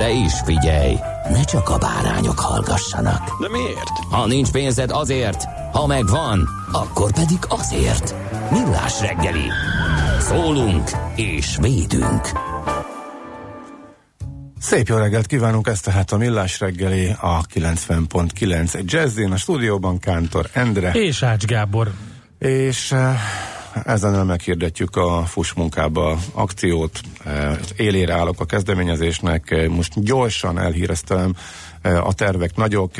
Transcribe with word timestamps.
De 0.00 0.10
is 0.10 0.32
figyelj, 0.44 0.96
ne 1.30 1.44
csak 1.44 1.68
a 1.68 1.78
bárányok 1.78 2.38
hallgassanak. 2.38 3.40
De 3.40 3.48
miért? 3.48 3.98
Ha 4.10 4.26
nincs 4.26 4.50
pénzed 4.50 4.90
azért, 4.90 5.44
ha 5.72 5.86
megvan, 5.86 6.48
akkor 6.72 7.12
pedig 7.12 7.38
azért. 7.48 8.14
Millás 8.50 9.00
reggeli. 9.00 9.44
Szólunk 10.18 10.90
és 11.16 11.56
védünk. 11.60 12.30
Szép 14.60 14.88
jó 14.88 14.96
reggelt 14.96 15.26
kívánunk, 15.26 15.66
ez 15.66 15.80
tehát 15.80 16.12
a 16.12 16.16
Millás 16.16 16.60
reggeli 16.60 17.14
a 17.20 17.40
90.9 17.46 18.84
Jazzin, 18.84 19.32
a 19.32 19.36
stúdióban 19.36 19.98
Kántor 19.98 20.48
Endre. 20.52 20.90
És 20.90 21.22
Ács 21.22 21.44
Gábor. 21.44 21.90
És 22.38 22.94
ezen 23.84 24.26
meghirdetjük 24.26 24.96
a 24.96 25.24
fuss 25.26 25.52
munkába 25.52 26.18
akciót, 26.32 27.00
élére 27.76 28.14
állok 28.14 28.40
a 28.40 28.44
kezdeményezésnek, 28.44 29.68
most 29.68 30.02
gyorsan 30.02 30.58
elhíreztem 30.58 31.34
a 31.82 32.14
tervek 32.14 32.56
nagyok, 32.56 32.90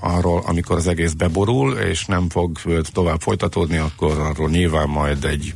arról, 0.00 0.42
amikor 0.46 0.76
az 0.76 0.86
egész 0.86 1.12
beborul, 1.12 1.72
és 1.72 2.04
nem 2.06 2.28
fog 2.28 2.58
tovább 2.92 3.20
folytatódni, 3.20 3.76
akkor 3.76 4.18
arról 4.18 4.48
nyilván 4.48 4.88
majd 4.88 5.24
egy 5.24 5.54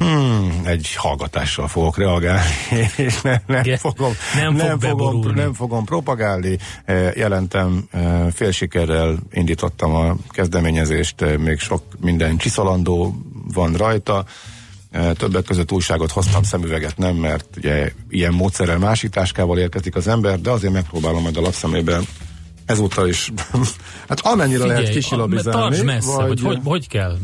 Hmm, 0.00 0.60
egy 0.64 0.94
hallgatással 0.94 1.68
fogok 1.68 1.98
reagálni, 1.98 2.50
és 2.96 3.20
nem, 3.20 3.40
nem, 3.46 3.60
Igen, 3.64 3.78
fogom, 3.78 4.12
nem 4.34 4.56
fog 4.56 4.66
nem, 4.66 4.78
fogom, 4.78 4.96
beborulni. 4.96 5.40
nem 5.40 5.54
fogom 5.54 5.84
propagálni. 5.84 6.58
Jelentem, 7.14 7.88
fél 8.32 8.50
sikerrel 8.50 9.18
indítottam 9.32 9.94
a 9.94 10.16
kezdeményezést, 10.28 11.38
még 11.38 11.58
sok 11.58 11.82
minden 11.98 12.36
csiszolandó 12.36 13.14
van 13.52 13.72
rajta. 13.74 14.24
Többek 15.12 15.44
között 15.44 15.72
újságot 15.72 16.10
hoztam, 16.10 16.42
szemüveget 16.42 16.96
nem, 16.96 17.16
mert 17.16 17.46
ugye 17.56 17.92
ilyen 18.08 18.32
módszerrel 18.32 18.78
másik 18.78 19.10
táskával 19.10 19.58
érkezik 19.58 19.94
az 19.96 20.08
ember, 20.08 20.40
de 20.40 20.50
azért 20.50 20.72
megpróbálom 20.72 21.22
majd 21.22 21.36
a 21.36 21.40
lapszemében 21.40 22.04
ezúttal 22.66 23.08
is, 23.08 23.32
hát 24.08 24.20
amennyire 24.20 24.64
lehet 24.64 24.76
Figyelj, 24.76 24.94
kisilabizálni. 24.96 25.60
tartsd 25.60 25.84
messze, 25.84 26.22
hogy, 26.22 26.40
hogy 26.40 26.58
hogy 26.64 26.88
kell. 26.88 27.18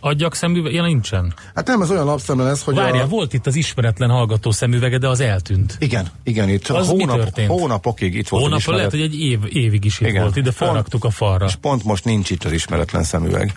Adjak 0.00 0.34
szemüveg, 0.34 0.72
ja 0.72 0.82
nincsen. 0.82 1.34
Hát 1.54 1.66
nem, 1.66 1.82
ez 1.82 1.90
olyan 1.90 2.04
lapszemle 2.04 2.44
lesz, 2.44 2.62
hogy 2.62 2.74
Várjál, 2.74 3.04
a... 3.04 3.08
volt 3.08 3.32
itt 3.32 3.46
az 3.46 3.54
ismeretlen 3.54 4.10
hallgató 4.10 4.50
szemüvege, 4.50 4.98
de 4.98 5.08
az 5.08 5.20
eltűnt. 5.20 5.76
Igen, 5.78 6.08
igen, 6.22 6.48
itt 6.48 6.68
Az 6.68 6.88
hónap, 6.88 7.40
hónapokig 7.46 8.14
itt 8.14 8.28
volt 8.28 8.52
az 8.52 8.58
ismeret- 8.58 8.76
lehet, 8.76 8.90
hogy 8.90 9.00
egy 9.00 9.20
év, 9.20 9.38
évig 9.48 9.84
is 9.84 10.00
itt 10.00 10.06
Igen. 10.06 10.22
volt, 10.22 10.36
ide 10.36 10.44
Pont- 10.44 10.56
felraktuk 10.56 11.04
a 11.04 11.10
falra. 11.10 11.46
És 11.46 11.54
pont 11.54 11.84
most 11.84 12.04
nincs 12.04 12.30
itt 12.30 12.44
az 12.44 12.52
ismeretlen 12.52 13.02
szemüveg. 13.02 13.54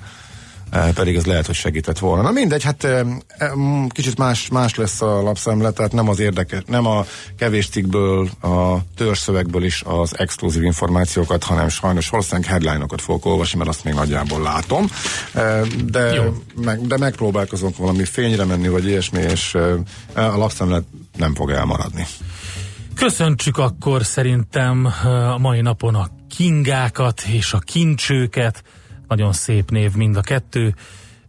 E, 0.72 0.94
pedig 0.94 1.16
ez 1.16 1.26
lehet, 1.26 1.46
hogy 1.46 1.56
segített 1.56 2.00
volna. 2.00 2.22
Na 2.22 2.32
mindegy, 2.32 2.64
hát 2.64 2.84
e, 2.84 3.06
e, 3.28 3.56
m, 3.56 3.88
kicsit 3.88 4.18
más, 4.18 4.48
más 4.48 4.76
lesz 4.76 5.02
a 5.02 5.22
lapszemle, 5.22 5.72
tehát 5.72 5.92
nem 5.92 6.10
az 6.10 6.20
érdekes, 6.20 6.62
nem 6.68 6.86
a 6.86 7.06
kevés 7.38 7.70
cikkből, 7.70 8.30
a 8.42 8.78
törzszövegből 8.96 9.64
is 9.64 9.84
az 9.86 10.18
exkluzív 10.18 10.64
információkat, 10.64 11.44
hanem 11.44 11.70
sajnos 11.70 12.10
valószínűleg 12.10 12.50
headline-okat 12.50 13.02
fogok 13.02 13.26
olvasni, 13.26 13.58
mert 13.58 13.70
azt 13.70 13.84
még 13.84 13.94
nagyjából 13.94 14.42
látom. 14.42 14.88
E, 15.34 15.62
de, 15.86 16.14
Jó. 16.14 16.24
meg, 16.56 16.88
de 16.88 16.98
megpróbálkozunk 16.98 17.78
valami 17.78 18.06
fényre 18.06 18.46
menni, 18.46 18.68
vagy 18.68 18.86
ilyesmi, 18.86 19.20
és 19.20 19.58
a 20.14 20.38
lapszemle 20.38 20.82
nem 21.18 21.36
fog 21.36 21.50
elmaradni. 21.50 22.06
Köszöntsük 23.02 23.58
akkor 23.58 24.06
szerintem 24.06 24.86
eh, 24.86 25.34
a 25.34 25.38
mai 25.38 25.62
napon 25.62 25.96
a 25.96 26.10
kingákat 26.30 27.22
és 27.22 27.54
a 27.54 27.60
kincsőket. 27.60 28.64
Nagyon 29.12 29.34
szép 29.34 29.70
név 29.72 29.96
mind 29.96 30.16
a 30.16 30.22
kettő. 30.22 30.76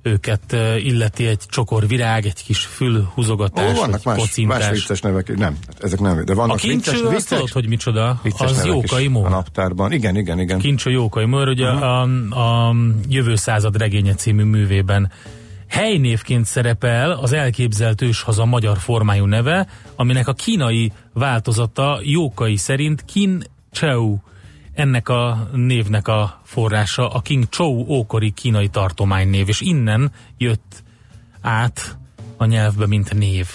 Őket 0.03 0.57
illeti 0.79 1.27
egy 1.27 1.41
csokor 1.49 1.87
virág, 1.87 2.27
egy 2.27 2.45
kis 2.45 2.59
fülhúzogatás, 2.59 3.77
Ó, 3.77 3.81
vannak 3.81 4.05
más, 4.05 4.19
kocintás. 4.19 4.59
más 4.59 4.71
vicces 4.71 5.01
nevek, 5.01 5.37
nem, 5.37 5.57
ezek 5.81 6.01
nem, 6.01 6.25
de 6.25 6.33
A 6.33 6.35
vannak 6.35 6.57
kincső, 6.57 6.91
vicces, 6.93 7.09
vicces, 7.11 7.25
tudod, 7.25 7.49
hogy 7.49 7.69
micsoda? 7.69 8.21
Az 8.39 8.65
Jókai 8.65 9.07
a 9.07 9.11
Mór. 9.11 9.29
naptárban. 9.29 9.93
Igen, 9.93 10.17
igen, 10.17 10.39
igen. 10.41 10.59
Kincső 10.59 10.91
Jókai 10.91 11.25
Mór, 11.25 11.49
ugye 11.49 11.73
Mhm. 11.73 11.83
a, 11.83 12.69
a 12.69 12.75
Jövő 13.09 13.35
század 13.35 13.77
regénye 13.77 14.15
című 14.15 14.43
művében 14.43 15.11
helynévként 15.69 16.45
szerepel 16.47 17.11
az 17.11 17.33
elképzelt 17.33 18.03
őshaza 18.03 18.45
magyar 18.45 18.79
formájú 18.79 19.25
neve, 19.25 19.67
aminek 19.97 20.29
a 20.29 20.33
kínai 20.33 20.93
változata 21.13 21.99
Jókai 22.03 22.57
szerint 22.57 23.05
Kin 23.05 23.43
Cheu. 23.73 24.17
Ennek 24.75 25.09
a 25.09 25.49
névnek 25.53 26.09
a 26.09 26.41
forrása 26.45 27.09
a 27.09 27.21
King 27.21 27.49
Chou 27.49 27.85
ókori 27.89 28.31
kínai 28.31 28.69
tartománynév, 28.69 29.49
és 29.49 29.61
innen 29.61 30.13
jött 30.39 30.83
át 31.41 31.99
a 32.37 32.45
nyelvbe, 32.45 32.87
mint 32.87 33.15
név. 33.15 33.49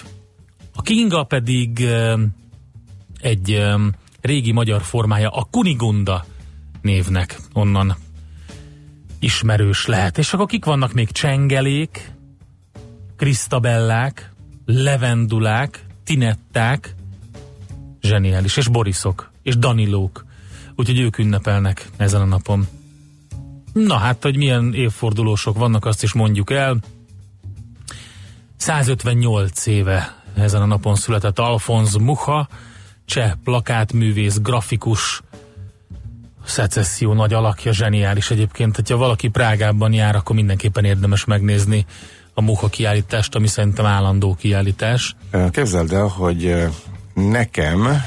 A 0.75 0.81
Kinga 0.81 1.23
pedig 1.23 1.87
egy 3.21 3.65
régi 4.21 4.51
magyar 4.51 4.81
formája 4.81 5.29
a 5.29 5.47
Kunigunda 5.51 6.25
névnek 6.81 7.39
onnan 7.53 7.95
ismerős 9.19 9.85
lehet. 9.85 10.17
És 10.17 10.33
akkor 10.33 10.45
kik 10.45 10.65
vannak 10.65 10.93
még? 10.93 11.11
Csengelék, 11.11 12.11
Krisztabellák, 13.15 14.33
Levendulák, 14.65 15.85
Tinetták, 16.03 16.95
zseniális, 18.01 18.57
és 18.57 18.67
Borisok, 18.67 19.31
és 19.41 19.57
Danilók. 19.57 20.25
Úgyhogy 20.77 20.99
ők 20.99 21.17
ünnepelnek 21.17 21.89
ezen 21.97 22.21
a 22.21 22.25
napon. 22.25 22.67
Na 23.73 23.97
hát, 23.97 24.23
hogy 24.23 24.37
milyen 24.37 24.73
évfordulósok 24.73 25.57
vannak, 25.57 25.85
azt 25.85 26.03
is 26.03 26.13
mondjuk 26.13 26.51
el. 26.51 26.77
158 28.57 29.65
éve 29.65 30.23
ezen 30.35 30.61
a 30.61 30.65
napon 30.65 30.95
született 30.95 31.39
Alfonz 31.39 31.95
Mucha, 31.95 32.47
cseh 33.05 33.31
plakátművész, 33.43 34.37
grafikus, 34.37 35.21
szecesszió 36.45 37.13
nagy 37.13 37.33
alakja, 37.33 37.73
zseniális 37.73 38.31
egyébként. 38.31 38.75
hogyha 38.75 38.97
valaki 38.97 39.27
Prágában 39.27 39.93
jár, 39.93 40.15
akkor 40.15 40.35
mindenképpen 40.35 40.85
érdemes 40.85 41.25
megnézni 41.25 41.85
a 42.33 42.41
Mucha 42.41 42.67
kiállítást, 42.67 43.35
ami 43.35 43.47
szerintem 43.47 43.85
állandó 43.85 44.35
kiállítás. 44.35 45.15
Képzeld 45.51 45.93
el, 45.93 46.07
hogy 46.07 46.45
ö, 46.45 46.67
nekem, 47.13 48.01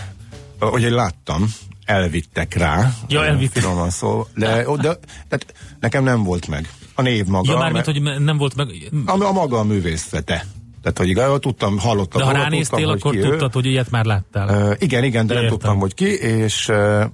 hogy 0.58 0.82
láttam, 0.82 1.54
elvittek 1.90 2.54
rá. 2.54 2.92
Ja, 3.08 3.24
elvittek. 3.26 3.62
Finoman 3.62 3.90
szó, 3.90 4.26
de, 4.34 4.64
de, 4.80 4.96
de 5.28 5.38
nekem 5.80 6.04
nem 6.04 6.22
volt 6.22 6.48
meg. 6.48 6.68
A 6.94 7.02
név 7.02 7.26
maga. 7.26 7.52
Ja, 7.52 7.58
mármint, 7.58 7.86
mert- 7.86 7.98
hogy 8.16 8.22
nem 8.24 8.36
volt 8.36 8.54
meg... 8.54 8.66
a, 9.06 9.24
a 9.24 9.32
maga 9.32 9.58
a 9.58 9.64
művészete. 9.64 10.44
Tehát, 10.82 10.98
hogy 10.98 11.08
igazából 11.08 11.38
tudtam, 11.38 11.78
hallottam. 11.78 12.20
De 12.20 12.26
ha 12.26 12.32
ránéztél, 12.32 12.78
tudtam, 12.78 12.94
akkor 12.94 13.10
hogy 13.12 13.20
ki 13.20 13.26
ő. 13.26 13.30
tudtad, 13.30 13.52
hogy 13.52 13.66
ilyet 13.66 13.90
már 13.90 14.04
láttál. 14.04 14.68
Uh, 14.68 14.74
igen, 14.78 15.04
igen, 15.04 15.26
de 15.26 15.34
nem 15.34 15.42
Értem. 15.42 15.58
tudtam, 15.58 15.78
hogy 15.78 15.94
ki, 15.94 16.04
és 16.18 16.68
uh, 16.68 17.04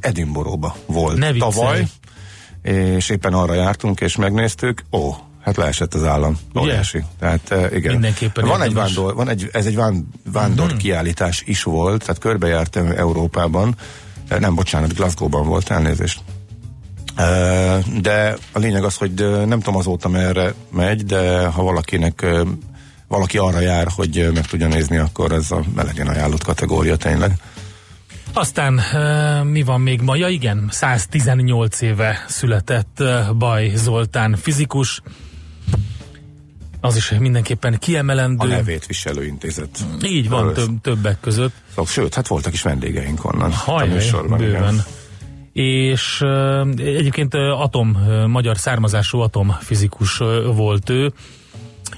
Edinburghba 0.00 0.76
volt 0.86 1.16
Ne 1.18 1.32
viccelj. 1.32 1.50
tavaly, 1.52 1.86
és 2.62 3.08
éppen 3.08 3.32
arra 3.32 3.54
jártunk, 3.54 4.00
és 4.00 4.16
megnéztük, 4.16 4.84
ó, 4.92 5.14
hát 5.40 5.56
leesett 5.56 5.94
az 5.94 6.04
állam. 6.04 6.38
Óriási. 6.58 7.04
Tehát 7.18 7.40
uh, 7.50 7.66
igen. 7.76 7.92
Mindenképpen 7.92 8.46
van 8.46 8.62
egy 8.62 8.74
vándor, 8.74 9.14
van 9.14 9.28
egy, 9.28 9.48
ez 9.52 9.66
egy 9.66 9.74
ván, 9.76 10.08
vándor 10.32 10.66
Mhm. 10.68 10.76
kiállítás 10.76 11.42
is 11.46 11.62
volt, 11.62 12.00
tehát 12.04 12.18
körbejártam 12.20 12.86
Európában, 12.86 13.74
nem, 14.28 14.54
bocsánat, 14.54 14.94
Glasgow-ban 14.94 15.46
volt, 15.46 15.70
elnézést. 15.70 16.20
Uh, 17.18 18.00
de 18.00 18.36
a 18.52 18.58
lényeg 18.58 18.84
az, 18.84 18.96
hogy 18.96 19.22
uh, 19.22 19.44
nem 19.44 19.58
tudom 19.58 19.76
azóta 19.76 20.08
merre 20.08 20.54
megy, 20.70 21.04
de 21.04 21.46
ha 21.46 21.62
valakinek 21.62 22.26
valaki 23.08 23.38
arra 23.38 23.60
jár, 23.60 23.86
hogy 23.96 24.30
meg 24.34 24.46
tudja 24.46 24.68
nézni, 24.68 24.96
akkor 24.96 25.32
ez 25.32 25.50
a 25.50 25.62
legyen 25.76 26.06
ajánlott 26.08 26.44
kategória 26.44 26.96
tényleg. 26.96 27.32
Aztán 28.32 28.80
mi 29.46 29.62
van 29.62 29.80
még 29.80 30.00
ma? 30.00 30.16
Ja 30.16 30.28
igen, 30.28 30.68
118 30.70 31.80
éve 31.80 32.24
született 32.28 33.02
Baj 33.38 33.72
Zoltán 33.74 34.36
fizikus. 34.36 35.02
Az 36.84 36.96
is 36.96 37.10
mindenképpen 37.18 37.78
kiemelendő. 37.78 38.46
A 38.46 38.48
nevét 38.48 38.86
viselő 38.86 39.24
intézet. 39.24 39.84
Így 40.02 40.28
van, 40.28 40.52
több, 40.52 40.80
többek 40.80 41.20
között. 41.20 41.52
Szóval, 41.68 41.86
sőt, 41.86 42.14
hát 42.14 42.26
voltak 42.26 42.52
is 42.52 42.62
vendégeink 42.62 43.24
onnan. 43.24 43.52
Hajjaj, 43.52 44.10
bőven. 44.28 44.74
Igen. 44.74 44.84
És 45.52 46.20
egyébként 46.76 47.34
atom, 47.34 47.98
magyar 48.26 48.56
származású 48.56 49.18
atomfizikus 49.18 50.18
volt 50.54 50.90
ő, 50.90 51.12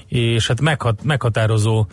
és 0.07 0.47
hát 0.47 0.61
meghat, 0.61 1.03
meghatározó 1.03 1.87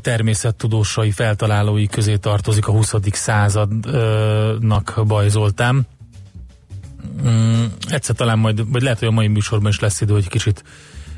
természettudósai 0.00 1.10
feltalálói 1.10 1.86
közé 1.86 2.16
tartozik 2.16 2.66
a 2.66 2.72
20. 2.72 2.94
századnak 3.12 5.00
Baj 5.06 5.28
Zoltán. 5.28 5.86
Mm, 7.28 7.64
egyszer 7.88 8.14
talán 8.14 8.38
majd, 8.38 8.70
vagy 8.70 8.82
lehet, 8.82 8.98
hogy 8.98 9.08
a 9.08 9.10
mai 9.10 9.26
műsorban 9.26 9.70
is 9.70 9.80
lesz 9.80 10.00
idő, 10.00 10.12
hogy 10.12 10.28
kicsit 10.28 10.64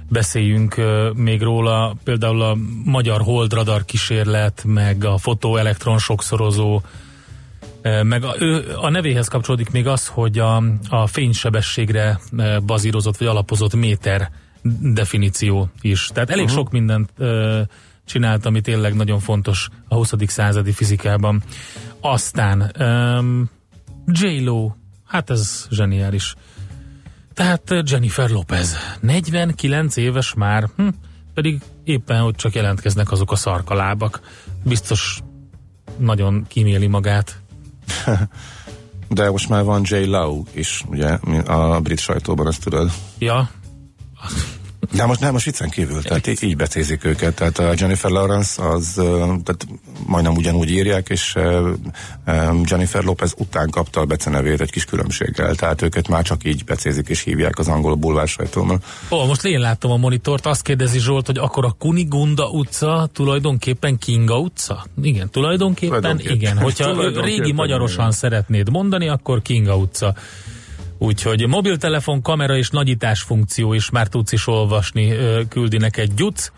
beszéljünk 0.08 0.74
még 1.14 1.42
róla, 1.42 1.96
például 2.04 2.42
a 2.42 2.56
magyar 2.84 3.20
holdradar 3.20 3.84
kísérlet, 3.84 4.62
meg 4.66 5.04
a 5.04 5.18
fotoelektron 5.18 5.98
sokszorozó, 5.98 6.80
meg 8.02 8.24
a, 8.24 8.34
ő, 8.38 8.64
a 8.76 8.90
nevéhez 8.90 9.28
kapcsolódik 9.28 9.70
még 9.70 9.86
az, 9.86 10.06
hogy 10.06 10.38
a, 10.38 10.62
a 10.88 11.06
fénysebességre 11.06 12.20
bazírozott 12.66 13.16
vagy 13.16 13.28
alapozott 13.28 13.74
méter 13.74 14.30
definíció 14.80 15.68
is. 15.80 16.10
Tehát 16.12 16.30
elég 16.30 16.44
uh-huh. 16.44 16.58
sok 16.58 16.70
mindent 16.70 17.12
csinált, 18.04 18.46
ami 18.46 18.60
tényleg 18.60 18.94
nagyon 18.94 19.18
fontos 19.18 19.68
a 19.88 19.94
20. 19.94 20.12
századi 20.26 20.72
fizikában. 20.72 21.42
Aztán 22.00 22.72
um, 22.78 23.50
J-Lo, 24.06 24.70
hát 25.06 25.30
ez 25.30 25.66
zseniális. 25.70 26.34
Tehát 27.36 27.90
Jennifer 27.90 28.30
Lopez, 28.30 28.76
49 29.00 29.96
éves 29.96 30.34
már, 30.34 30.68
hm, 30.76 30.88
pedig 31.34 31.60
éppen 31.84 32.20
hogy 32.20 32.34
csak 32.34 32.54
jelentkeznek 32.54 33.12
azok 33.12 33.32
a 33.32 33.36
szarkalábak. 33.36 34.20
Biztos 34.64 35.20
nagyon 35.98 36.44
kíméli 36.48 36.86
magát. 36.86 37.40
De 39.08 39.30
most 39.30 39.48
már 39.48 39.64
van 39.64 39.82
J. 39.84 39.94
Lau 40.04 40.42
is, 40.52 40.84
ugye, 40.86 41.08
a 41.46 41.80
brit 41.80 41.98
sajtóban, 41.98 42.46
ezt 42.46 42.62
tudod. 42.62 42.90
Ja, 43.18 43.50
de 44.92 45.06
most 45.06 45.20
nem, 45.20 45.32
most 45.32 45.44
viccen 45.44 45.68
kívül, 45.68 46.02
tehát 46.02 46.26
így, 46.26 46.42
így 46.42 46.56
becézik 46.56 47.04
őket. 47.04 47.34
Tehát 47.34 47.58
a 47.58 47.72
Jennifer 47.76 48.10
Lawrence 48.10 48.68
az, 48.68 48.92
tehát 49.44 49.66
majdnem 50.06 50.34
ugyanúgy 50.34 50.70
írják, 50.70 51.08
és 51.08 51.34
Jennifer 52.64 53.04
Lopez 53.04 53.34
után 53.38 53.70
kapta 53.70 54.00
a 54.00 54.04
becenevét 54.04 54.60
egy 54.60 54.70
kis 54.70 54.84
különbséggel. 54.84 55.54
Tehát 55.54 55.82
őket 55.82 56.08
már 56.08 56.22
csak 56.22 56.44
így 56.44 56.64
becézik 56.64 57.08
és 57.08 57.22
hívják 57.22 57.58
az 57.58 57.68
angol 57.68 57.94
bulvár 57.94 58.28
sajtóban. 58.28 58.82
Ó, 59.10 59.24
most 59.24 59.44
én 59.44 59.58
láttam 59.58 59.90
a 59.90 59.96
monitort, 59.96 60.46
azt 60.46 60.62
kérdezi 60.62 60.98
Zsolt, 60.98 61.26
hogy 61.26 61.38
akkor 61.38 61.64
a 61.64 61.74
Kunigunda 61.78 62.48
utca 62.50 63.08
tulajdonképpen 63.12 63.98
Kinga 63.98 64.38
utca? 64.38 64.86
Igen, 65.02 65.30
tulajdonképpen, 65.30 66.00
tulajdonképpen 66.00 66.36
igen. 66.36 66.58
Hogyha 66.58 67.20
régi 67.20 67.52
magyarosan 67.52 67.98
igen. 67.98 68.10
szeretnéd 68.10 68.70
mondani, 68.70 69.08
akkor 69.08 69.42
Kinga 69.42 69.76
utca. 69.76 70.14
Úgyhogy 70.98 71.46
mobiltelefon, 71.46 72.22
kamera 72.22 72.56
és 72.56 72.70
nagyítás 72.70 73.20
funkció 73.20 73.72
is 73.72 73.90
már 73.90 74.08
tudsz 74.08 74.32
is 74.32 74.46
olvasni, 74.46 75.12
küldi 75.48 75.76
neked 75.76 76.14
gyuc. 76.14 76.50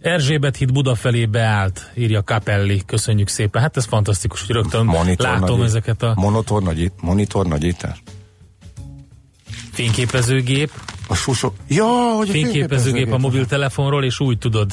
Erzsébet 0.00 0.56
híd 0.56 0.72
Buda 0.72 0.94
felé 0.94 1.26
beállt, 1.26 1.90
írja 1.94 2.22
Capelli. 2.22 2.82
Köszönjük 2.86 3.28
szépen. 3.28 3.62
Hát 3.62 3.76
ez 3.76 3.84
fantasztikus, 3.84 4.46
hogy 4.46 4.54
rögtön 4.54 4.84
monitor 4.84 5.26
látom 5.26 5.48
nagyít, 5.48 5.64
ezeket 5.64 6.02
a... 6.02 6.12
Monitor, 6.16 6.62
nagyít, 6.62 6.92
monitor 7.00 7.46
nagyítás? 7.46 8.02
Fényképezőgép. 9.72 10.70
A 11.08 11.14
susok. 11.14 11.54
Ja, 11.68 11.84
hogy 11.84 12.28
a 12.28 12.32
fényképezőgép, 12.32 12.52
fényképezőgép 12.52 13.12
a 13.12 13.18
mobiltelefonról, 13.18 14.04
és 14.04 14.20
úgy 14.20 14.38
tudod 14.38 14.72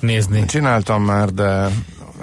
nézni. 0.00 0.44
Csináltam 0.44 1.02
már, 1.02 1.28
de 1.28 1.68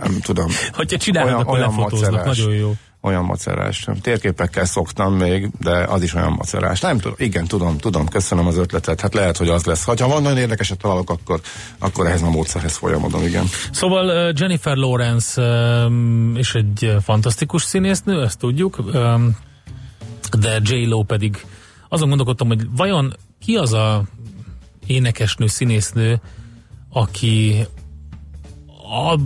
nem 0.01 0.19
tudom. 0.21 0.47
Hogyha 0.71 0.97
csinálod, 0.97 1.29
olyan, 1.29 1.41
akkor 1.41 1.57
olyan 1.57 1.69
lefotóznak, 1.69 2.25
nagyon 2.25 2.53
jó 2.53 2.75
olyan 3.07 3.23
macerás. 3.23 3.87
Térképekkel 4.01 4.65
szoktam 4.65 5.13
még, 5.13 5.49
de 5.59 5.71
az 5.71 6.03
is 6.03 6.13
olyan 6.13 6.31
macerás. 6.31 6.81
Nem 6.81 6.97
tudom, 6.97 7.15
igen, 7.17 7.45
tudom, 7.45 7.77
tudom, 7.77 8.07
köszönöm 8.07 8.47
az 8.47 8.57
ötletet. 8.57 9.01
Hát 9.01 9.13
lehet, 9.13 9.37
hogy 9.37 9.49
az 9.49 9.65
lesz. 9.65 9.83
Ha 9.83 10.07
van 10.07 10.21
nagyon 10.21 10.37
érdekeset 10.37 10.77
találok, 10.77 11.09
akkor, 11.09 11.41
akkor 11.79 12.05
ehhez 12.05 12.21
a 12.21 12.29
módszerhez 12.29 12.75
folyamodom, 12.75 13.23
igen. 13.23 13.45
Szóval 13.71 14.33
Jennifer 14.35 14.75
Lawrence 14.75 15.41
és 16.33 16.53
egy 16.53 16.95
fantasztikus 17.03 17.63
színésznő, 17.63 18.23
ezt 18.23 18.39
tudjuk, 18.39 18.81
de 20.39 20.59
J-Lo 20.63 21.03
pedig 21.03 21.45
azon 21.89 22.07
gondolkodtam, 22.07 22.47
hogy 22.47 22.67
vajon 22.75 23.13
ki 23.39 23.55
az 23.55 23.73
a 23.73 24.03
énekesnő, 24.87 25.47
színésznő, 25.47 26.21
aki 26.89 27.65
a 28.89 29.19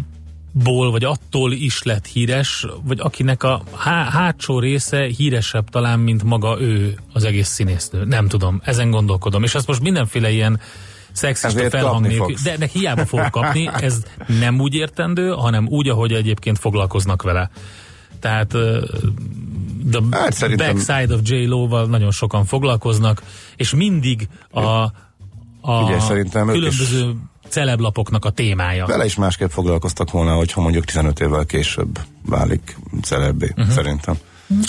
ból, 0.52 0.92
vagy 0.92 1.04
attól 1.04 1.52
is 1.52 1.84
lett 1.84 2.06
híres, 2.06 2.66
vagy 2.84 3.00
akinek 3.00 3.44
a 3.44 3.64
há- 3.76 4.10
hátsó 4.10 4.60
része 4.60 5.06
híresebb 5.18 5.70
talán, 5.70 6.00
mint 6.00 6.24
maga 6.24 6.62
ő 6.62 7.00
az 7.14 7.24
egész 7.24 7.48
színésznő. 7.48 8.06
Nem 8.06 8.28
tudom, 8.28 8.62
ezen 8.64 8.90
gondolkodom. 8.90 9.44
És 9.44 9.56
ezt 9.56 9.68
most 9.68 9.82
mindenféle 9.82 10.32
ilyen 10.32 10.60
szexista 11.12 11.70
felhang 11.70 12.08
nélkül, 12.08 12.36
de 12.44 12.52
ennek 12.52 12.70
hiába 12.70 13.06
fog 13.06 13.30
kapni, 13.30 13.70
ez 13.80 14.04
nem 14.40 14.60
úgy 14.60 14.74
értendő, 14.74 15.30
hanem 15.30 15.68
úgy, 15.68 15.90
ahogy 15.90 16.14
egyébként 16.14 16.60
foglalkoznak 16.60 17.22
vele. 17.22 17.50
Tehát 18.20 18.48
the 19.92 20.02
hát 20.12 20.34
szerintem... 20.34 20.76
backside 20.76 21.14
of 21.14 21.20
J-Lo-val 21.24 21.86
nagyon 21.86 22.12
sokan 22.12 22.46
foglalkoznak, 22.46 23.22
és 23.56 23.74
mindig 23.74 24.28
a, 24.50 24.62
a 25.62 25.84
Ugye, 25.84 26.00
szerintem 26.00 26.48
különböző 26.48 27.16
celeblapoknak 27.52 28.26
a 28.26 28.30
témája. 28.30 28.86
Vele 28.86 29.06
is 29.06 29.16
másképp 29.16 29.50
foglalkoztak 29.50 30.12
volna, 30.12 30.34
hogyha 30.34 30.62
mondjuk 30.62 30.86
15 30.86 31.20
évvel 31.20 31.46
később 31.46 32.00
válik 32.26 32.78
celebbé, 33.02 33.50
uh-huh. 33.56 33.74
szerintem. 33.74 34.16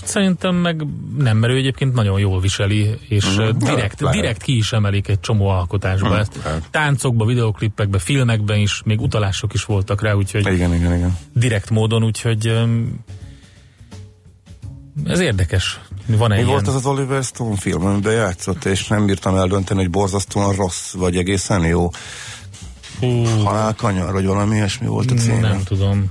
Szerintem 0.04 0.54
meg 0.54 0.86
nem, 1.18 1.36
mert 1.36 1.52
ő 1.52 1.56
egyébként 1.56 1.94
nagyon 1.94 2.18
jól 2.18 2.40
viseli, 2.40 2.98
és 3.08 3.24
uh-huh. 3.24 3.56
direkt, 3.56 4.00
lehet. 4.00 4.16
direkt 4.16 4.42
ki 4.42 4.56
is 4.56 4.72
emelik 4.72 5.08
egy 5.08 5.20
csomó 5.20 5.48
alkotásba 5.48 6.06
uh-huh. 6.06 6.20
ezt. 6.20 6.38
Lehet. 6.44 6.68
Táncokba, 6.70 7.24
videoklippekbe, 7.24 7.98
filmekben 7.98 8.58
is, 8.58 8.82
még 8.84 9.00
utalások 9.00 9.54
is 9.54 9.64
voltak 9.64 10.02
rá, 10.02 10.12
úgyhogy 10.12 10.52
igen, 10.52 10.74
igen, 10.74 10.94
igen. 10.94 11.18
direkt 11.32 11.70
módon, 11.70 12.04
úgyhogy 12.04 12.62
ez 15.04 15.20
érdekes. 15.20 15.80
Van 16.06 16.28
Mi 16.28 16.34
ilyen? 16.34 16.48
volt 16.48 16.68
az 16.68 16.74
az 16.74 16.86
Oliver 16.86 17.22
Stone 17.22 17.56
film, 17.56 17.86
amiben 17.86 18.12
játszott, 18.12 18.64
és 18.64 18.86
nem 18.86 19.06
bírtam 19.06 19.36
eldönteni, 19.36 19.80
hogy 19.80 19.90
borzasztóan 19.90 20.54
rossz, 20.54 20.92
vagy 20.92 21.16
egészen 21.16 21.64
jó. 21.64 21.90
Hú. 23.02 23.24
Halálkanyar, 23.44 24.12
vagy 24.12 24.26
valami 24.26 24.54
ilyesmi 24.54 24.86
volt 24.86 25.10
a 25.10 25.14
cím. 25.14 25.40
Nem 25.40 25.62
tudom. 25.64 26.10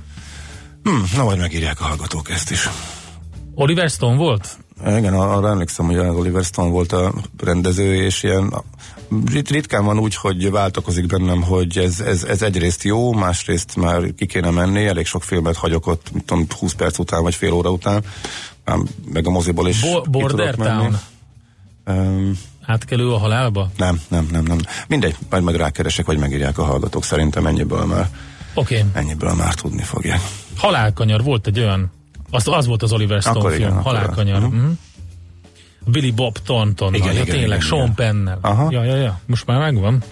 Hm, 0.82 1.16
na 1.16 1.24
majd 1.24 1.38
megírják 1.38 1.80
a 1.80 1.84
hallgatók 1.84 2.30
ezt 2.30 2.50
is. 2.50 2.68
Oliver 3.54 3.90
Stone 3.90 4.16
volt? 4.16 4.56
Igen, 4.86 5.14
arra 5.14 5.48
emlékszem, 5.48 5.86
hogy 5.86 5.96
Oliver 5.96 6.44
Stone 6.44 6.70
volt 6.70 6.92
a 6.92 7.12
rendező, 7.38 7.94
és 8.04 8.22
ilyen 8.22 8.54
rit- 9.26 9.50
ritkán 9.50 9.84
van 9.84 9.98
úgy, 9.98 10.14
hogy 10.16 10.50
váltakozik 10.50 11.06
bennem, 11.06 11.42
hogy 11.42 11.78
ez, 11.78 12.00
ez, 12.00 12.24
ez 12.24 12.42
egyrészt 12.42 12.82
jó, 12.82 13.12
másrészt 13.12 13.76
már 13.76 14.14
ki 14.16 14.26
kéne 14.26 14.50
menni, 14.50 14.86
elég 14.86 15.06
sok 15.06 15.22
filmet 15.22 15.56
hagyok 15.56 15.86
ott, 15.86 16.12
mit 16.12 16.24
tudom, 16.24 16.46
20 16.58 16.72
perc 16.72 16.98
után, 16.98 17.22
vagy 17.22 17.34
fél 17.34 17.52
óra 17.52 17.70
után, 17.70 18.04
meg 19.12 19.26
a 19.26 19.30
moziból 19.30 19.68
is 19.68 19.80
Bo- 19.80 20.10
Border 20.10 20.54
Town. 20.54 21.00
Um, 21.86 22.38
Átkelő 22.66 23.12
a 23.12 23.18
halálba? 23.18 23.70
Nem, 23.76 24.00
nem, 24.08 24.28
nem, 24.30 24.44
nem. 24.44 24.58
Mindegy, 24.88 25.16
majd 25.30 25.42
meg 25.42 25.54
rákeresek, 25.54 26.06
vagy 26.06 26.18
megírják 26.18 26.58
a 26.58 26.64
hallgatók. 26.64 27.04
Szerintem 27.04 27.46
ennyiből 27.46 27.84
már. 27.84 28.08
Okay. 28.54 28.84
Ennyiből 28.92 29.34
már 29.34 29.54
tudni 29.54 29.82
fogják. 29.82 30.20
Halálkanyar 30.56 31.22
volt 31.22 31.46
egy 31.46 31.58
olyan, 31.58 31.92
az, 32.30 32.48
az 32.48 32.66
volt 32.66 32.82
az 32.82 32.92
Oliver 32.92 33.20
Stone 33.20 33.38
akkor 33.38 33.52
film, 33.52 33.68
igen, 33.68 33.82
Halálkanyar. 33.82 34.42
Uh-huh. 34.42 34.54
Uh-huh. 34.54 34.76
Billy 35.86 36.10
Bob 36.10 36.38
Thornton, 36.38 36.94
igen, 36.94 37.06
ja, 37.06 37.12
igen, 37.12 37.24
tényleg, 37.24 37.46
igen, 37.46 37.60
Sean 37.60 37.94
Pennel. 37.94 38.38
Aha. 38.40 38.68
Ja, 38.70 38.84
ja, 38.84 38.96
ja, 38.96 39.20
most 39.26 39.46
már 39.46 39.58
megvan. 39.58 40.02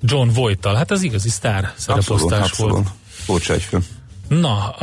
John 0.00 0.28
Voight-tal, 0.34 0.74
hát 0.74 0.90
ez 0.90 1.02
igazi 1.02 1.28
sztár 1.28 1.72
szereposztás 1.76 2.40
abszolút, 2.40 2.72
volt. 2.72 2.88
Furcsa 3.08 3.52
egy 3.52 3.62
film. 3.62 3.84
Na, 4.28 4.74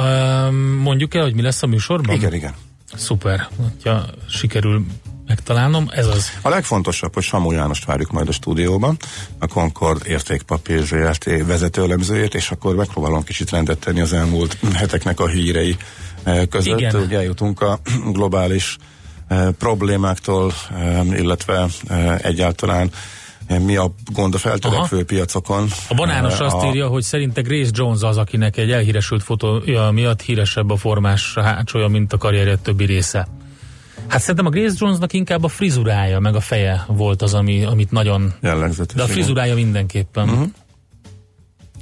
mondjuk 0.81 1.13
el, 1.13 1.21
hogy 1.23 1.33
mi 1.35 1.41
lesz 1.41 1.63
a 1.63 1.67
műsorban? 1.67 2.15
Igen, 2.15 2.33
igen. 2.33 2.53
Szuper, 2.93 3.47
ha 3.83 4.05
sikerül 4.29 4.85
megtalálnom, 5.27 5.89
ez 5.91 6.07
az. 6.07 6.31
A 6.41 6.49
legfontosabb, 6.49 7.13
hogy 7.13 7.23
Samu 7.23 7.51
Jánost 7.51 7.85
várjuk 7.85 8.11
majd 8.11 8.27
a 8.27 8.31
stúdióban, 8.31 8.97
a 9.39 9.47
Concord 9.47 10.01
értékpapír 10.07 10.81
ZRT 10.83 11.23
vezetőlemzőjét, 11.45 12.33
és 12.33 12.51
akkor 12.51 12.75
megpróbálom 12.75 13.23
kicsit 13.23 13.49
rendet 13.49 13.79
tenni 13.79 14.01
az 14.01 14.13
elmúlt 14.13 14.57
heteknek 14.73 15.19
a 15.19 15.27
hírei 15.27 15.77
eh, 16.23 16.45
között. 16.45 16.79
Igen. 16.79 16.95
Ugye 16.95 17.17
eljutunk 17.17 17.61
a 17.61 17.79
globális 18.11 18.77
eh, 19.27 19.47
problémáktól, 19.51 20.53
eh, 20.69 21.19
illetve 21.19 21.67
egyáltalán 22.21 22.91
mi 23.47 23.75
a 23.75 23.91
gond 24.13 24.33
a 24.33 24.37
feltörekvő 24.37 24.95
Aha. 24.95 25.05
piacokon. 25.05 25.67
A 25.89 25.93
banános 25.93 26.39
azt 26.39 26.55
a... 26.55 26.65
írja, 26.65 26.87
hogy 26.87 27.03
szerinte 27.03 27.41
Grace 27.41 27.71
Jones 27.73 28.01
az, 28.01 28.17
akinek 28.17 28.57
egy 28.57 28.71
elhíresült 28.71 29.23
fotója 29.23 29.91
miatt 29.91 30.21
híresebb 30.21 30.69
a 30.69 30.75
formás 30.75 31.33
hátsója, 31.33 31.87
mint 31.87 32.13
a 32.13 32.17
karrierje 32.17 32.55
többi 32.55 32.85
része. 32.85 33.27
Hát 34.07 34.19
szerintem 34.19 34.45
a 34.45 34.49
Grace 34.49 34.75
Jonesnak 34.79 35.13
inkább 35.13 35.43
a 35.43 35.47
frizurája, 35.47 36.19
meg 36.19 36.35
a 36.35 36.39
feje 36.39 36.85
volt 36.87 37.21
az, 37.21 37.33
ami, 37.33 37.63
amit 37.63 37.91
nagyon... 37.91 38.33
Jellegzetes. 38.41 38.95
De 38.95 39.03
a 39.03 39.07
frizurája 39.07 39.55
mindenképpen. 39.55 40.29
Uh-huh. 40.29 40.47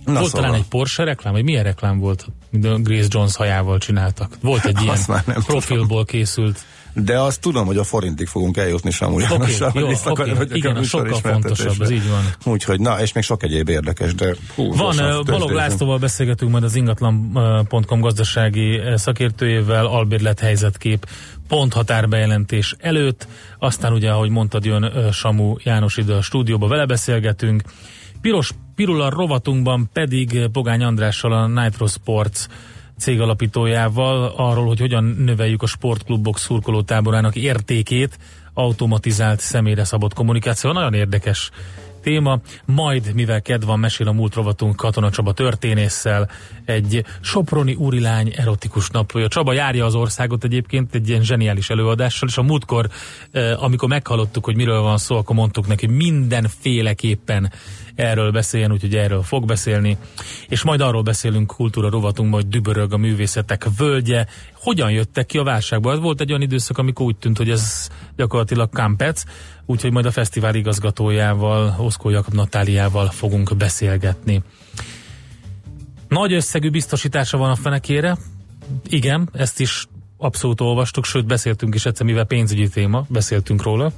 Na 0.05 0.13
volt 0.13 0.25
szóval. 0.25 0.41
talán 0.41 0.59
egy 0.59 0.67
Porsche 0.67 1.03
reklám, 1.03 1.33
vagy 1.33 1.43
milyen 1.43 1.63
reklám 1.63 1.99
volt, 1.99 2.25
mint 2.49 2.65
a 2.65 2.77
Grace 2.77 3.07
Jones 3.09 3.35
hajával 3.35 3.77
csináltak? 3.77 4.37
Volt 4.41 4.65
egy 4.65 4.81
ilyen 4.83 4.97
profilból 5.45 6.05
készült. 6.05 6.65
De 6.95 7.19
azt 7.19 7.41
tudom, 7.41 7.65
hogy 7.65 7.77
a 7.77 7.83
forintig 7.83 8.27
fogunk 8.27 8.57
eljutni 8.57 8.91
sem 8.91 9.13
úgy. 9.13 9.23
Okay, 9.29 9.53
jó, 9.73 9.89
okay. 10.05 10.33
Igen, 10.51 10.75
a 10.75 10.83
sokkal 10.83 11.19
fontosabb, 11.19 11.81
ez 11.81 11.89
így 11.89 12.09
van. 12.09 12.53
Úgyhogy, 12.53 12.79
na, 12.79 13.01
és 13.01 13.13
még 13.13 13.23
sok 13.23 13.43
egyéb 13.43 13.69
érdekes, 13.69 14.15
de 14.15 14.35
hú, 14.55 14.75
Van, 14.75 14.95
Balog 15.25 15.51
Lászlóval 15.51 15.97
beszélgetünk 15.97 16.51
majd 16.51 16.63
az 16.63 16.75
ingatlan.com 16.75 17.99
gazdasági 18.01 18.81
szakértőjével, 18.95 19.85
albérlet 19.85 20.39
helyzetkép 20.39 21.07
pont 21.47 21.73
határbejelentés 21.73 22.75
előtt, 22.79 23.27
aztán 23.59 23.93
ugye, 23.93 24.11
ahogy 24.11 24.29
mondtad, 24.29 24.65
jön 24.65 25.11
Samu 25.11 25.55
János 25.63 25.97
ide 25.97 26.13
a 26.13 26.21
stúdióba, 26.21 26.67
vele 26.67 26.85
beszélgetünk. 26.85 27.61
Piros 28.21 28.51
Pirula 28.75 29.09
rovatunkban 29.09 29.89
pedig 29.93 30.49
Pogány 30.51 30.83
Andrással 30.83 31.33
a 31.33 31.47
Nitro 31.47 31.87
Sports 31.87 32.47
cég 33.03 33.21
alapítójával 33.21 34.33
arról, 34.37 34.65
hogy 34.65 34.79
hogyan 34.79 35.03
növeljük 35.03 35.61
a 35.61 35.67
sportklubok 35.67 36.37
szurkoló 36.37 36.81
táborának 36.81 37.35
értékét 37.35 38.17
automatizált 38.53 39.39
személyre 39.39 39.83
szabott 39.83 40.13
kommunikáció. 40.13 40.71
Nagyon 40.71 40.93
érdekes 40.93 41.49
téma, 42.01 42.39
majd 42.65 43.13
mivel 43.13 43.41
kedv 43.41 43.65
van, 43.65 43.79
mesél 43.79 44.07
a 44.07 44.11
múlt 44.11 44.33
rovatunk 44.33 44.75
Katona 44.75 45.09
Csaba 45.09 45.33
történésszel 45.33 46.29
egy 46.65 47.05
Soproni 47.21 47.73
úrilány 47.73 48.33
erotikus 48.35 48.89
naplója. 48.89 49.27
Csaba 49.27 49.53
járja 49.53 49.85
az 49.85 49.95
országot 49.95 50.43
egyébként 50.43 50.95
egy 50.95 51.09
ilyen 51.09 51.23
zseniális 51.23 51.69
előadással, 51.69 52.29
és 52.29 52.37
a 52.37 52.43
múltkor, 52.43 52.89
eh, 53.31 53.63
amikor 53.63 53.89
meghallottuk, 53.89 54.45
hogy 54.45 54.55
miről 54.55 54.81
van 54.81 54.97
szó, 54.97 55.17
akkor 55.17 55.35
mondtuk 55.35 55.67
neki 55.67 55.87
mindenféleképpen 55.87 57.51
erről 57.95 58.31
beszéljen, 58.31 58.71
úgyhogy 58.71 58.95
erről 58.95 59.21
fog 59.21 59.45
beszélni. 59.45 59.97
És 60.47 60.63
majd 60.63 60.81
arról 60.81 61.01
beszélünk 61.01 61.47
kultúra 61.47 61.89
rovatunkban, 61.89 62.41
hogy 62.41 62.49
dübörög 62.49 62.93
a 62.93 62.97
művészetek 62.97 63.65
völgye, 63.77 64.25
hogyan 64.53 64.91
jöttek 64.91 65.25
ki 65.25 65.37
a 65.37 65.43
válságból. 65.43 65.91
Ez 65.91 65.99
volt 65.99 66.21
egy 66.21 66.29
olyan 66.29 66.41
időszak, 66.41 66.77
amikor 66.77 67.05
úgy 67.05 67.17
tűnt, 67.17 67.37
hogy 67.37 67.49
ez 67.49 67.89
gyakorlatilag 68.15 68.69
kampec, 68.69 69.23
úgyhogy 69.65 69.91
majd 69.91 70.05
a 70.05 70.11
fesztivál 70.11 70.55
igazgatójával, 70.55 71.75
Oszkó 71.79 72.09
Jakab 72.09 72.33
Natáliával 72.33 73.09
fogunk 73.09 73.55
beszélgetni. 73.57 74.43
Nagy 76.07 76.33
összegű 76.33 76.69
biztosítása 76.69 77.37
van 77.37 77.49
a 77.49 77.55
fenekére, 77.55 78.17
igen, 78.87 79.29
ezt 79.33 79.59
is 79.59 79.87
abszolút 80.17 80.61
olvastuk, 80.61 81.05
sőt 81.05 81.25
beszéltünk 81.25 81.75
is 81.75 81.85
egyszer, 81.85 82.05
mivel 82.05 82.25
pénzügyi 82.25 82.69
téma, 82.69 83.05
beszéltünk 83.09 83.63
róla 83.63 83.91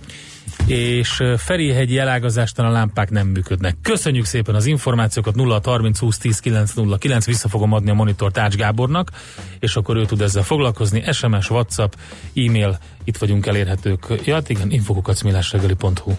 és 0.66 1.24
Ferihegyi 1.38 1.98
elágazástan 1.98 2.66
a 2.66 2.70
lámpák 2.70 3.10
nem 3.10 3.28
működnek. 3.28 3.76
Köszönjük 3.82 4.26
szépen 4.26 4.56
az 4.56 4.66
információkat 4.66 5.36
0 5.36 5.62
30 5.64 6.00
20 6.00 6.18
10 6.18 6.40
909, 6.40 7.26
vissza 7.26 7.48
fogom 7.48 7.74
adni 7.74 7.90
a 7.90 7.94
monitor 7.94 8.32
Tács 8.32 8.56
Gábornak, 8.56 9.12
és 9.60 9.76
akkor 9.76 9.96
ő 9.96 10.06
tud 10.06 10.22
ezzel 10.22 10.44
foglalkozni. 10.44 11.04
SMS, 11.12 11.50
WhatsApp, 11.50 11.94
e-mail, 12.36 12.78
itt 13.04 13.18
vagyunk 13.18 13.46
elérhetők. 13.46 14.06
Ja, 14.26 14.34
hát 14.34 14.50
igen, 14.50 14.72
infokukacmilásregeli.hu 14.72 16.12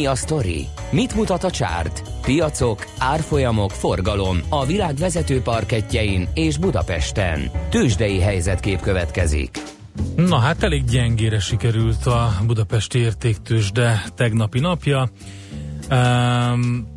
Mi 0.00 0.06
a 0.06 0.14
sztori? 0.14 0.66
Mit 0.90 1.14
mutat 1.14 1.44
a 1.44 1.50
csárt? 1.50 2.02
Piacok, 2.22 2.86
árfolyamok, 2.98 3.70
forgalom 3.70 4.40
a 4.48 4.66
világ 4.66 4.94
vezető 4.96 5.40
parketjein 5.40 6.28
és 6.34 6.58
Budapesten. 6.58 7.50
Tősdei 7.70 8.20
helyzetkép 8.20 8.80
következik. 8.80 9.58
Na 10.16 10.38
hát 10.38 10.62
elég 10.62 10.84
gyengére 10.84 11.38
sikerült 11.38 12.06
a 12.06 12.32
Budapesti 12.46 12.98
értéktősde 12.98 14.04
tegnapi 14.14 14.60
napja. 14.60 15.10
Um, 15.90 16.88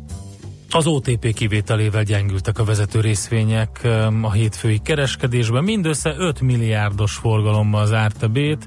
az 0.70 0.86
OTP 0.86 1.34
kivételével 1.34 2.02
gyengültek 2.02 2.58
a 2.58 2.64
vezető 2.64 3.00
részvények 3.00 3.80
a 4.22 4.32
hétfői 4.32 4.80
kereskedésben. 4.84 5.64
Mindössze 5.64 6.14
5 6.18 6.40
milliárdos 6.40 7.14
forgalommal 7.14 7.86
zárt 7.86 8.22
a 8.22 8.28
bét, 8.28 8.66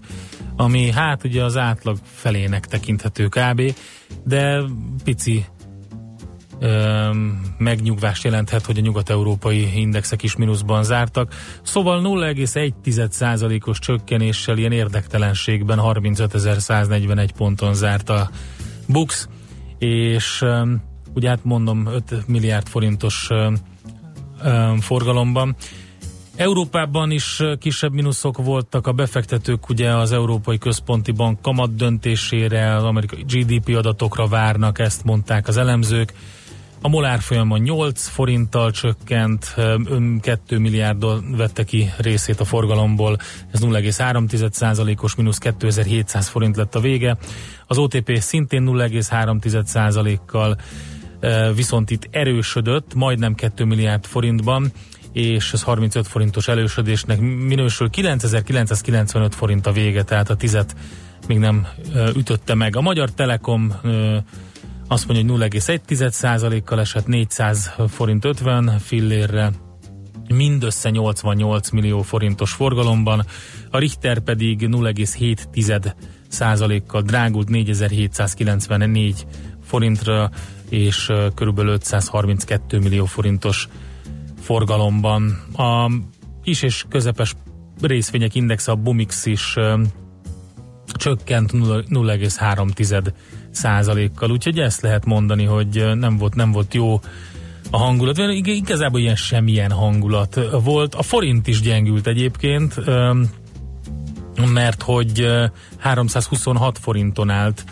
ami 0.56 0.92
hát 0.92 1.24
ugye 1.24 1.44
az 1.44 1.58
átlag 1.58 1.98
felének 2.04 2.66
tekinthető 2.66 3.28
kb, 3.28 3.62
de 4.28 4.62
pici 5.04 5.46
megnyugvást 7.58 8.24
jelenthet, 8.24 8.66
hogy 8.66 8.78
a 8.78 8.82
nyugat-európai 8.82 9.80
indexek 9.80 10.24
is 10.24 10.36
mínuszban 10.36 10.84
zártak. 10.84 11.34
Szóval 11.62 12.02
0,1%-os 12.04 13.80
csökkenéssel 13.80 14.58
ilyen 14.58 14.72
érdektelenségben 14.72 15.80
35.141 15.82 17.30
ponton 17.38 17.74
zárt 17.74 18.10
a 18.10 18.30
Bux, 18.88 19.28
és 19.78 20.46
ugye 21.14 21.30
hát 21.30 21.44
mondom 21.44 21.86
5 21.86 22.28
milliárd 22.28 22.68
forintos 22.68 23.30
forgalomban. 24.80 25.56
Európában 26.38 27.12
is 27.12 27.42
kisebb 27.60 27.94
mínuszok 27.94 28.38
voltak, 28.38 28.88
a 28.88 28.92
befektetők 28.92 29.70
ugye 29.70 29.90
az 29.90 30.12
Európai 30.12 30.58
Központi 30.58 31.12
Bank 31.12 31.42
kamat 31.42 31.76
döntésére, 31.76 32.76
az 32.76 32.84
amerikai 32.84 33.26
GDP 33.28 33.76
adatokra 33.76 34.28
várnak, 34.28 34.80
ezt 34.80 35.04
mondták 35.04 35.48
az 35.48 35.58
elemzők. 35.58 36.14
A 36.82 36.88
molár 36.88 37.20
folyamon 37.20 37.60
8 37.60 38.08
forinttal 38.08 38.72
csökkent, 38.72 39.56
2 40.22 40.58
milliárddal 40.60 41.24
vette 41.38 41.64
ki 41.64 41.92
részét 41.98 42.40
a 42.40 42.46
forgalomból, 42.46 43.18
ez 43.52 43.60
0,3%-os, 43.62 45.16
mínusz 45.16 45.38
2700 45.38 46.28
forint 46.28 46.56
lett 46.56 46.76
a 46.76 46.80
vége. 46.80 47.18
Az 47.68 47.78
OTP 47.78 48.18
szintén 48.18 48.64
0,3%-kal 48.68 50.58
viszont 51.56 51.90
itt 51.90 52.08
erősödött, 52.12 52.94
majdnem 52.94 53.36
2 53.36 53.66
milliárd 53.66 54.06
forintban, 54.06 54.72
és 55.18 55.54
ez 55.54 55.62
35 55.62 56.08
forintos 56.08 56.48
elősödésnek 56.48 57.20
minősül. 57.20 57.90
9995 57.90 59.36
forint 59.36 59.68
a 59.68 59.72
vége, 59.72 60.04
tehát 60.04 60.30
a 60.30 60.36
tizet 60.36 60.76
még 61.28 61.38
nem 61.38 61.68
ütötte 62.16 62.54
meg. 62.54 62.76
A 62.76 62.82
Magyar 62.82 63.12
Telekom 63.12 63.74
azt 64.88 65.08
mondja, 65.08 65.36
hogy 65.36 65.50
0,1%-kal 65.52 66.80
esett 66.80 67.08
400 67.08 67.72
forint 67.88 68.26
50 68.26 68.80
fillérre, 68.80 69.52
mindössze 70.28 70.90
88 70.90 71.70
millió 71.70 72.02
forintos 72.02 72.52
forgalomban, 72.52 73.26
a 73.72 73.78
Richter 73.78 74.20
pedig 74.20 74.68
0,7 74.72 75.94
százalékkal 76.28 77.02
drágult 77.02 77.50
4794 77.50 79.26
forintra, 79.64 80.30
és 80.70 81.12
körülbelül 81.36 81.72
532 81.72 82.80
millió 82.80 83.06
forintos 83.06 83.68
forgalomban. 84.48 85.44
A 85.58 85.92
kis 86.44 86.62
és 86.62 86.86
közepes 86.90 87.36
részvények 87.82 88.36
index, 88.36 88.68
a 88.68 88.76
Bumix 88.76 89.26
is 89.26 89.56
csökkent 90.94 91.52
0,3 91.52 93.12
százalékkal, 93.52 94.32
úgyhogy 94.32 94.60
ezt 94.60 94.82
lehet 94.82 95.06
mondani, 95.06 95.44
hogy 95.44 95.86
nem 95.96 96.18
volt, 96.18 96.36
nem 96.36 96.52
volt 96.52 96.74
jó 96.74 97.00
a 97.72 97.78
hangulat. 97.78 98.18
Igazából 98.44 99.00
ilyen 99.00 99.16
semmilyen 99.16 99.72
hangulat 99.72 100.40
volt. 100.64 100.96
A 100.96 101.02
forint 101.02 101.48
is 101.48 101.62
gyengült 101.62 102.08
egyébként, 102.08 102.76
mert 104.54 104.82
hogy 104.82 105.28
326 105.78 106.78
forinton 106.78 107.30
állt 107.30 107.66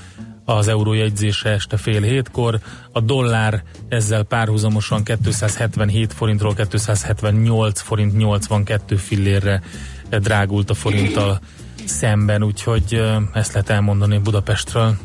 az 0.45 0.67
eurójegyzése 0.67 1.49
este 1.49 1.77
fél 1.77 2.01
hétkor, 2.01 2.59
a 2.91 2.99
dollár 2.99 3.63
ezzel 3.87 4.23
párhuzamosan 4.23 5.03
277 5.03 6.13
forintról 6.13 6.53
278 6.53 7.81
forint 7.81 8.17
82 8.17 8.95
fillérre 8.95 9.61
drágult 10.09 10.69
a 10.69 10.73
forinttal 10.73 11.39
szemben, 11.85 12.43
úgyhogy 12.43 13.01
ezt 13.33 13.53
lehet 13.53 13.69
elmondani 13.69 14.17
Budapestről. 14.17 14.97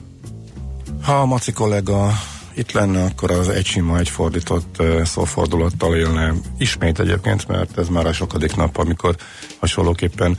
Ha 1.02 1.12
a 1.12 1.24
Maci 1.24 1.52
kollega 1.52 2.12
itt 2.54 2.72
lenne, 2.72 3.04
akkor 3.04 3.30
az 3.30 3.48
egy 3.48 3.66
sima, 3.66 3.98
egy 3.98 4.08
fordított 4.08 4.82
szófordulattal 5.04 5.96
élne 5.96 6.34
ismét 6.58 7.00
egyébként, 7.00 7.48
mert 7.48 7.78
ez 7.78 7.88
már 7.88 8.06
a 8.06 8.12
sokadik 8.12 8.56
nap, 8.56 8.76
amikor 8.76 9.16
hasonlóképpen 9.58 10.38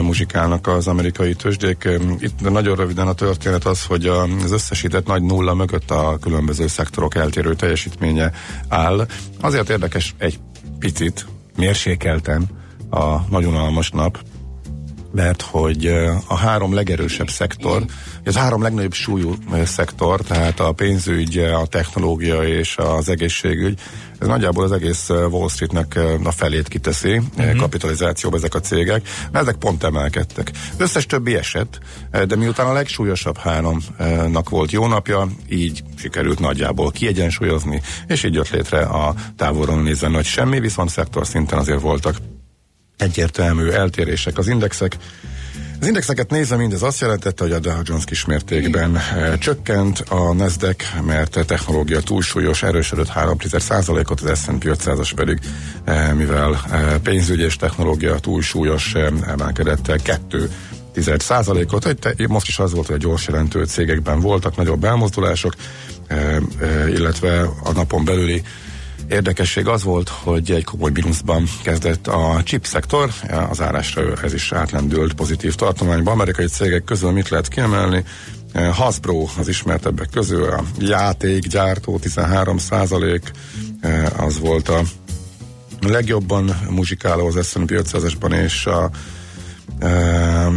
muzsikálnak 0.00 0.66
az 0.66 0.86
amerikai 0.86 1.34
tőzsdék. 1.34 1.88
Itt 2.18 2.50
nagyon 2.50 2.76
röviden 2.76 3.06
a 3.06 3.12
történet 3.12 3.64
az, 3.64 3.84
hogy 3.84 4.06
az 4.06 4.50
összesített 4.52 5.06
nagy 5.06 5.22
nulla 5.22 5.54
mögött 5.54 5.90
a 5.90 6.18
különböző 6.20 6.66
szektorok 6.66 7.14
eltérő 7.14 7.54
teljesítménye 7.54 8.32
áll. 8.68 9.06
Azért 9.40 9.70
érdekes 9.70 10.14
egy 10.18 10.38
picit, 10.78 11.26
mérsékelten 11.56 12.48
a 12.90 13.16
nagyon 13.30 13.56
almas 13.56 13.90
nap, 13.90 14.18
mert 15.12 15.42
hogy 15.42 15.86
a 16.26 16.36
három 16.36 16.74
legerősebb 16.74 17.28
szektor, 17.28 17.84
az 18.24 18.36
három 18.36 18.62
legnagyobb 18.62 18.92
súlyú 18.92 19.34
szektor, 19.64 20.20
tehát 20.20 20.60
a 20.60 20.72
pénzügy, 20.72 21.38
a 21.38 21.66
technológia 21.66 22.42
és 22.42 22.76
az 22.76 23.08
egészségügy, 23.08 23.80
ez 24.18 24.26
nagyjából 24.26 24.64
az 24.64 24.72
egész 24.72 25.08
Wall 25.08 25.48
Streetnek 25.48 25.98
a 26.24 26.30
felét 26.30 26.68
kiteszi 26.68 27.16
uh-huh. 27.16 27.56
kapitalizációba 27.56 28.36
ezek 28.36 28.54
a 28.54 28.60
cégek, 28.60 29.08
mert 29.32 29.44
ezek 29.44 29.56
pont 29.56 29.84
emelkedtek. 29.84 30.50
Összes 30.76 31.06
többi 31.06 31.34
eset, 31.34 31.78
de 32.26 32.36
miután 32.36 32.66
a 32.66 32.72
legsúlyosabb 32.72 33.36
háromnak 33.36 34.48
volt 34.48 34.70
jó 34.70 34.86
napja, 34.86 35.28
így 35.48 35.82
sikerült 35.96 36.38
nagyjából 36.38 36.90
kiegyensúlyozni, 36.90 37.82
és 38.06 38.24
így 38.24 38.34
jött 38.34 38.50
létre 38.50 38.80
a 38.80 39.14
távolról 39.36 39.82
nézve 39.82 40.08
nagy 40.08 40.24
semmi, 40.24 40.60
viszont 40.60 40.90
szektor 40.90 41.26
szinten 41.26 41.58
azért 41.58 41.80
voltak 41.80 42.16
egyértelmű 42.96 43.68
eltérések 43.68 44.38
az 44.38 44.48
indexek. 44.48 44.96
Az 45.80 45.86
indexeket 45.86 46.30
nézve 46.30 46.56
mindez 46.56 46.82
azt 46.82 47.00
jelentette, 47.00 47.42
hogy 47.42 47.52
a 47.52 47.58
Dow 47.58 47.80
Jones 47.84 48.04
kismértékben 48.04 48.96
e, 48.96 49.38
csökkent, 49.38 49.98
a 49.98 50.32
Nasdaq, 50.32 50.84
mert 51.06 51.36
a 51.36 51.44
technológia 51.44 52.00
túlsúlyos, 52.00 52.62
erősödött 52.62 53.08
3%-ot, 53.14 54.20
az 54.20 54.38
S&P 54.38 54.64
500-as 54.64 55.10
pedig, 55.14 55.38
e, 55.84 56.14
mivel 56.14 56.60
e, 56.70 56.98
pénzügyi 56.98 57.42
és 57.42 57.56
technológia 57.56 58.18
túlsúlyos, 58.18 58.94
emelkedett 59.26 60.02
2 60.02 60.50
10 60.92 61.10
százalékot. 61.18 61.96
Most 62.28 62.48
is 62.48 62.58
az 62.58 62.72
volt, 62.72 62.86
hogy 62.86 62.94
a 62.94 62.98
gyors 62.98 63.26
jelentő 63.26 63.64
cégekben 63.64 64.20
voltak 64.20 64.56
nagyobb 64.56 64.84
elmozdulások, 64.84 65.54
illetve 66.88 67.40
a 67.62 67.72
napon 67.72 68.04
belüli 68.04 68.42
Érdekesség 69.08 69.66
az 69.66 69.82
volt, 69.82 70.08
hogy 70.08 70.50
egy 70.50 70.64
komoly 70.64 70.90
mínuszban 70.90 71.44
kezdett 71.62 72.06
a 72.06 72.40
chip 72.44 72.66
szektor, 72.66 73.10
az 73.50 73.60
árásra 73.60 74.12
ez 74.22 74.32
is 74.34 74.52
átlendült 74.52 75.12
pozitív 75.12 75.54
tartományba. 75.54 76.10
Amerikai 76.10 76.46
cégek 76.46 76.84
közül 76.84 77.10
mit 77.10 77.28
lehet 77.28 77.48
kiemelni? 77.48 78.04
Hasbro 78.72 79.26
az 79.38 79.48
ismertebbek 79.48 80.08
közül, 80.10 80.44
a 80.44 80.64
játékgyártó 80.78 81.98
13 81.98 82.58
százalék, 82.58 83.30
az 84.16 84.38
volt 84.38 84.68
a 84.68 84.82
legjobban 85.80 86.60
muzsikáló 86.70 87.26
az 87.26 87.48
S&P 87.48 87.70
500-esban, 87.70 88.42
és 88.42 88.66
a 88.66 88.90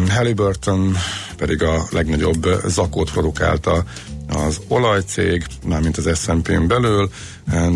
Halliburton 0.10 0.96
pedig 1.38 1.64
a 1.64 1.86
legnagyobb 1.92 2.48
zakót 2.66 3.12
produkálta 3.12 3.84
az 4.28 4.62
olajcég, 4.68 5.46
mármint 5.66 5.98
az 5.98 6.20
S&P-n 6.20 6.68
belül, 6.68 7.10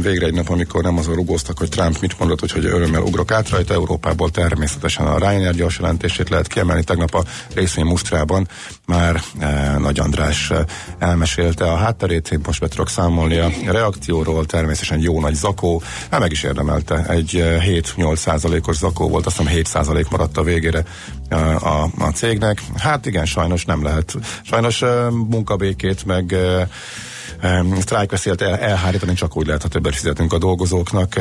végre 0.01 0.25
egy 0.25 0.33
nap, 0.33 0.49
amikor 0.49 0.83
nem 0.83 0.97
azon 0.97 1.15
rugóztak, 1.15 1.57
hogy 1.57 1.69
Trump 1.69 1.99
mit 1.99 2.19
mondott, 2.19 2.39
hogy, 2.39 2.51
hogy 2.51 2.65
örömmel 2.65 3.01
ugrok 3.01 3.31
át 3.31 3.49
rajta, 3.49 3.73
Európából 3.73 4.31
természetesen 4.31 5.07
a 5.07 5.17
Ryanair 5.17 5.55
gyors 5.55 5.79
jelentését 5.79 6.29
lehet 6.29 6.47
kiemelni. 6.47 6.83
Tegnap 6.83 7.15
a 7.15 7.23
részvény 7.53 7.85
musztrában 7.85 8.47
már 8.85 9.21
e, 9.39 9.77
Nagy 9.77 9.99
András 9.99 10.49
e, 10.49 10.65
elmesélte 10.99 11.71
a 11.71 11.75
hátterét, 11.75 12.31
én 12.31 12.39
most 12.45 12.59
be 12.59 12.67
tudok 12.67 12.89
számolni 12.89 13.37
a 13.37 13.49
reakcióról, 13.65 14.45
természetesen 14.45 14.99
jó 14.99 15.19
nagy 15.19 15.33
zakó, 15.33 15.81
hát 16.11 16.19
meg 16.19 16.31
is 16.31 16.43
érdemelte, 16.43 17.05
egy 17.09 17.31
7-8 17.97 18.11
e, 18.11 18.15
százalékos 18.15 18.75
zakó 18.75 19.09
volt, 19.09 19.25
azt 19.25 19.37
hiszem 19.37 19.53
7 19.53 19.65
százalék 19.65 20.09
maradt 20.09 20.37
a 20.37 20.43
végére 20.43 20.83
a, 21.59 21.83
a 21.97 22.11
cégnek. 22.13 22.61
Hát 22.77 23.05
igen, 23.05 23.25
sajnos 23.25 23.65
nem 23.65 23.83
lehet. 23.83 24.15
Sajnos 24.43 24.83
munkabékét 25.29 26.05
meg 26.05 26.35
sztrájkveszélyt 27.79 28.41
el, 28.41 28.57
elhárítani 28.57 29.13
csak 29.13 29.37
úgy 29.37 29.45
lehet, 29.45 29.61
ha 29.61 29.67
többet 29.67 29.95
fizetünk 29.95 30.33
a 30.33 30.37
dolgozóknak. 30.37 31.19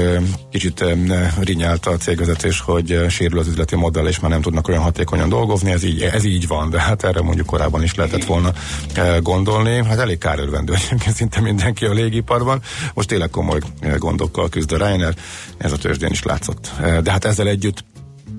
Kicsit 0.50 0.84
rinyált 1.40 1.86
a 1.86 1.96
cégvezetés, 1.96 2.60
hogy 2.60 3.04
sérül 3.08 3.38
az 3.38 3.48
üzleti 3.48 3.76
modell, 3.76 4.06
és 4.06 4.20
már 4.20 4.30
nem 4.30 4.40
tudnak 4.40 4.68
olyan 4.68 4.82
hatékonyan 4.82 5.28
dolgozni, 5.28 5.70
ez 5.70 5.82
így, 5.82 6.02
ez 6.02 6.24
így 6.24 6.46
van, 6.46 6.70
de 6.70 6.80
hát 6.80 7.04
erre 7.04 7.20
mondjuk 7.20 7.46
korábban 7.46 7.82
is 7.82 7.94
lehetett 7.94 8.24
volna 8.24 8.52
gondolni. 9.22 9.84
Hát 9.84 9.98
elég 9.98 10.18
kárörvendő 10.18 10.74
egyébként 10.74 11.16
szinte 11.16 11.40
mindenki 11.40 11.84
a 11.84 11.92
légiparban. 11.92 12.62
Most 12.94 13.08
tényleg 13.08 13.30
komoly 13.30 13.60
gondokkal 13.98 14.48
küzd 14.48 14.72
a 14.72 14.76
Reiner, 14.76 15.14
ez 15.58 15.72
a 15.72 15.76
tőzsdén 15.76 16.10
is 16.10 16.22
látszott. 16.22 16.70
De 17.02 17.10
hát 17.10 17.24
ezzel 17.24 17.48
együtt 17.48 17.84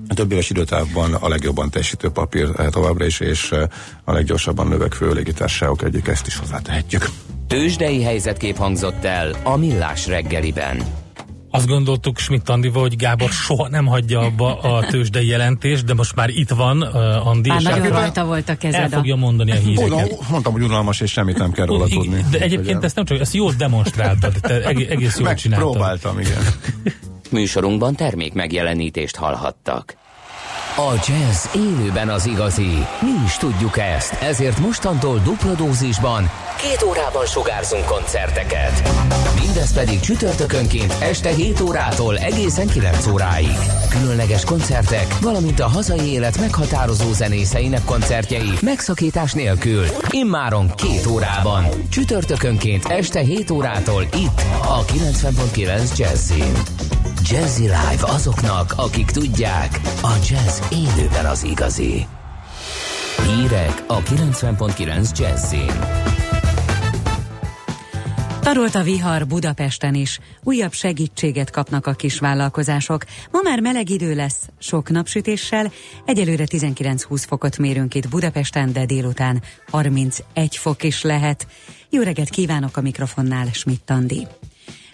a 0.08 0.14
több 0.14 0.32
éves 0.32 0.50
időtávban 0.50 1.14
a 1.14 1.28
legjobban 1.28 1.70
teljesítő 1.70 2.08
papír 2.08 2.48
továbbra 2.70 3.04
is, 3.04 3.20
és 3.20 3.54
a 4.04 4.12
leggyorsabban 4.12 4.66
növekvő 4.66 5.12
légitársaságok 5.12 5.82
egyik 5.82 6.08
ezt 6.08 6.26
is 6.26 6.36
hozzátehetjük. 6.36 7.08
Tőzsdei 7.48 8.02
helyzetkép 8.02 8.56
hangzott 8.56 9.04
el 9.04 9.30
a 9.42 9.56
Millás 9.56 10.06
reggeliben. 10.06 10.82
Azt 11.50 11.66
gondoltuk 11.66 12.18
Schmidt 12.18 12.48
Andival, 12.48 12.82
hogy 12.82 12.96
Gábor 12.96 13.30
soha 13.30 13.68
nem 13.68 13.86
hagyja 13.86 14.20
abba 14.20 14.58
a 14.58 14.86
tőzsdei 14.86 15.26
jelentést, 15.26 15.84
de 15.84 15.94
most 15.94 16.14
már 16.14 16.28
itt 16.28 16.48
van 16.48 16.82
uh, 16.82 17.26
Andi. 17.26 17.48
Már 17.48 17.62
nagyon 17.62 17.88
rajta 17.88 18.24
volt 18.24 18.48
a 18.48 18.56
kezed. 18.56 18.80
El 18.80 18.88
fogja 18.88 19.16
mondani 19.16 19.50
a 19.50 19.54
híreket. 19.54 19.88
Mondom, 19.88 20.18
mondtam, 20.30 20.52
hogy 20.52 20.62
unalmas, 20.62 21.00
és 21.00 21.10
semmit 21.10 21.38
nem 21.38 21.52
kell 21.52 21.66
róla 21.66 21.86
tudni. 21.86 22.24
De 22.30 22.38
egyébként 22.38 22.84
ezt 22.84 22.94
nem 22.96 23.04
csak, 23.04 23.20
ezt 23.20 23.34
jól 23.34 23.52
demonstráltad, 23.58 24.32
te 24.40 24.62
egész 24.64 25.18
jól 25.18 25.34
csináltad. 25.34 25.70
Próbáltam, 25.70 26.18
igen. 26.18 26.42
Műsorunkban 27.30 27.94
termék 27.94 28.32
megjelenítést 28.32 29.16
hallhattak. 29.16 29.96
A 30.78 30.92
jazz 31.06 31.46
élőben 31.54 32.08
az 32.08 32.26
igazi. 32.26 32.86
Mi 33.00 33.24
is 33.24 33.36
tudjuk 33.36 33.78
ezt, 33.78 34.12
ezért 34.12 34.58
mostantól 34.58 35.18
dupla 35.18 35.54
dózisban 35.54 36.30
két 36.58 36.82
órában 36.82 37.26
sugárzunk 37.26 37.84
koncerteket. 37.84 38.88
Mindez 39.40 39.72
pedig 39.72 40.00
csütörtökönként 40.00 40.94
este 41.00 41.28
7 41.28 41.60
órától 41.60 42.18
egészen 42.18 42.66
9 42.66 43.06
óráig. 43.06 43.56
Különleges 43.90 44.44
koncertek, 44.44 45.18
valamint 45.20 45.60
a 45.60 45.68
hazai 45.68 46.12
élet 46.12 46.40
meghatározó 46.40 47.12
zenészeinek 47.12 47.84
koncertjei 47.84 48.52
megszakítás 48.60 49.32
nélkül. 49.32 49.84
Immáron 50.10 50.70
két 50.74 51.06
órában. 51.06 51.64
Csütörtökönként 51.90 52.84
este 52.84 53.20
7 53.20 53.50
órától 53.50 54.02
itt 54.02 54.42
a 54.62 54.84
90.9 54.84 55.96
Jazzin. 55.96 56.52
Jazzy 57.30 57.62
Live 57.62 58.02
azoknak, 58.02 58.72
akik 58.76 59.10
tudják, 59.10 59.80
a 60.02 60.12
jazz 60.28 60.60
élőben 60.70 61.26
az 61.26 61.42
igazi. 61.42 62.06
Hírek 63.26 63.84
a 63.86 64.02
90.9 64.02 65.18
Jazzin. 65.18 65.72
Tarolt 68.40 68.74
a 68.74 68.82
vihar 68.82 69.26
Budapesten 69.26 69.94
is. 69.94 70.18
Újabb 70.42 70.72
segítséget 70.72 71.50
kapnak 71.50 71.86
a 71.86 71.92
kisvállalkozások. 71.92 73.04
Ma 73.30 73.40
már 73.42 73.60
meleg 73.60 73.90
idő 73.90 74.14
lesz, 74.14 74.48
sok 74.58 74.90
napsütéssel. 74.90 75.72
Egyelőre 76.04 76.44
19-20 76.46 77.24
fokot 77.26 77.58
mérünk 77.58 77.94
itt 77.94 78.08
Budapesten, 78.08 78.72
de 78.72 78.86
délután 78.86 79.42
31 79.70 80.56
fok 80.56 80.82
is 80.82 81.02
lehet. 81.02 81.46
Jó 81.90 82.02
reggelt 82.02 82.30
kívánok 82.30 82.76
a 82.76 82.80
mikrofonnál, 82.80 83.46
Schmidt 83.52 83.90
Andi. 83.90 84.26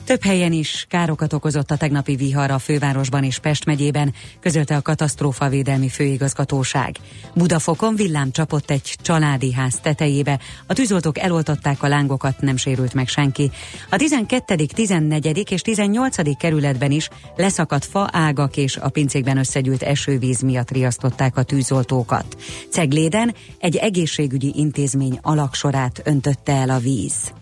Több 0.05 0.23
helyen 0.23 0.53
is 0.53 0.87
károkat 0.89 1.33
okozott 1.33 1.71
a 1.71 1.77
tegnapi 1.77 2.17
vihar 2.17 2.51
a 2.51 2.59
fővárosban 2.59 3.25
és 3.25 3.39
Pest 3.39 3.65
megyében, 3.65 4.15
közölte 4.41 4.77
a 4.77 4.83
katasztrófavédelmi 4.83 5.89
főigazgatóság. 5.89 6.97
Budafokon 7.35 7.97
villám 7.97 8.31
csapott 8.31 8.71
egy 8.71 8.97
családi 9.03 9.53
ház 9.53 9.79
tetejébe, 9.83 10.41
a 10.67 10.73
tűzoltók 10.73 11.19
eloltották 11.19 11.83
a 11.83 11.89
lángokat, 11.89 12.41
nem 12.41 12.57
sérült 12.57 12.95
meg 12.95 13.09
senki. 13.09 13.51
A 13.91 13.97
12., 13.97 14.55
14. 14.55 15.51
és 15.51 15.63
18. 15.63 16.37
kerületben 16.37 16.91
is 16.91 17.09
leszakadt 17.37 17.85
fa 17.85 18.09
ágak 18.13 18.57
és 18.57 18.77
a 18.77 18.89
pincékben 18.89 19.39
összegyűlt 19.39 19.83
esővíz 19.83 20.41
miatt 20.41 20.71
riasztották 20.71 21.37
a 21.37 21.43
tűzoltókat. 21.43 22.37
Cegléden 22.71 23.35
egy 23.59 23.77
egészségügyi 23.77 24.53
intézmény 24.57 25.19
alaksorát 25.23 26.01
öntötte 26.05 26.53
el 26.53 26.71
a 26.71 26.79
víz. 26.79 27.33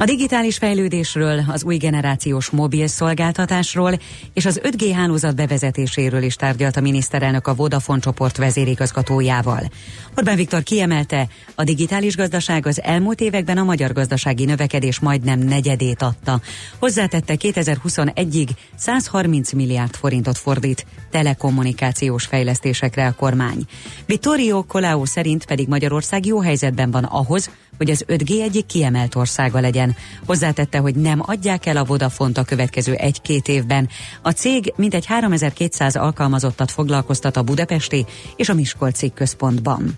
A 0.00 0.04
digitális 0.04 0.56
fejlődésről, 0.56 1.44
az 1.48 1.64
új 1.64 1.76
generációs 1.76 2.50
mobil 2.50 2.86
szolgáltatásról 2.86 3.98
és 4.32 4.46
az 4.46 4.60
5G 4.64 4.92
hálózat 4.94 5.36
bevezetéséről 5.36 6.22
is 6.22 6.36
tárgyalt 6.36 6.76
a 6.76 6.80
miniszterelnök 6.80 7.46
a 7.46 7.54
Vodafone 7.54 8.00
csoport 8.00 8.36
vezérigazgatójával. 8.36 9.70
Orbán 10.16 10.36
Viktor 10.36 10.62
kiemelte, 10.62 11.28
a 11.54 11.64
digitális 11.64 12.16
gazdaság 12.16 12.66
az 12.66 12.82
elmúlt 12.82 13.20
években 13.20 13.58
a 13.58 13.64
magyar 13.64 13.92
gazdasági 13.92 14.44
növekedés 14.44 14.98
majdnem 14.98 15.38
negyedét 15.38 16.02
adta. 16.02 16.40
Hozzátette 16.78 17.34
2021-ig 17.38 18.48
130 18.76 19.52
milliárd 19.52 19.94
forintot 19.94 20.38
fordít 20.38 20.86
telekommunikációs 21.10 22.24
fejlesztésekre 22.24 23.06
a 23.06 23.12
kormány. 23.12 23.64
Vittorio 24.06 24.62
Colau 24.62 25.04
szerint 25.04 25.46
pedig 25.46 25.68
Magyarország 25.68 26.26
jó 26.26 26.40
helyzetben 26.40 26.90
van 26.90 27.04
ahhoz, 27.04 27.50
hogy 27.78 27.90
az 27.90 28.04
5G 28.08 28.42
egyik 28.42 28.66
kiemelt 28.66 29.14
országa 29.14 29.60
legyen. 29.60 29.87
Hozzátette, 30.26 30.78
hogy 30.78 30.94
nem 30.94 31.22
adják 31.22 31.66
el 31.66 31.76
a 31.76 31.84
Vodafont 31.84 32.38
a 32.38 32.44
következő 32.44 32.94
egy-két 32.94 33.48
évben. 33.48 33.88
A 34.22 34.30
cég 34.30 34.72
mintegy 34.76 35.06
3200 35.06 35.96
alkalmazottat 35.96 36.70
foglalkoztat 36.70 37.36
a 37.36 37.42
budapesti 37.42 38.06
és 38.36 38.48
a 38.48 38.54
Miskolci 38.54 39.12
központban. 39.14 39.96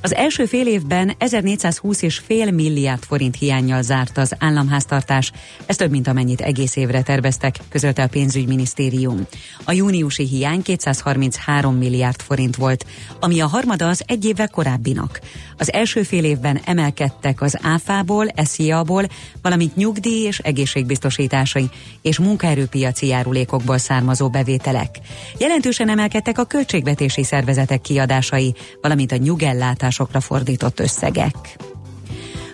Az 0.00 0.14
első 0.14 0.44
fél 0.44 0.66
évben 0.66 1.14
1420 1.18 2.02
és 2.02 2.18
fél 2.18 2.50
milliárd 2.50 3.02
forint 3.02 3.36
hiányjal 3.36 3.82
zárt 3.82 4.18
az 4.18 4.34
államháztartás. 4.38 5.32
Ez 5.66 5.76
több, 5.76 5.90
mint 5.90 6.06
amennyit 6.06 6.40
egész 6.40 6.76
évre 6.76 7.02
terveztek, 7.02 7.58
közölte 7.68 8.02
a 8.02 8.08
pénzügyminisztérium. 8.08 9.26
A 9.64 9.72
júniusi 9.72 10.26
hiány 10.26 10.62
233 10.62 11.76
milliárd 11.76 12.20
forint 12.20 12.56
volt, 12.56 12.86
ami 13.20 13.40
a 13.40 13.46
harmada 13.46 13.88
az 13.88 14.02
egy 14.06 14.24
évvel 14.24 14.48
korábbinak. 14.48 15.20
Az 15.58 15.72
első 15.72 16.02
fél 16.02 16.24
évben 16.24 16.60
emelkedtek 16.64 17.40
az 17.40 17.58
áfából, 17.62 18.26
SZIA-ból, 18.36 19.04
valamint 19.42 19.76
nyugdíj 19.76 20.26
és 20.26 20.38
egészségbiztosításai 20.38 21.70
és 22.02 22.18
munkaerőpiaci 22.18 23.06
járulékokból 23.06 23.78
származó 23.78 24.28
bevételek. 24.28 24.98
Jelentősen 25.38 25.88
emelkedtek 25.88 26.38
a 26.38 26.44
költségvetési 26.44 27.24
szervezetek 27.24 27.80
kiadásai, 27.80 28.54
valamint 28.80 29.12
a 29.12 29.16
nyugellátás 29.16 29.88
szolgáltatásokra 29.88 30.20
fordított 30.20 30.80
összegek. 30.80 31.56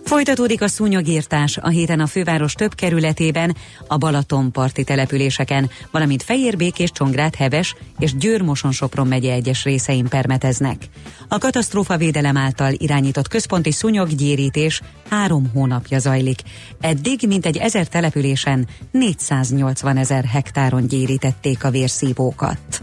Folytatódik 0.04 0.62
a 0.62 0.68
szúnyogírtás 0.68 1.56
a 1.56 1.68
héten 1.68 2.00
a 2.00 2.06
főváros 2.06 2.52
több 2.52 2.74
kerületében, 2.74 3.56
a 3.86 3.96
Balatonparti 3.96 4.84
településeken, 4.84 5.70
valamint 5.90 6.22
Fejérbék 6.22 6.78
és 6.78 6.90
Csongrád 6.92 7.34
Heves 7.34 7.74
és 7.98 8.16
Győr-Moson-Sopron 8.16 9.06
megye 9.06 9.32
egyes 9.32 9.64
részein 9.64 10.08
permeteznek. 10.08 10.76
A 11.28 11.38
katasztrófa 11.38 11.96
védelem 11.96 12.36
által 12.36 12.72
irányított 12.72 13.28
központi 13.28 13.72
szúnyoggyérítés 13.72 14.80
három 15.08 15.50
hónapja 15.52 15.98
zajlik. 15.98 16.40
Eddig 16.80 17.20
mintegy 17.26 17.56
ezer 17.56 17.86
településen 17.86 18.68
480 18.90 19.96
ezer 19.96 20.24
hektáron 20.24 20.86
gyérítették 20.86 21.64
a 21.64 21.70
vérszívókat. 21.70 22.82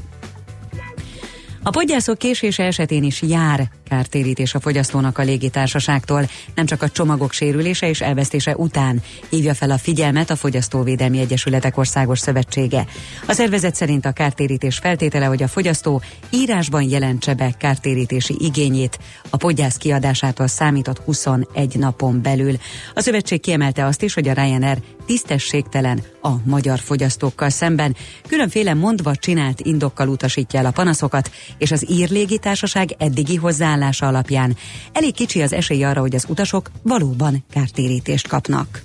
A 1.64 1.70
podgyászok 1.70 2.18
késése 2.18 2.64
esetén 2.64 3.04
is 3.04 3.22
jár 3.22 3.70
kártérítés 3.92 4.54
a 4.54 4.60
fogyasztónak 4.60 5.18
a 5.18 5.24
légitársaságtól, 5.24 6.30
nem 6.56 6.66
csak 6.66 6.82
a 6.82 6.90
csomagok 6.90 7.32
sérülése 7.32 7.90
és 7.90 8.02
elvesztése 8.02 8.56
után 8.56 9.02
hívja 9.30 9.54
fel 9.54 9.72
a 9.72 9.78
figyelmet 9.78 10.30
a 10.30 10.36
Fogyasztóvédelmi 10.36 11.20
Egyesületek 11.20 11.78
Országos 11.78 12.20
Szövetsége. 12.20 12.86
A 13.28 13.34
szervezet 13.34 13.76
szerint 13.76 14.06
a 14.06 14.12
kártérítés 14.12 14.78
feltétele, 14.78 15.26
hogy 15.26 15.44
a 15.44 15.48
fogyasztó 15.48 16.02
írásban 16.30 16.82
jelentse 16.82 17.34
be 17.34 17.52
kártérítési 17.58 18.36
igényét 18.40 19.00
a 19.30 19.38
podgyász 19.38 19.78
kiadásától 19.78 20.48
számított 20.48 20.98
21 20.98 21.78
napon 21.78 22.22
belül. 22.22 22.56
A 22.94 23.02
szövetség 23.02 23.40
kiemelte 23.40 23.86
azt 23.86 24.04
is, 24.04 24.14
hogy 24.14 24.28
a 24.28 24.34
Ryanair 24.34 24.78
tisztességtelen 25.06 26.04
a 26.22 26.30
magyar 26.46 26.80
fogyasztókkal 26.80 27.50
szemben. 27.50 27.96
Különféle 28.28 28.74
mondva 28.74 29.16
csinált 29.16 29.62
indokkal 29.62 30.08
utasítja 30.08 30.60
el 30.60 30.66
a 30.66 30.72
panaszokat, 30.72 31.32
és 31.58 31.72
az 31.72 31.90
ír 31.90 32.10
légitársaság 32.10 32.96
eddigi 32.98 33.36
hozzáállása 33.36 33.81
alapján 33.90 34.56
elég 34.92 35.14
kicsi 35.14 35.42
az 35.42 35.54
esély 35.54 35.84
arra, 35.84 36.02
hogy 36.02 36.16
az 36.16 36.26
utasok 36.28 36.72
valóban 36.82 37.44
kártérítést 37.54 38.28
kapnak. 38.28 38.82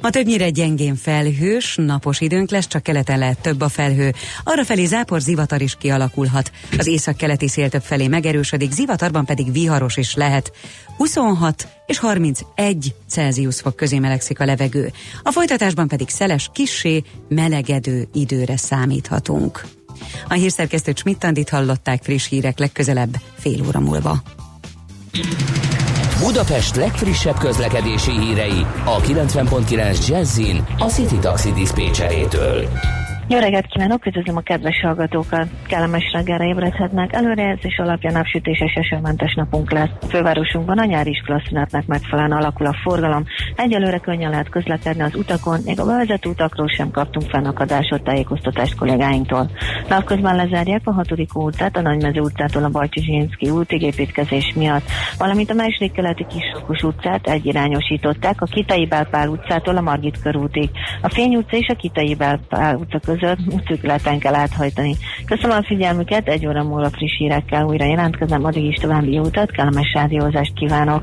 Ma 0.00 0.10
többnyire 0.10 0.50
gyengén 0.50 0.96
felhős, 0.96 1.74
napos 1.76 2.20
időnk 2.20 2.50
lesz, 2.50 2.66
csak 2.66 2.82
keleten 2.82 3.18
lehet 3.18 3.40
több 3.40 3.60
a 3.60 3.68
felhő. 3.68 4.14
Arra 4.44 4.64
felé 4.64 4.84
zápor 4.84 5.20
zivatar 5.20 5.60
is 5.60 5.76
kialakulhat. 5.78 6.50
Az 6.78 6.86
észak-keleti 6.86 7.48
szél 7.48 7.68
több 7.68 7.82
felé 7.82 8.08
megerősödik, 8.08 8.72
zivatarban 8.72 9.24
pedig 9.24 9.52
viharos 9.52 9.96
is 9.96 10.14
lehet. 10.14 10.52
26 10.96 11.68
és 11.86 11.98
31 11.98 12.94
Celsius 13.08 13.60
fok 13.60 13.76
közé 13.76 13.98
melegszik 13.98 14.40
a 14.40 14.44
levegő. 14.44 14.92
A 15.22 15.30
folytatásban 15.30 15.88
pedig 15.88 16.08
szeles, 16.08 16.50
kissé, 16.52 17.02
melegedő 17.28 18.08
időre 18.12 18.56
számíthatunk. 18.56 19.79
A 20.28 20.34
hírszerkesztő 20.34 20.92
Csmittandit 20.92 21.48
hallották 21.48 22.02
friss 22.02 22.28
hírek 22.28 22.58
legközelebb 22.58 23.16
fél 23.38 23.66
óra 23.66 23.80
múlva. 23.80 24.22
Budapest 26.20 26.76
legfrissebb 26.76 27.38
közlekedési 27.38 28.10
hírei 28.10 28.66
a 28.84 29.00
90.9 29.00 30.06
Jazzin 30.08 30.64
a 30.78 30.84
City 30.84 31.18
Taxi 31.18 31.52
Dispécsejétől. 31.52 32.68
Jó 33.30 33.38
reggelt 33.38 33.66
kívánok, 33.66 34.06
üdvözlöm 34.06 34.36
a 34.36 34.40
kedves 34.40 34.80
hallgatókat. 34.80 35.46
Kellemes 35.66 36.12
reggelre 36.12 36.44
ébredhetnek. 36.44 37.12
Előrejelzés 37.12 37.78
alapján 37.78 38.12
napsütéses 38.12 38.72
esőmentes 38.74 39.34
napunk 39.34 39.72
lesz. 39.72 39.90
Fővárosunkban 40.08 40.78
a 40.78 40.84
nyári 40.84 41.10
iskolaszünetnek 41.10 41.86
megfelelően 41.86 42.38
alakul 42.38 42.66
a 42.66 42.76
forgalom. 42.82 43.24
Egyelőre 43.56 43.98
könnyen 43.98 44.30
lehet 44.30 44.48
közlekedni 44.48 45.02
az 45.02 45.14
utakon, 45.14 45.60
még 45.64 45.80
a 45.80 45.84
bevezető 45.84 46.28
utakról 46.28 46.68
sem 46.68 46.90
kaptunk 46.90 47.30
fennakadásot 47.30 48.02
tájékoztatást 48.02 48.78
kollégáinktól. 48.78 49.50
Napközben 49.88 50.36
lezárják 50.36 50.80
a 50.84 50.92
6. 50.92 51.06
utcát, 51.34 51.76
a 51.76 51.80
Nagymező 51.80 52.20
utcától 52.20 52.64
a 52.64 52.68
Bajcsi 52.68 53.00
Zsinszki 53.00 53.50
útig 53.50 53.82
építkezés 53.82 54.52
miatt, 54.56 54.84
valamint 55.18 55.50
a 55.50 55.54
második 55.54 55.92
keleti 55.92 56.26
Kisokos 56.26 56.82
utcát 56.82 57.28
egyirányosították 57.28 58.40
a 58.40 58.44
Kitai 58.44 58.86
Belpál 58.86 59.28
utcától 59.28 59.76
a 59.76 59.80
Margit 59.80 60.20
körútig. 60.22 60.70
A 61.02 61.08
Fény 61.08 61.36
utca 61.36 61.56
és 61.56 61.68
a 61.68 61.74
Kitai 61.74 62.14
Belpál 62.14 62.76
utca 62.76 62.98
között 62.98 63.18
útszűkületen 63.50 64.18
kell 64.18 64.34
áthajtani. 64.34 64.96
Köszönöm 65.26 65.56
a 65.56 65.64
figyelmüket, 65.64 66.28
egy 66.28 66.46
óra 66.46 66.62
múlva 66.62 66.90
friss 66.90 67.16
hírekkel 67.18 67.64
újra 67.64 67.84
jelentkezem, 67.84 68.44
addig 68.44 68.64
is 68.64 68.76
további 68.76 69.12
jó 69.12 69.22
utat, 69.22 69.50
kellemes 69.50 69.92
rádiózást 69.92 70.52
kívánok. 70.54 71.02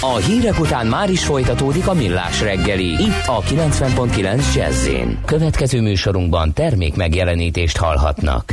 A 0.00 0.16
hírek 0.16 0.60
után 0.60 0.86
már 0.86 1.10
is 1.10 1.24
folytatódik 1.24 1.88
a 1.88 1.94
millás 1.94 2.42
reggeli, 2.42 2.88
itt 2.88 3.26
a 3.26 3.40
90.9 3.40 4.54
jazz 4.54 4.88
Következő 5.24 5.80
műsorunkban 5.80 6.52
termék 6.52 6.96
megjelenítést 6.96 7.76
hallhatnak. 7.76 8.52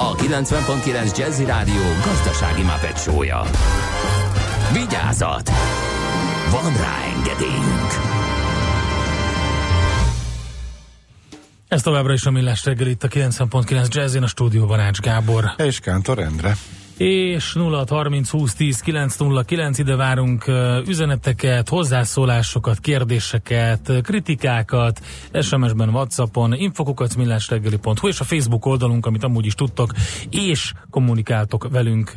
a 0.00 0.14
90.9 0.14 1.18
Jazzy 1.18 1.44
Rádió 1.44 1.82
gazdasági 2.04 2.62
mapetsója. 2.62 3.42
Vigyázat! 4.72 5.50
Van 6.50 6.72
rá 6.76 7.02
engedélyünk! 7.16 7.90
Ez 11.68 11.82
továbbra 11.82 12.12
is 12.12 12.24
a 12.24 12.30
Millás 12.30 12.64
reggel 12.64 12.86
itt 12.86 13.02
a 13.02 13.08
90.9 13.08 13.88
Jazzin, 13.88 14.22
a 14.22 14.26
stúdióban 14.26 14.80
Ács 14.80 15.00
Gábor. 15.00 15.44
És 15.56 15.80
Kántor 15.80 16.18
Endre. 16.18 16.56
És 17.00 17.54
0630 17.54 18.30
20 18.30 18.54
10 18.54 18.80
909 18.80 19.78
ide 19.78 19.96
várunk 19.96 20.44
üzeneteket, 20.86 21.68
hozzászólásokat, 21.68 22.78
kérdéseket, 22.78 23.92
kritikákat, 24.02 25.00
SMS-ben, 25.40 25.88
Whatsappon, 25.88 26.54
infokukacmillásreggeli.hu 26.54 28.08
és 28.08 28.20
a 28.20 28.24
Facebook 28.24 28.66
oldalunk, 28.66 29.06
amit 29.06 29.24
amúgy 29.24 29.46
is 29.46 29.54
tudtok, 29.54 29.92
és 30.30 30.72
kommunikáltok 30.90 31.68
velünk. 31.70 32.12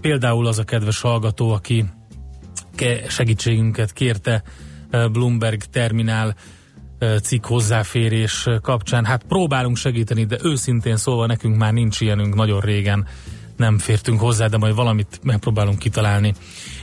Például 0.00 0.46
az 0.46 0.58
a 0.58 0.64
kedves 0.64 1.00
hallgató, 1.00 1.50
aki 1.50 1.84
segítségünket 3.08 3.92
kérte 3.92 4.42
Bloomberg 5.12 5.62
terminál 5.62 6.34
cikk 7.22 7.46
hozzáférés 7.46 8.46
kapcsán. 8.62 9.04
Hát 9.04 9.24
próbálunk 9.24 9.76
segíteni, 9.76 10.24
de 10.24 10.38
őszintén 10.42 10.96
szólva 10.96 11.26
nekünk 11.26 11.56
már 11.56 11.72
nincs 11.72 12.00
ilyenünk 12.00 12.34
nagyon 12.34 12.60
régen. 12.60 13.06
Nem 13.58 13.78
fértünk 13.78 14.20
hozzá, 14.20 14.46
de 14.46 14.56
majd 14.56 14.74
valamit 14.74 15.20
megpróbálunk 15.22 15.78
kitalálni. 15.78 16.34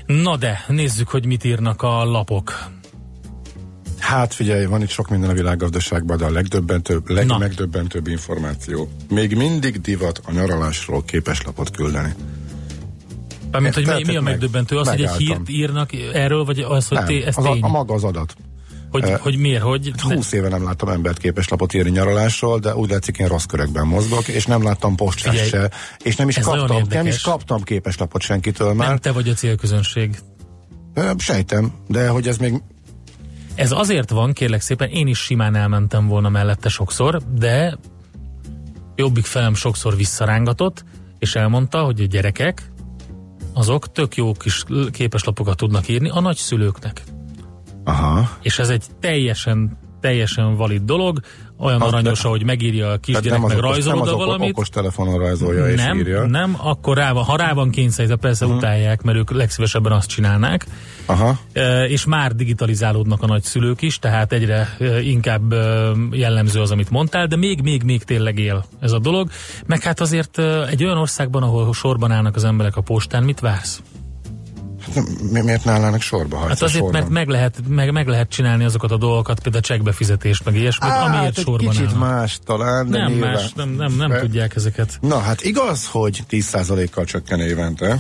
Na 0.06 0.38
de, 0.38 0.66
nézzük, 0.68 1.08
hogy 1.08 1.26
mit 1.26 1.44
írnak 1.44 1.82
a 1.82 2.04
lapok. 2.04 2.70
Hát 4.00 4.34
figyelj, 4.34 4.66
van 4.66 4.82
itt 4.82 4.90
sok 4.90 5.10
minden 5.10 5.30
a 5.30 5.34
világgazdaságban, 5.34 6.18
de 6.18 6.26
a 6.26 6.32
legdöbbentőbb, 6.32 7.10
legmegdöbbentőbb 7.10 8.08
információ. 8.08 8.90
Még 9.10 9.36
mindig 9.36 9.82
divat 9.82 10.22
a 10.26 10.32
nyaralásról 10.32 11.04
képeslapot 11.04 11.72
küldeni. 11.72 12.14
Mármint, 13.52 13.74
hogy 13.74 13.88
mi, 13.88 14.04
mi 14.06 14.16
a 14.16 14.22
megdöbbentő? 14.22 14.78
Az, 14.78 14.88
megálltam. 14.88 15.16
hogy 15.16 15.26
egy 15.26 15.28
hírt 15.28 15.50
írnak 15.50 15.90
erről, 16.14 16.46
vagy 16.46 16.60
az, 16.60 16.88
hogy 16.88 16.98
nem, 16.98 17.08
té, 17.08 17.24
ez 17.24 17.38
az 17.38 17.44
tény? 17.44 17.62
A, 17.62 17.66
a 17.66 17.70
maga 17.70 17.94
az 17.94 18.04
adat. 18.04 18.36
Hogy, 18.92 19.04
uh, 19.04 19.14
hogy 19.14 19.38
miért? 19.38 19.62
Hogy... 19.62 19.94
20 20.02 20.32
éve 20.32 20.50
nem 20.50 20.64
láttam 20.64 20.90
embert 20.90 21.18
képes 21.18 21.48
lapot 21.48 21.74
írni 21.74 21.90
nyaralásról, 21.90 22.60
de 22.60 22.76
úgy 22.76 22.90
látszik, 22.90 23.18
én 23.18 23.28
rossz 23.28 23.46
körökben 23.46 23.88
mozgok, 23.88 24.28
és 24.28 24.46
nem 24.46 24.64
láttam 24.64 24.96
postás 24.96 25.48
se, 25.48 25.72
és 26.04 26.16
nem 26.16 26.30
is, 26.30 26.38
kaptam, 26.38 26.82
nem 26.90 27.08
is 27.08 27.22
kaptam 27.22 27.64
képes 27.64 27.98
lapot 27.98 28.22
senkitől 28.22 28.74
már. 28.74 28.88
Nem 28.88 28.98
te 28.98 29.12
vagy 29.12 29.30
a 29.30 29.34
célközönség. 29.34 30.20
Uh, 30.96 31.12
sejtem, 31.18 31.74
de 31.88 32.08
hogy 32.08 32.28
ez 32.28 32.38
még 32.38 32.62
ez 33.56 33.72
azért 33.72 34.10
van, 34.10 34.34
kérlek 34.34 34.62
szépen, 34.62 34.90
én 34.90 35.08
is 35.08 35.20
simán 35.20 35.56
elmentem 35.56 36.08
volna 36.08 36.30
mellette 36.30 36.70
sokszor, 36.70 37.22
de 37.38 37.78
jobbik 38.96 39.26
felem 39.26 39.54
sokszor 39.54 39.96
visszarángatott, 39.96 40.84
és 41.20 41.36
elmondta, 41.36 41.84
hogy 41.84 42.02
a 42.02 42.06
gyerekek 42.06 42.72
azok 43.54 43.92
tök 43.92 44.16
jó 44.16 44.32
kis 44.32 44.64
képeslapokat 44.92 45.58
tudnak 45.58 45.88
írni 45.88 46.10
a 46.10 46.20
nagyszülőknek. 46.20 47.04
Aha. 47.86 48.30
És 48.42 48.60
ez 48.60 48.70
egy 48.70 48.84
teljesen, 49.00 49.78
teljesen 50.02 50.56
valid 50.56 50.82
dolog, 50.82 51.20
olyan 51.58 51.82
az 51.82 51.88
aranyos, 51.88 52.22
de, 52.22 52.28
ahogy 52.28 52.44
megírja 52.44 52.92
a 52.92 52.98
kisgyerek, 52.98 53.42
meg 53.42 53.58
rajzol 53.58 53.98
oda 53.98 54.16
valamit. 54.16 54.50
okos 54.50 54.70
telefonon 54.70 55.18
rajzolja 55.18 55.70
és 55.70 55.84
nem, 55.84 55.98
írja. 55.98 56.26
Nem, 56.26 56.58
akkor 56.62 56.98
rá 56.98 57.12
van, 57.12 57.24
ha 57.24 57.36
rá 57.38 57.54
van 57.54 57.70
kényszerítve, 57.70 58.16
persze 58.16 58.46
uh-huh. 58.46 58.60
utálják, 58.60 59.02
mert 59.02 59.18
ők 59.18 59.32
legszívesebben 59.32 59.92
azt 59.92 60.10
csinálnák. 60.10 60.66
Aha. 61.06 61.40
E, 61.54 61.84
és 61.84 62.06
már 62.06 62.36
digitalizálódnak 62.36 63.22
a 63.22 63.28
nagyszülők 63.28 63.82
is, 63.82 64.00
tehát 64.00 64.34
egyre 64.34 64.76
e, 64.80 65.02
inkább 65.02 65.52
e, 65.52 65.92
jellemző 66.12 66.62
az, 66.62 66.72
amit 66.72 66.90
mondtál, 66.90 67.28
de 67.28 67.36
még, 67.36 67.62
még, 67.62 67.84
még 67.84 68.04
tényleg 68.04 68.40
él 68.40 68.66
ez 68.80 68.92
a 68.92 69.00
dolog. 69.00 69.30
Meg 69.66 69.82
hát 69.82 70.00
azért 70.00 70.38
e, 70.38 70.66
egy 70.68 70.84
olyan 70.84 70.98
országban, 70.98 71.44
ahol 71.44 71.74
sorban 71.74 72.12
állnak 72.12 72.36
az 72.36 72.44
emberek 72.44 72.76
a 72.76 72.82
postán, 72.82 73.24
mit 73.24 73.40
vársz? 73.40 73.82
Mi, 75.32 75.42
miért 75.42 75.64
ne 75.64 75.72
állnának 75.72 76.02
sorba? 76.02 76.40
Hát 76.40 76.52
azért, 76.52 76.72
sorban? 76.72 76.92
mert 76.92 77.10
meg 77.10 77.28
lehet, 77.28 77.60
meg, 77.68 77.92
meg 77.92 78.08
lehet 78.08 78.30
csinálni 78.30 78.64
azokat 78.64 78.92
a 78.92 78.98
dolgokat, 78.98 79.40
például 79.40 79.64
a 79.64 79.68
csekkbefizetést, 79.68 80.46
meg 80.46 80.56
ilyesmit, 80.56 80.92
Á, 80.92 81.04
amiért 81.06 81.24
hát 81.24 81.40
sorban 81.40 81.70
kicsit 81.70 81.88
állnak. 81.88 82.00
más 82.00 82.40
talán, 82.46 82.90
de 82.90 82.98
Nem 82.98 83.12
nyilván... 83.12 83.32
más, 83.32 83.54
nem, 83.54 83.70
nem, 83.70 83.94
nem 83.94 84.10
de... 84.10 84.20
tudják 84.20 84.56
ezeket. 84.56 84.98
Na, 85.02 85.20
hát 85.20 85.44
igaz, 85.44 85.88
hogy 85.88 86.24
10%-kal 86.30 87.06
csökken 87.06 87.40
évente, 87.40 87.98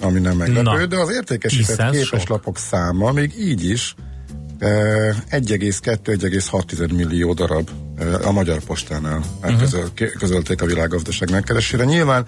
ami 0.00 0.20
nem 0.20 0.36
meglepő, 0.36 0.62
Na, 0.62 0.86
de 0.86 0.96
az 0.96 1.10
értékesített 1.10 1.90
képeslapok 1.90 2.58
száma 2.58 3.12
még 3.12 3.32
így 3.38 3.64
is 3.64 3.94
1,2-1,6 4.62 6.94
millió 6.94 7.32
darab 7.32 7.70
a 8.22 8.32
Magyar 8.32 8.58
Postánál 8.58 9.24
uh-huh. 9.42 9.84
közölték 10.18 10.62
a 10.62 10.66
világgazdaság 10.66 11.30
megkeresésére. 11.30 11.84
Nyilván 11.84 12.26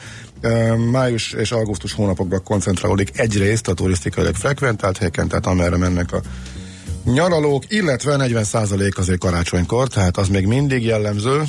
május 0.90 1.33
és 1.33 1.53
augusztus 1.53 1.92
hónapokban 1.92 2.42
koncentrálódik 2.42 3.18
egyrészt 3.18 3.68
a 3.68 3.75
turisztikailag 3.75 4.35
frekventált 4.35 4.99
helyeken, 4.99 5.29
tehát 5.29 5.47
amerre 5.47 5.77
mennek 5.77 6.12
a 6.12 6.20
nyaralók, 7.05 7.64
illetve 7.68 8.16
40% 8.18 8.97
azért 8.97 9.18
karácsonykor, 9.18 9.88
tehát 9.88 10.16
az 10.16 10.29
még 10.29 10.47
mindig 10.47 10.85
jellemző, 10.85 11.42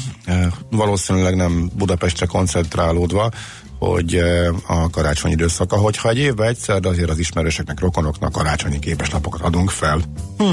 valószínűleg 0.69 1.35
nem 1.35 1.69
Budapestre 1.75 2.25
koncentrálódva, 2.25 3.31
hogy 3.85 4.15
a 4.67 4.89
karácsony 4.89 5.31
időszaka, 5.31 5.75
hogyha 5.75 6.09
egy 6.09 6.17
évben 6.17 6.47
egyszer, 6.47 6.79
de 6.79 6.87
azért 6.87 7.09
az 7.09 7.17
ismerőseknek, 7.17 7.79
rokonoknak 7.79 8.31
karácsonyi 8.31 8.79
képeslapokat 8.79 9.41
adunk 9.41 9.69
fel. 9.69 10.01
Hm. 10.37 10.51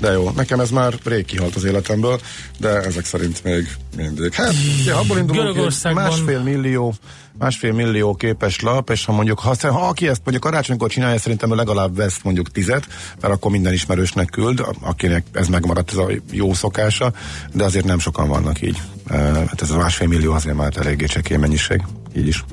De 0.00 0.12
jó, 0.12 0.30
nekem 0.36 0.60
ez 0.60 0.70
már 0.70 0.94
rég 1.04 1.24
kihalt 1.24 1.54
az 1.54 1.64
életemből, 1.64 2.20
de 2.58 2.68
ezek 2.68 3.04
szerint 3.04 3.44
még 3.44 3.76
mindig. 3.96 4.32
Hát, 4.32 4.52
ja, 4.86 4.98
abból 4.98 5.18
indulunk, 5.18 5.72
másfél 5.94 6.42
millió 6.42 6.94
másfél 7.38 7.72
millió 7.72 8.14
képes 8.14 8.60
lap, 8.60 8.90
és 8.90 9.04
ha 9.04 9.12
mondjuk, 9.12 9.38
ha, 9.38 9.54
ha 9.60 9.88
aki 9.88 10.08
ezt 10.08 10.20
mondjuk 10.24 10.42
karácsonykor 10.42 10.90
csinálja, 10.90 11.18
szerintem 11.18 11.54
legalább 11.54 11.96
vesz 11.96 12.18
mondjuk 12.22 12.50
tizet, 12.50 12.86
mert 13.20 13.34
akkor 13.34 13.50
minden 13.50 13.72
ismerősnek 13.72 14.26
küld, 14.30 14.62
akinek 14.80 15.26
ez 15.32 15.48
megmaradt, 15.48 15.90
ez 15.90 15.96
a 15.96 16.08
jó 16.30 16.54
szokása, 16.54 17.12
de 17.52 17.64
azért 17.64 17.84
nem 17.84 17.98
sokan 17.98 18.28
vannak 18.28 18.62
így. 18.62 18.82
Hát 19.10 19.62
ez 19.62 19.70
a 19.70 19.76
másfél 19.76 20.08
millió 20.08 20.32
azért 20.32 20.56
már 20.56 20.72
eléggé 20.76 21.06
csekély 21.06 21.36
mennyiség, 21.36 21.82
így 22.18 22.26
is. 22.26 22.44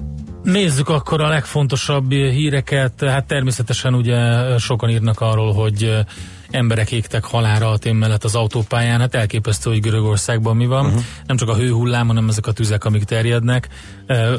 Nézzük 0.43 0.89
akkor 0.89 1.21
a 1.21 1.27
legfontosabb 1.27 2.11
híreket. 2.11 3.03
Hát 3.03 3.25
természetesen 3.25 3.93
ugye 3.93 4.17
sokan 4.57 4.89
írnak 4.89 5.21
arról, 5.21 5.53
hogy 5.53 6.05
emberek 6.51 6.91
égtek 6.91 7.23
halára 7.23 7.71
a 7.71 7.77
tém 7.77 7.97
mellett 7.97 8.23
az 8.23 8.35
autópályán. 8.35 8.99
Hát 8.99 9.15
elképesztő, 9.15 9.69
hogy 9.69 9.79
Görögországban 9.79 10.55
mi 10.55 10.65
van. 10.65 10.85
Uh-huh. 10.85 11.01
Nem 11.27 11.37
csak 11.37 11.49
a 11.49 11.55
hőhullám, 11.55 12.07
hanem 12.07 12.29
ezek 12.29 12.47
a 12.47 12.51
tüzek, 12.51 12.85
amik 12.85 13.03
terjednek. 13.03 13.67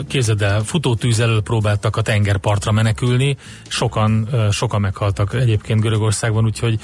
Képzeld 0.08 0.42
el, 0.42 0.62
futótűz 0.62 1.20
elől 1.20 1.42
próbáltak 1.42 1.96
a 1.96 2.02
tengerpartra 2.02 2.72
menekülni. 2.72 3.36
Sokan, 3.68 4.28
sokan 4.50 4.80
meghaltak 4.80 5.34
egyébként 5.34 5.80
Görögországban, 5.80 6.44
úgyhogy 6.44 6.80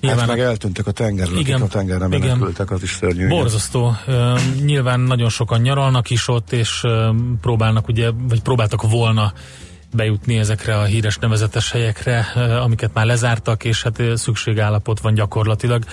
Nyilván 0.00 0.18
hát 0.18 0.28
meg 0.28 0.40
eltűntek 0.40 0.86
a 0.86 0.90
tengerről, 0.90 1.38
igen, 1.38 1.60
a 1.60 1.66
tengerre 1.66 2.06
menekültek, 2.06 2.70
az 2.70 2.82
is 2.82 2.90
szörnyű. 2.90 3.28
Borzasztó. 3.28 3.96
Nyilván 4.64 5.00
nagyon 5.00 5.28
sokan 5.28 5.60
nyaralnak 5.60 6.10
is 6.10 6.28
ott, 6.28 6.52
és 6.52 6.82
próbálnak 7.40 7.88
ugye, 7.88 8.10
vagy 8.28 8.42
próbáltak 8.42 8.90
volna 8.90 9.32
bejutni 9.96 10.38
ezekre 10.38 10.78
a 10.78 10.84
híres 10.84 11.16
nevezetes 11.16 11.70
helyekre, 11.70 12.18
amiket 12.62 12.94
már 12.94 13.06
lezártak, 13.06 13.64
és 13.64 13.82
hát 13.82 14.02
szükségállapot 14.14 15.00
van 15.00 15.14
gyakorlatilag. 15.14 15.84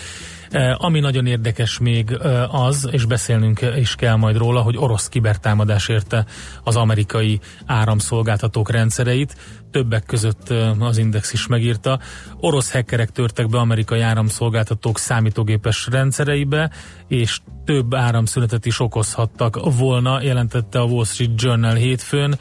Ami 0.78 1.00
nagyon 1.00 1.26
érdekes 1.26 1.80
még 1.80 2.18
az, 2.52 2.90
és 2.92 3.06
beszélnünk 3.06 3.60
is 3.76 3.96
kell 3.96 4.16
majd 4.16 4.38
róla, 4.38 4.62
hogy 4.62 4.78
orosz 4.78 5.10
kibertámadás 5.10 5.88
érte 5.88 6.26
az 6.64 6.76
amerikai 6.76 7.40
áramszolgáltatók 7.66 8.72
rendszereit. 8.72 9.36
Többek 9.72 10.04
között 10.06 10.50
az 10.80 10.98
Index 10.98 11.34
is 11.34 11.48
megírta. 11.48 12.00
Orosz 12.40 12.72
hackerek 12.72 13.12
törtek 13.12 13.50
be 13.50 13.58
amerikai 13.58 14.02
áramszolgáltatók 14.02 15.00
számítógépes 15.00 15.88
rendszereibe, 15.92 16.72
és 17.08 17.40
több 17.66 17.94
áramszünetet 17.94 18.66
is 18.66 18.80
okozhattak 18.80 19.78
volna, 19.78 20.22
jelentette 20.22 20.80
a 20.80 20.84
Wall 20.84 21.06
Street 21.06 21.42
Journal 21.42 21.74
hétfőn 21.74 22.40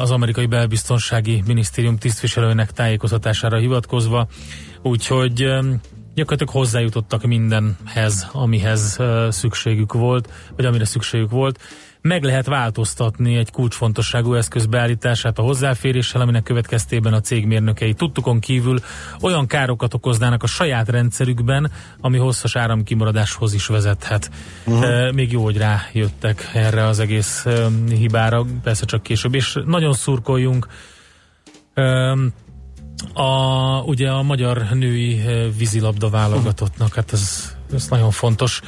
az 0.00 0.10
amerikai 0.10 0.46
belbiztonsági 0.46 1.42
minisztérium 1.46 1.98
tisztviselőnek 1.98 2.70
tájékoztatására 2.70 3.56
hivatkozva, 3.56 4.28
úgyhogy 4.82 5.34
gyakorlatilag 6.14 6.52
hozzájutottak 6.52 7.22
mindenhez, 7.26 8.28
amihez 8.32 8.98
szükségük 9.28 9.92
volt, 9.92 10.28
vagy 10.56 10.64
amire 10.64 10.84
szükségük 10.84 11.30
volt 11.30 11.60
meg 12.00 12.22
lehet 12.22 12.46
változtatni 12.46 13.36
egy 13.36 13.50
kulcsfontosságú 13.50 14.34
eszköz 14.34 14.66
beállítását 14.66 15.38
a 15.38 15.42
hozzáféréssel, 15.42 16.20
aminek 16.20 16.42
következtében 16.42 17.12
a 17.12 17.20
cég 17.20 17.46
mérnökei 17.46 17.94
tudtukon 17.94 18.40
kívül 18.40 18.78
olyan 19.20 19.46
károkat 19.46 19.94
okoznának 19.94 20.42
a 20.42 20.46
saját 20.46 20.88
rendszerükben, 20.88 21.70
ami 22.00 22.18
hosszas 22.18 22.56
áramkimaradáshoz 22.56 23.54
is 23.54 23.66
vezethet. 23.66 24.30
Uh-huh. 24.64 25.12
Még 25.12 25.32
jó, 25.32 25.42
hogy 25.42 25.56
rájöttek 25.56 26.50
erre 26.54 26.84
az 26.84 26.98
egész 26.98 27.46
hibára, 27.88 28.44
persze 28.62 28.84
csak 28.84 29.02
később, 29.02 29.34
és 29.34 29.58
nagyon 29.64 29.92
szurkoljunk 29.92 30.66
a, 33.14 33.82
ugye 33.82 34.10
a 34.10 34.22
magyar 34.22 34.66
női 34.72 35.20
vízilabda 35.56 36.08
válogatottnak, 36.08 36.94
hát 36.94 37.12
ez, 37.12 37.56
ez 37.72 37.88
nagyon 37.88 38.10
fontos 38.10 38.60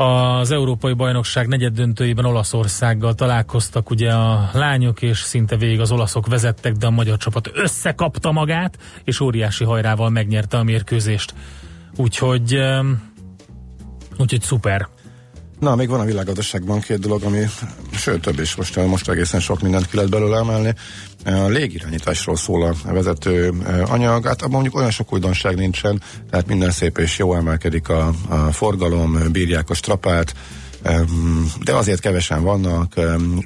az 0.00 0.50
Európai 0.50 0.92
Bajnokság 0.92 1.48
negyed 1.48 1.74
döntőjében 1.74 2.24
Olaszországgal 2.24 3.14
találkoztak 3.14 3.90
ugye 3.90 4.12
a 4.12 4.50
lányok, 4.52 5.02
és 5.02 5.18
szinte 5.18 5.56
végig 5.56 5.80
az 5.80 5.92
olaszok 5.92 6.26
vezettek, 6.26 6.72
de 6.72 6.86
a 6.86 6.90
magyar 6.90 7.16
csapat 7.16 7.50
összekapta 7.54 8.32
magát, 8.32 8.78
és 9.04 9.20
óriási 9.20 9.64
hajrával 9.64 10.10
megnyerte 10.10 10.56
a 10.58 10.62
mérkőzést. 10.62 11.34
Úgyhogy, 11.96 12.60
úgyhogy 14.18 14.40
szuper. 14.40 14.88
Na, 15.60 15.74
még 15.74 15.88
van 15.88 16.00
a 16.00 16.04
világgazdaságban 16.04 16.80
két 16.80 16.98
dolog, 16.98 17.22
ami 17.22 17.44
sőt 17.92 18.20
több 18.20 18.40
is, 18.40 18.54
most, 18.54 18.86
most 18.86 19.08
egészen 19.08 19.40
sok 19.40 19.60
mindent 19.60 19.86
ki 19.88 19.96
lehet 19.96 20.10
belőle 20.10 20.38
emelni. 20.38 20.74
A 21.24 21.48
légirányításról 21.48 22.36
szól 22.36 22.62
a 22.62 22.92
vezető 22.92 23.52
anyag, 23.86 24.26
hát 24.26 24.48
mondjuk 24.48 24.74
olyan 24.74 24.90
sok 24.90 25.12
újdonság 25.12 25.56
nincsen, 25.56 26.02
tehát 26.30 26.46
minden 26.46 26.70
szép 26.70 26.98
és 26.98 27.18
jó 27.18 27.34
emelkedik 27.34 27.88
a, 27.88 28.12
a 28.28 28.36
forgalom, 28.52 29.32
bírják 29.32 29.70
a 29.70 29.74
strapát, 29.74 30.34
de 31.64 31.74
azért 31.74 32.00
kevesen 32.00 32.42
vannak, 32.42 32.94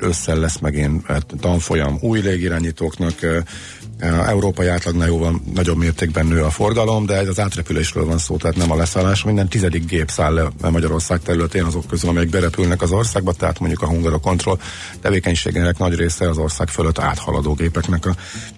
össze 0.01 0.35
lesz 0.35 0.59
megint 0.59 1.07
tanfolyam 1.41 1.99
új 2.01 2.21
légirányítóknak, 2.21 3.15
a 3.23 3.84
európai 4.01 4.67
átlagnál 4.67 5.09
jóval 5.09 5.41
nagyobb 5.55 5.77
mértékben 5.77 6.27
nő 6.27 6.43
a 6.43 6.51
forgalom, 6.51 7.07
de 7.07 7.15
ez 7.15 7.29
az 7.29 7.41
átrepülésről 7.41 8.05
van 8.05 8.19
szó, 8.19 8.37
tehát 8.37 8.57
nem 8.57 8.71
a 8.71 8.77
leszállás. 8.77 9.25
Minden 9.25 9.49
tizedik 9.49 9.87
gép 9.87 10.11
száll 10.11 10.53
le 10.61 10.71
Magyarország 10.71 11.21
területén 11.21 11.65
azok 11.65 11.87
közül, 11.87 12.09
amelyek 12.09 12.29
berepülnek 12.29 12.83
az 12.83 12.91
országba, 12.91 13.33
tehát 13.33 13.59
mondjuk 13.59 13.83
a 13.83 13.87
Hungarokontroll 13.87 14.59
tevékenységének 15.01 15.79
nagy 15.79 15.95
része 15.95 16.29
az 16.29 16.39
ország 16.39 16.69
fölött 16.69 16.99
áthaladó 16.99 17.55
gépeknek 17.55 18.07
a, 18.07 18.15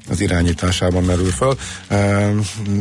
az 0.09 0.20
irányításában 0.20 1.03
merül 1.05 1.30
föl. 1.30 1.57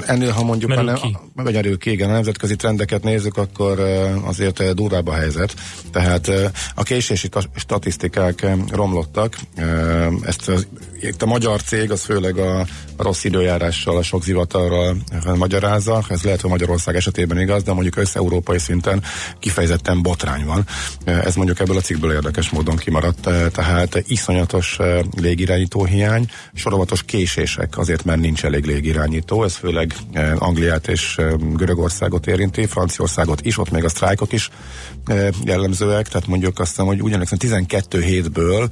Ennél, 0.06 0.32
ha 0.32 0.44
mondjuk 0.44 0.70
merül 0.70 0.90
a, 0.90 0.94
ki. 0.94 1.18
meg 1.34 1.78
ki, 1.80 1.92
igen, 1.92 2.10
a 2.10 2.14
nemzetközi 2.14 2.56
trendeket 2.56 3.04
nézzük, 3.04 3.38
akkor 3.38 3.80
azért 4.24 4.74
durvább 4.74 5.08
a 5.08 5.14
helyzet. 5.14 5.54
Tehát 5.92 6.32
a 6.76 6.84
késési 6.84 7.30
statisztikák 7.56 8.46
romlottak. 8.72 9.38
Ezt 10.22 10.50
az, 10.50 10.68
itt 11.02 11.22
a 11.22 11.26
magyar 11.26 11.62
cég 11.62 11.92
az 11.92 12.02
főleg 12.02 12.38
a, 12.38 12.45
a 12.46 12.66
rossz 12.98 13.24
időjárással, 13.24 13.98
a 13.98 14.04
sok 14.04 14.24
zivatarral 14.24 14.98
magyarázza. 15.36 16.04
Ez 16.10 16.22
lehet, 16.22 16.42
hogy 16.42 16.50
Magyarország 16.50 16.96
esetében 16.96 17.40
igaz, 17.40 17.64
de 17.64 17.74
mondjuk 17.74 17.98
össze-európai 17.98 18.60
szinten 18.60 19.04
kifejezetten 19.40 20.02
botrány 20.02 20.46
van. 20.46 20.66
Ez 21.06 21.36
mondjuk 21.36 21.60
ebből 21.60 21.78
a 21.78 21.82
cikkből 21.82 22.12
érdekes 22.12 22.50
módon 22.50 22.76
kimaradt. 22.76 23.30
Tehát 23.52 24.04
iszonyatos 24.08 24.78
légirányító 25.22 25.86
hiány, 25.86 26.30
sorovatos 26.54 27.04
késések 27.04 27.78
azért, 27.78 28.04
mert 28.04 28.20
nincs 28.20 28.46
elég 28.46 28.66
légirányító. 28.66 29.44
Ez 29.44 29.56
főleg 29.56 29.96
Angliát 30.38 30.88
és 30.88 31.18
Görögországot 31.54 32.28
érinti, 32.28 32.66
Franciaországot 32.66 33.46
is, 33.46 33.58
ott 33.58 33.72
még 33.72 33.84
a 33.84 33.90
sztrájkok 33.90 34.34
is 34.34 34.50
jellemzőek, 35.44 36.08
tehát 36.08 36.28
mondjuk 36.28 36.60
azt 36.60 36.76
hogy 36.76 37.02
ugyanis 37.02 37.30
12 37.38 38.02
hétből 38.02 38.68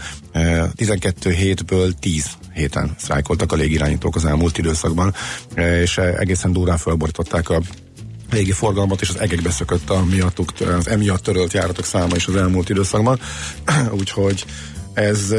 12 0.76 1.32
hétből 1.32 1.93
10 1.93 2.26
héten 2.53 2.95
sztrájkoltak 2.99 3.51
a 3.51 3.55
légirányítók 3.64 4.16
az 4.16 4.26
elmúlt 4.26 4.57
időszakban, 4.57 5.14
és 5.55 5.97
egészen 5.97 6.51
durán 6.53 6.78
felborították 6.78 7.49
a 7.49 7.61
légi 8.32 8.51
forgalmat, 8.51 9.01
és 9.01 9.09
az 9.09 9.20
egekbe 9.20 9.51
szökött 9.51 9.89
a 9.89 10.05
miattuk, 10.05 10.53
az 10.78 10.88
emiatt 10.88 11.24
törölt 11.24 11.53
járatok 11.53 11.86
száma 11.86 12.16
is 12.16 12.28
az 12.28 12.36
elmúlt 12.36 12.70
időszakban. 12.70 13.20
Úgyhogy 13.99 14.45
ez 14.93 15.34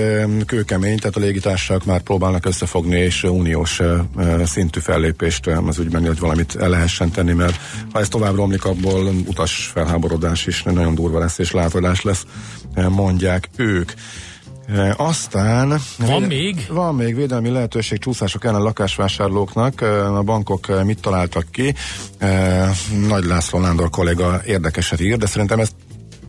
kőkemény, 0.47 0.99
tehát 0.99 1.17
a 1.17 1.21
légitársaság 1.21 1.81
már 1.87 2.01
próbálnak 2.01 2.47
összefogni, 2.47 2.99
és 2.99 3.23
uniós 3.23 3.81
szintű 4.45 4.81
fellépést 4.81 5.47
az 5.47 5.79
ügyben, 5.79 6.07
hogy 6.07 6.19
valamit 6.19 6.55
lehessen 6.55 7.11
tenni, 7.11 7.33
mert 7.33 7.61
ha 7.93 8.01
ez 8.01 8.09
tovább 8.09 8.35
romlik, 8.35 8.65
abból 8.65 9.15
utas 9.27 9.71
felháborodás 9.75 10.47
is 10.47 10.63
nagyon 10.63 10.95
durva 10.95 11.19
lesz, 11.19 11.39
és 11.39 11.51
látodás 11.51 12.03
lesz, 12.03 12.25
mondják 12.89 13.49
ők. 13.57 13.93
E, 14.67 14.95
aztán... 14.97 15.69
Van 15.99 16.23
véde, 16.23 16.27
még? 16.27 16.67
Van 16.69 16.95
még 16.95 17.15
védelmi 17.15 17.49
lehetőség 17.49 17.99
csúszások 17.99 18.45
ellen 18.45 18.63
lakásvásárlóknak. 18.63 19.81
A 20.17 20.23
bankok 20.23 20.85
mit 20.85 21.01
találtak 21.01 21.45
ki? 21.51 21.75
E, 22.19 22.71
Nagy 23.09 23.25
László 23.25 23.59
Nándor 23.59 23.91
kolléga 23.91 24.41
érdekeset 24.47 25.01
ír, 25.01 25.17
de 25.17 25.27
szerintem 25.27 25.61
ezt 25.61 25.75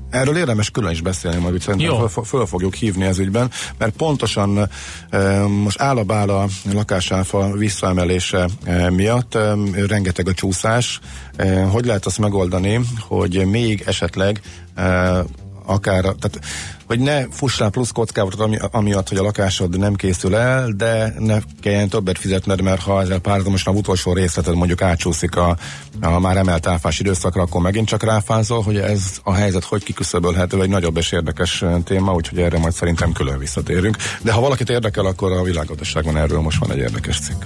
Erről 0.10 0.38
érdemes 0.38 0.70
külön 0.70 0.92
is 0.92 1.02
beszélni, 1.02 1.38
majd 1.38 1.62
szerintem 1.62 2.08
föl, 2.08 2.24
föl 2.24 2.46
fogjuk 2.46 2.74
hívni 2.74 3.06
ez 3.06 3.20
ügyben, 3.20 3.52
mert 3.78 3.96
pontosan 3.96 4.70
e, 5.10 5.48
most 5.48 5.82
áll 5.82 5.98
a 5.98 6.04
bál 6.04 6.30
a 6.30 6.48
lakásáfa 6.74 7.52
visszaemelése 7.52 8.48
e, 8.64 8.90
miatt, 8.90 9.36
e, 9.36 9.56
rengeteg 9.88 10.28
a 10.28 10.34
csúszás. 10.34 11.00
E, 11.36 11.64
hogy 11.64 11.86
lehet 11.86 12.06
azt 12.06 12.20
megoldani, 12.20 12.80
hogy 13.00 13.46
még 13.46 13.84
esetleg 13.86 14.42
e, 14.76 15.24
akár, 15.66 16.02
tehát 16.02 16.40
hogy 16.88 17.00
ne 17.00 17.26
fuss 17.30 17.60
rá 17.60 17.68
plusz 17.68 17.92
kockával 17.92 18.32
ami, 18.38 18.58
amiatt, 18.72 19.10
hogy 19.10 19.18
a 19.18 19.24
lakásod 19.24 19.78
nem 19.78 19.94
készül 19.94 20.36
el, 20.36 20.72
de 20.72 21.14
ne 21.20 21.40
kelljen 21.62 21.90
többet 21.90 22.18
fizetned, 22.18 22.62
mert 22.62 22.82
ha 22.82 23.02
ezzel 23.02 23.20
párhuzamosan 23.20 23.74
a 23.74 23.78
utolsó 23.78 24.14
részleted 24.14 24.56
mondjuk 24.56 24.82
átsúszik 24.82 25.36
a, 25.36 25.58
a 26.02 26.20
már 26.20 26.38
emelt 26.38 26.68
áfás 26.68 27.00
időszakra, 27.00 27.42
akkor 27.42 27.62
megint 27.62 27.88
csak 27.88 28.04
ráfázol, 28.04 28.62
hogy 28.62 28.78
ez 28.78 29.20
a 29.24 29.34
helyzet 29.34 29.64
hogy 29.64 29.84
kiküszöbölhető, 29.84 30.62
egy 30.62 30.70
nagyobb 30.70 30.98
és 30.98 31.12
érdekes 31.12 31.64
téma, 31.84 32.14
úgyhogy 32.14 32.40
erre 32.40 32.58
majd 32.58 32.74
szerintem 32.74 33.12
külön 33.12 33.38
visszatérünk. 33.38 33.98
De 34.22 34.32
ha 34.32 34.42
valakit 34.42 34.70
érdekel, 34.70 35.06
akkor 35.06 35.32
a 35.32 35.44
világgazdaságban 35.44 36.18
erről 36.18 36.40
most 36.40 36.60
van 36.60 36.72
egy 36.72 36.78
érdekes 36.78 37.20
cikk. 37.20 37.42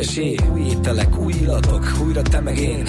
esély, 0.00 0.36
új 0.52 0.60
ételek, 0.60 1.18
új 1.18 1.32
illatok, 1.32 1.84
újra 2.04 2.22
te 2.22 2.40
meg 2.40 2.58
én 2.58 2.84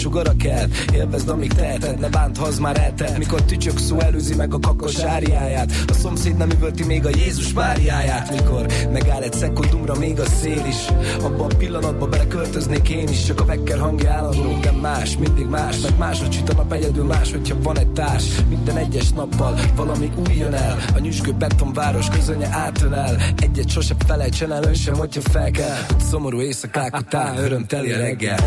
sugara 0.00 0.32
kell. 0.36 0.66
Élvezd, 0.94 1.28
amíg 1.28 1.52
teheted, 1.52 1.98
ne 1.98 2.08
bánt, 2.08 2.36
ha 2.36 2.44
az 2.44 2.58
már 2.58 2.78
eltelt. 2.78 3.18
Mikor 3.18 3.42
tücsök 3.42 3.78
szó 3.78 3.98
előzi 3.98 4.34
meg 4.34 4.54
a 4.54 4.58
kakos 4.58 4.98
árjáját 4.98 5.72
A 5.86 5.92
szomszéd 5.92 6.36
nem 6.36 6.50
üvölti 6.50 6.84
még 6.84 7.06
a 7.06 7.08
Jézus 7.08 7.52
Máriáját. 7.52 8.30
Mikor 8.30 8.66
megáll 8.92 9.22
egy 9.22 9.32
szekundumra 9.32 9.94
még 9.94 10.20
a 10.20 10.24
szél 10.24 10.64
is. 10.68 10.76
Abban 11.22 11.50
a 11.50 11.56
pillanatban 11.56 12.10
beleköltöznék 12.10 12.88
én 12.88 13.08
is. 13.08 13.24
Csak 13.24 13.40
a 13.40 13.44
vekker 13.44 13.78
hangja 13.78 14.10
állandó, 14.12 14.58
de 14.62 14.70
más, 14.70 15.16
mindig 15.16 15.46
más. 15.46 15.80
Meg 15.80 15.98
máshogy 15.98 16.32
süt 16.32 16.48
a 16.48 16.52
nap 16.52 16.72
egyedül 16.72 17.04
más, 17.04 17.30
hogyha 17.30 17.56
van 17.62 17.78
egy 17.78 17.88
társ. 17.88 18.24
Minden 18.48 18.76
egyes 18.76 19.10
nappal 19.10 19.58
valami 19.76 20.10
új 20.28 20.36
jön 20.36 20.54
el. 20.54 20.78
A 20.94 20.98
nyüskő 20.98 21.32
betonváros 21.32 22.08
közönye 22.08 22.48
átölel 22.52 23.16
Egyet 23.36 23.70
sose 23.70 23.94
felejtsen 24.06 24.52
el, 24.52 24.62
ön 24.62 24.74
sem, 24.74 24.94
hogyha 24.94 25.20
fel 25.20 25.50
kell. 25.50 25.76
Szomorú 26.10 26.40
éjszakák 26.40 26.96
után 26.96 27.36
örömteli 27.38 27.92
reggel 27.92 28.38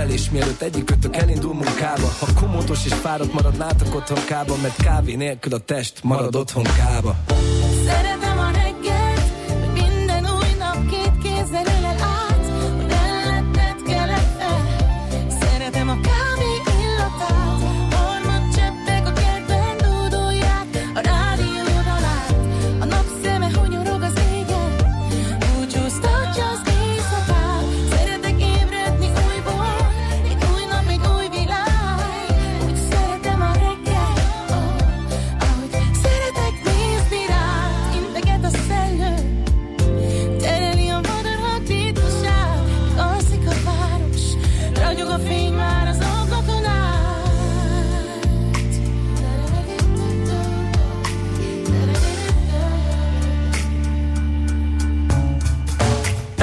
ölelés 0.01 0.29
mielőtt 0.29 0.61
egyikőtök 0.61 1.15
elindul 1.15 1.53
munkába 1.53 2.07
Ha 2.19 2.27
komótos 2.39 2.85
és 2.85 2.93
fáradt 2.93 3.33
maradnátok 3.33 3.95
otthon 3.95 4.25
kába 4.25 4.55
Mert 4.61 4.75
kávé 4.75 5.15
nélkül 5.15 5.53
a 5.53 5.57
test 5.57 6.03
marad 6.03 6.35
otthon 6.35 6.63
kába. 6.63 7.15
Szeretem 7.85 8.30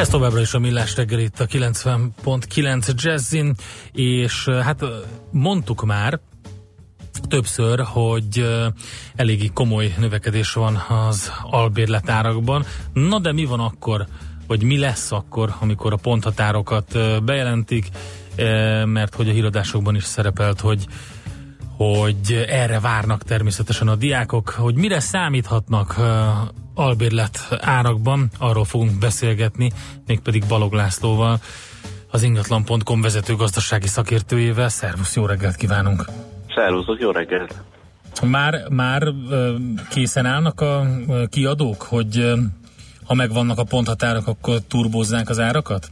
Ez 0.09 0.15
továbbra 0.15 0.41
is 0.41 0.55
a 0.55 0.59
Millás 0.59 0.97
reggel 0.97 1.19
itt 1.19 1.41
a 1.41 1.47
90.9 1.47 3.03
Jazzin, 3.03 3.55
és 3.93 4.49
hát 4.49 4.85
mondtuk 5.31 5.85
már 5.85 6.21
többször, 7.29 7.81
hogy 7.81 8.49
eléggé 9.17 9.51
komoly 9.55 9.95
növekedés 9.99 10.53
van 10.53 10.77
az 10.89 11.33
albérletárakban. 11.43 12.65
Na 12.93 13.19
de 13.19 13.33
mi 13.33 13.45
van 13.45 13.61
akkor, 13.61 14.07
vagy 14.47 14.63
mi 14.63 14.79
lesz 14.79 15.13
akkor, 15.13 15.55
amikor 15.61 15.93
a 15.93 15.97
ponthatárokat 15.97 16.99
bejelentik, 17.25 17.89
mert 18.85 19.15
hogy 19.15 19.29
a 19.29 19.33
híradásokban 19.33 19.95
is 19.95 20.05
szerepelt, 20.05 20.61
hogy 20.61 20.87
hogy 21.79 22.45
erre 22.49 22.81
várnak 22.81 23.23
természetesen 23.23 23.89
a 23.89 23.95
diákok, 23.95 24.49
hogy 24.49 24.75
mire 24.75 25.01
számíthatnak 25.01 25.97
albérlet 26.75 27.39
árakban, 27.61 28.31
arról 28.39 28.65
fogunk 28.65 28.99
beszélgetni, 28.99 29.73
mégpedig 30.07 30.45
Balog 30.49 30.73
Lászlóval, 30.73 31.39
az 32.11 32.23
ingatlan.com 32.23 33.01
vezető 33.01 33.35
gazdasági 33.35 33.87
szakértőjével. 33.87 34.69
Szervusz, 34.69 35.17
jó 35.17 35.27
reggelt 35.27 35.57
kívánunk! 35.57 36.05
Szervuszok, 36.55 37.01
jó 37.01 37.11
reggelt! 37.11 37.55
Már, 38.23 38.69
már 38.69 39.03
készen 39.91 40.27
állnak 40.27 40.61
a 40.61 40.87
kiadók, 41.31 41.83
hogy 41.83 42.33
ha 43.05 43.15
megvannak 43.15 43.59
a 43.59 43.65
ponthatárok, 43.65 44.27
akkor 44.27 44.61
turbózzák 44.69 45.29
az 45.29 45.39
árakat? 45.39 45.91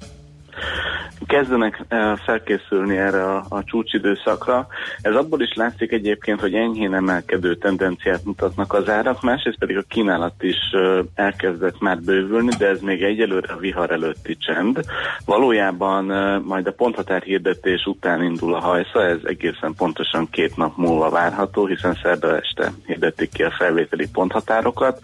Kezdenek 1.27 1.85
eh, 1.89 2.17
felkészülni 2.17 2.97
erre 2.97 3.25
a, 3.25 3.45
a 3.49 3.65
csúcsidőszakra. 3.65 4.67
Ez 5.01 5.15
abból 5.15 5.41
is 5.41 5.55
látszik 5.55 5.93
egyébként, 5.93 6.41
hogy 6.41 6.55
enyhén 6.55 6.95
emelkedő 6.95 7.57
tendenciát 7.57 8.25
mutatnak 8.25 8.73
az 8.73 8.89
árak, 8.89 9.23
másrészt 9.23 9.59
pedig 9.59 9.77
a 9.77 9.85
kínálat 9.89 10.43
is 10.43 10.57
eh, 10.73 10.99
elkezdett 11.15 11.81
már 11.81 12.01
bővülni, 12.01 12.53
de 12.59 12.67
ez 12.67 12.81
még 12.81 13.03
egyelőre 13.03 13.53
a 13.53 13.57
vihar 13.59 13.91
előtti 13.91 14.37
csend. 14.37 14.81
Valójában 15.25 16.13
eh, 16.13 16.41
majd 16.41 16.67
a 16.67 16.73
ponthatár 16.73 17.23
hirdetés 17.23 17.85
után 17.85 18.23
indul 18.23 18.55
a 18.55 18.61
hajsza, 18.61 19.05
ez 19.05 19.21
egészen 19.25 19.75
pontosan 19.77 20.29
két 20.31 20.57
nap 20.57 20.77
múlva 20.77 21.11
várható, 21.11 21.67
hiszen 21.67 21.99
szerda 22.03 22.37
este 22.37 22.73
hirdetik 22.87 23.31
ki 23.33 23.43
a 23.43 23.55
felvételi 23.59 24.09
ponthatárokat, 24.13 25.01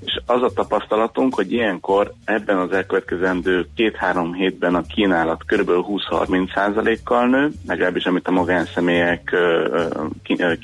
és 0.00 0.20
az 0.26 0.42
a 0.42 0.52
tapasztalatunk, 0.54 1.34
hogy 1.34 1.52
ilyenkor 1.52 2.12
ebben 2.24 2.58
az 2.58 2.72
elkövetkezendő 2.72 3.66
két-három 3.74 4.32
hétben 4.32 4.74
a 4.74 4.82
kínálat 4.82 5.44
kb. 5.62 5.70
20-30%-kal 6.10 7.26
nő, 7.26 7.50
legalábbis 7.66 8.04
amit 8.04 8.28
a 8.28 8.30
magánszemélyek 8.30 9.36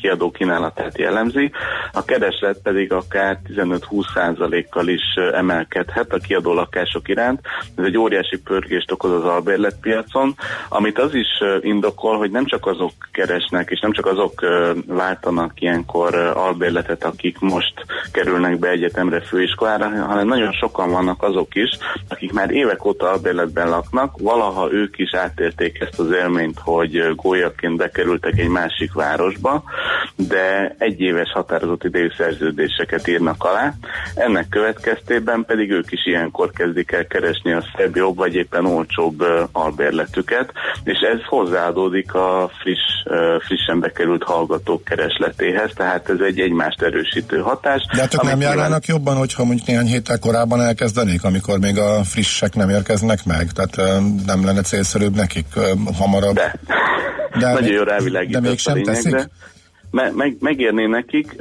kiadó 0.00 0.30
kínálatát 0.30 0.98
jellemzi, 0.98 1.50
a 1.92 2.04
kereslet 2.04 2.58
pedig 2.62 2.92
akár 2.92 3.38
15-20%-kal 3.48 4.88
is 4.88 5.02
ö, 5.16 5.36
emelkedhet 5.36 6.12
a 6.12 6.18
kiadó 6.18 6.52
lakások 6.52 7.08
iránt. 7.08 7.40
Ez 7.76 7.84
egy 7.84 7.98
óriási 7.98 8.40
pörgést 8.40 8.92
okoz 8.92 9.12
az 9.12 9.24
albérletpiacon, 9.24 10.34
amit 10.68 10.98
az 10.98 11.14
is 11.14 11.26
indokol, 11.60 12.18
hogy 12.18 12.30
nem 12.30 12.44
csak 12.44 12.66
azok 12.66 12.92
keresnek, 13.12 13.70
és 13.70 13.80
nem 13.80 13.92
csak 13.92 14.06
azok 14.06 14.46
váltanak 14.86 15.60
ilyenkor 15.60 16.14
albérletet, 16.14 17.04
akik 17.04 17.38
most 17.38 17.72
kerülnek 18.12 18.58
be 18.58 18.68
egyetemre, 18.68 19.20
főiskolára, 19.20 19.88
hanem 20.06 20.26
nagyon 20.26 20.52
sokan 20.52 20.90
vannak 20.90 21.22
azok 21.22 21.54
is, 21.54 21.70
akik 22.08 22.32
már 22.32 22.50
évek 22.50 22.84
óta 22.84 23.10
albérletben 23.10 23.68
laknak, 23.68 24.18
valaha 24.18 24.68
ők 24.78 24.98
is 24.98 25.14
átérték 25.14 25.80
ezt 25.80 25.98
az 25.98 26.10
élményt, 26.10 26.58
hogy 26.58 27.14
gólyaként 27.14 27.76
bekerültek 27.76 28.38
egy 28.38 28.48
másik 28.48 28.92
városba, 28.92 29.62
de 30.16 30.74
egy 30.78 31.00
éves 31.00 31.30
határozott 31.32 31.84
idejű 31.84 32.08
szerződéseket 32.16 33.08
írnak 33.08 33.44
alá. 33.44 33.74
Ennek 34.14 34.48
következtében 34.48 35.44
pedig 35.44 35.70
ők 35.70 35.92
is 35.92 36.06
ilyenkor 36.06 36.50
kezdik 36.50 36.92
el 36.92 37.06
keresni 37.06 37.52
a 37.52 37.64
szebb, 37.76 37.96
jobb 37.96 38.16
vagy 38.16 38.34
éppen 38.34 38.66
olcsóbb 38.66 39.24
albérletüket, 39.52 40.52
és 40.84 40.98
ez 41.12 41.20
hozzáadódik 41.28 42.14
a 42.14 42.50
friss, 42.60 42.86
frissen 43.46 43.80
bekerült 43.80 44.22
hallgatók 44.22 44.84
keresletéhez, 44.84 45.70
tehát 45.74 46.08
ez 46.08 46.20
egy 46.20 46.40
egymást 46.40 46.82
erősítő 46.82 47.38
hatás. 47.38 47.86
De 47.94 48.00
hát 48.00 48.14
ők 48.14 48.22
nem 48.22 48.32
amit 48.32 48.38
nyilván- 48.38 48.58
járnának 48.58 48.86
jobban, 48.86 49.16
hogyha 49.16 49.44
mondjuk 49.44 49.66
néhány 49.66 49.86
héttel 49.86 50.18
korábban 50.18 50.60
elkezdenék, 50.60 51.24
amikor 51.24 51.58
még 51.58 51.78
a 51.78 52.04
frissek 52.04 52.54
nem 52.54 52.68
érkeznek 52.68 53.24
meg? 53.24 53.52
Tehát 53.52 53.76
nem 54.26 54.44
lenne 54.44 54.62
célszerűbb 54.68 55.14
nekik 55.14 55.46
hamarabb? 55.98 56.34
De. 56.34 56.54
De 57.38 57.46
Nagyon 57.52 57.62
még- 57.62 57.72
jó 57.72 57.82
rávilágított 57.82 58.42
de 58.42 58.48
mégsem 58.48 58.82
teszik? 58.82 59.28
Me- 59.90 60.14
meg, 60.14 60.36
megérné 60.40 60.86
nekik, 60.86 61.34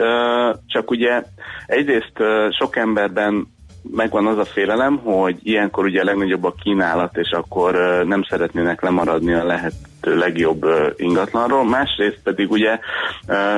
csak 0.68 0.92
ugye 0.92 1.24
egyrészt 1.66 2.14
sok 2.60 2.76
emberben 2.76 3.48
megvan 3.92 4.28
az 4.28 4.38
a 4.38 4.46
félelem, 4.46 4.98
hogy 4.98 5.38
ilyenkor 5.44 5.86
ugye 5.86 6.02
a 6.02 6.04
legnagyobb 6.04 6.44
a 6.44 6.56
kínálat, 6.64 7.18
és 7.18 7.30
akkor 7.32 7.74
nem 8.08 8.24
szeretnének 8.30 8.82
lemaradni 8.82 9.34
a 9.34 9.46
lehető 9.46 10.16
legjobb 10.16 10.66
ingatlanról. 10.96 11.66
Másrészt 11.66 12.20
pedig 12.24 12.52
ugye 12.52 12.80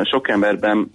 sok 0.04 0.30
emberben 0.30 0.92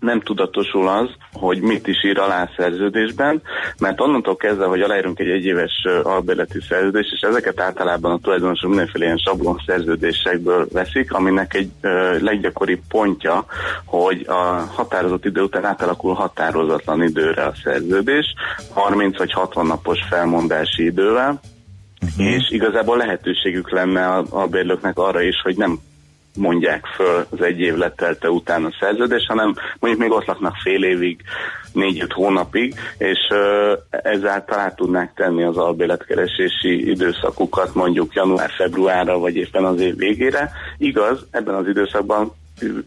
nem 0.00 0.20
tudatosul 0.20 0.88
az, 0.88 1.08
hogy 1.32 1.60
mit 1.60 1.86
is 1.86 2.04
ír 2.04 2.18
alá 2.18 2.42
a 2.42 2.50
szerződésben, 2.56 3.42
mert 3.78 4.00
onnantól 4.00 4.36
kezdve, 4.36 4.66
hogy 4.66 4.80
aláírunk 4.80 5.18
egy 5.18 5.30
egyéves 5.30 5.72
albérleti 6.02 6.60
szerződést, 6.68 7.12
és 7.12 7.20
ezeket 7.20 7.60
általában 7.60 8.12
a 8.12 8.18
tulajdonosok 8.18 8.68
mindenféle 8.68 9.04
ilyen 9.04 9.16
sablon 9.16 9.62
szerződésekből 9.66 10.66
veszik, 10.72 11.12
aminek 11.12 11.54
egy 11.54 11.70
ö, 11.80 12.18
leggyakoribb 12.20 12.80
pontja, 12.88 13.44
hogy 13.84 14.24
a 14.28 14.32
határozott 14.74 15.24
idő 15.24 15.42
után 15.42 15.64
átalakul 15.64 16.14
határozatlan 16.14 17.02
időre 17.02 17.42
a 17.42 17.54
szerződés, 17.64 18.34
30 18.72 19.18
vagy 19.18 19.32
60 19.32 19.66
napos 19.66 19.98
felmondási 20.08 20.84
idővel, 20.84 21.40
uh-huh. 22.02 22.26
és 22.26 22.50
igazából 22.50 22.96
lehetőségük 22.96 23.70
lenne 23.70 24.06
a, 24.06 24.24
a 24.30 24.46
bérlőknek 24.46 24.98
arra 24.98 25.20
is, 25.20 25.40
hogy 25.42 25.56
nem 25.56 25.78
mondják 26.38 26.86
föl 26.86 27.26
az 27.30 27.42
egy 27.42 27.60
év 27.60 27.76
letelte 27.76 28.30
után 28.30 28.64
a 28.64 28.76
szerződés, 28.80 29.26
hanem 29.28 29.54
mondjuk 29.80 30.02
még 30.02 30.12
ott 30.12 30.26
laknak 30.26 30.54
fél 30.62 30.84
évig, 30.84 31.20
négy-öt 31.72 32.12
hónapig, 32.12 32.74
és 32.98 33.18
ezáltal 33.90 34.58
át 34.58 34.76
tudnák 34.76 35.12
tenni 35.14 35.42
az 35.42 35.56
albéletkeresési 35.56 36.90
időszakukat 36.90 37.74
mondjuk 37.74 38.14
január-februárra, 38.14 39.18
vagy 39.18 39.36
éppen 39.36 39.64
az 39.64 39.80
év 39.80 39.96
végére. 39.96 40.50
Igaz, 40.78 41.26
ebben 41.30 41.54
az 41.54 41.66
időszakban 41.66 42.32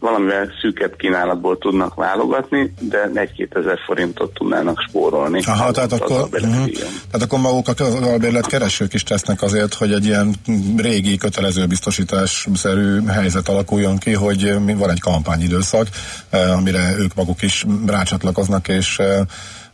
valamivel 0.00 0.48
szűkebb 0.60 0.96
kínálatból 0.96 1.58
tudnak 1.58 1.94
válogatni, 1.94 2.74
de 2.80 3.10
1-2 3.14 3.56
ezer 3.56 3.78
forintot 3.86 4.34
tudnának 4.34 4.84
spórolni. 4.88 5.40
Aha, 5.46 5.70
tehát 5.70 5.92
Az 5.92 6.00
akkor, 6.00 6.28
uh-huh. 6.32 6.70
tehát 7.10 7.22
akkor 7.22 7.38
maguk 7.38 7.68
az 7.68 7.94
albérlet 7.94 8.46
keresők 8.46 8.94
is 8.94 9.02
tesznek 9.02 9.42
azért, 9.42 9.74
hogy 9.74 9.92
egy 9.92 10.04
ilyen 10.04 10.34
régi 10.76 11.16
kötelező 11.16 11.66
biztosításszerű 11.66 13.04
helyzet 13.06 13.48
alakuljon 13.48 13.98
ki, 13.98 14.12
hogy 14.12 14.54
mi- 14.64 14.74
van 14.74 14.90
egy 14.90 15.00
kampányidőszak, 15.00 15.88
eh, 16.30 16.56
amire 16.56 16.94
ők 16.98 17.14
maguk 17.14 17.42
is 17.42 17.66
rácsatlakoznak, 17.86 18.68
és 18.68 18.98
eh, 18.98 19.20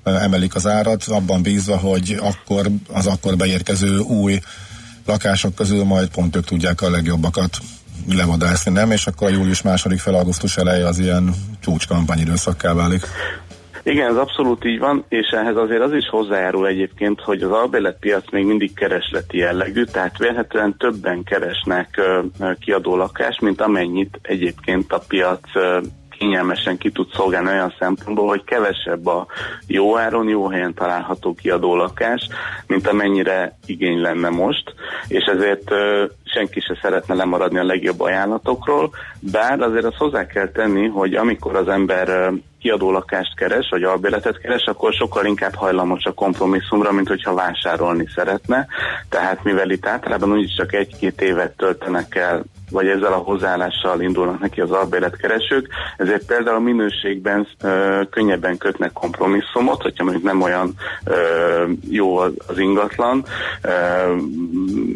eh, 0.03 0.23
emelik 0.23 0.55
az 0.55 0.67
árat, 0.67 1.05
abban 1.05 1.43
bízva, 1.43 1.77
hogy 1.77 2.19
akkor 2.21 2.67
az 2.93 3.07
akkor 3.07 3.37
beérkező 3.37 3.99
új 3.99 4.41
lakások 5.07 5.55
közül 5.55 5.85
majd 5.85 6.09
pont 6.09 6.37
ők 6.37 6.45
tudják 6.45 6.83
a 6.83 6.91
legjobbakat 6.91 7.59
levadászni, 8.17 8.73
nem? 8.73 8.91
És 8.91 9.07
akkor 9.07 9.29
a 9.29 9.31
július 9.31 9.63
második 9.63 9.99
fel 9.99 10.15
augusztus 10.15 10.57
eleje 10.57 10.87
az 10.87 10.99
ilyen 10.99 11.35
csúcskampányidőszakká 11.61 12.75
válik. 12.75 13.03
Igen, 13.83 14.11
ez 14.11 14.17
abszolút 14.17 14.65
így 14.65 14.79
van, 14.79 15.05
és 15.09 15.27
ehhez 15.31 15.57
azért 15.57 15.83
az 15.83 15.93
is 15.93 16.09
hozzájárul 16.09 16.67
egyébként, 16.67 17.21
hogy 17.21 17.43
az 17.43 17.51
albérletpiac 17.51 18.31
még 18.31 18.45
mindig 18.45 18.75
keresleti 18.75 19.39
jellegű, 19.39 19.85
tehát 19.85 20.19
vélhetően 20.19 20.77
többen 20.79 21.23
keresnek 21.23 22.01
kiadó 22.61 22.97
lakást, 22.97 23.41
mint 23.41 23.61
amennyit 23.61 24.19
egyébként 24.23 24.93
a 24.93 25.03
piac 25.09 25.41
kényelmesen 26.19 26.79
ki 26.79 26.91
tud 26.91 27.09
szolgálni 27.15 27.49
olyan 27.49 27.75
szempontból, 27.79 28.29
hogy 28.29 28.45
kevesebb 28.45 29.07
a 29.07 29.27
jó 29.67 29.99
áron, 29.99 30.29
jó 30.29 30.49
helyen 30.49 30.75
található 30.75 31.35
kiadó 31.35 31.77
lakás, 31.77 32.29
mint 32.67 32.89
amennyire 32.89 33.59
igény 33.67 34.01
lenne 34.01 34.29
most, 34.29 34.75
és 35.09 35.25
ezért 35.25 35.71
senki 36.31 36.61
se 36.61 36.79
szeretne 36.83 37.15
lemaradni 37.15 37.59
a 37.59 37.65
legjobb 37.65 38.01
ajánlatokról, 38.01 38.91
bár 39.21 39.61
azért 39.61 39.85
azt 39.85 39.97
hozzá 39.97 40.27
kell 40.27 40.49
tenni, 40.49 40.87
hogy 40.87 41.15
amikor 41.15 41.57
az 41.57 41.69
ember 41.69 42.09
ö, 42.09 42.29
kiadó 42.61 42.91
lakást 42.91 43.37
keres, 43.37 43.69
vagy 43.71 43.83
albérletet 43.83 44.41
keres, 44.41 44.65
akkor 44.65 44.93
sokkal 44.93 45.27
inkább 45.27 45.55
hajlamos 45.55 46.05
a 46.05 46.13
kompromisszumra, 46.13 46.93
mint 46.93 47.09
hogyha 47.09 47.35
vásárolni 47.35 48.09
szeretne. 48.15 48.67
Tehát 49.09 49.45
mivel 49.45 49.71
itt 49.71 49.87
általában 49.87 50.33
úgyis 50.33 50.55
csak 50.55 50.73
egy-két 50.75 51.21
évet 51.21 51.57
töltenek 51.57 52.15
el 52.15 52.45
vagy 52.71 52.87
ezzel 52.87 53.13
a 53.13 53.17
hozzáállással 53.17 54.01
indulnak 54.01 54.41
neki 54.41 54.61
az 54.61 54.71
albérletkeresők, 54.71 55.69
ezért 55.97 56.27
például 56.27 56.57
a 56.57 56.61
minőségben 56.61 57.49
ö, 57.63 58.01
könnyebben 58.11 58.57
kötnek 58.57 58.93
kompromisszumot, 58.93 59.83
hogyha 59.83 60.05
mondjuk 60.05 60.25
nem 60.25 60.43
olyan 60.43 60.75
ö, 61.05 61.65
jó 61.91 62.17
az 62.17 62.59
ingatlan, 62.59 63.25
ö, 63.63 63.69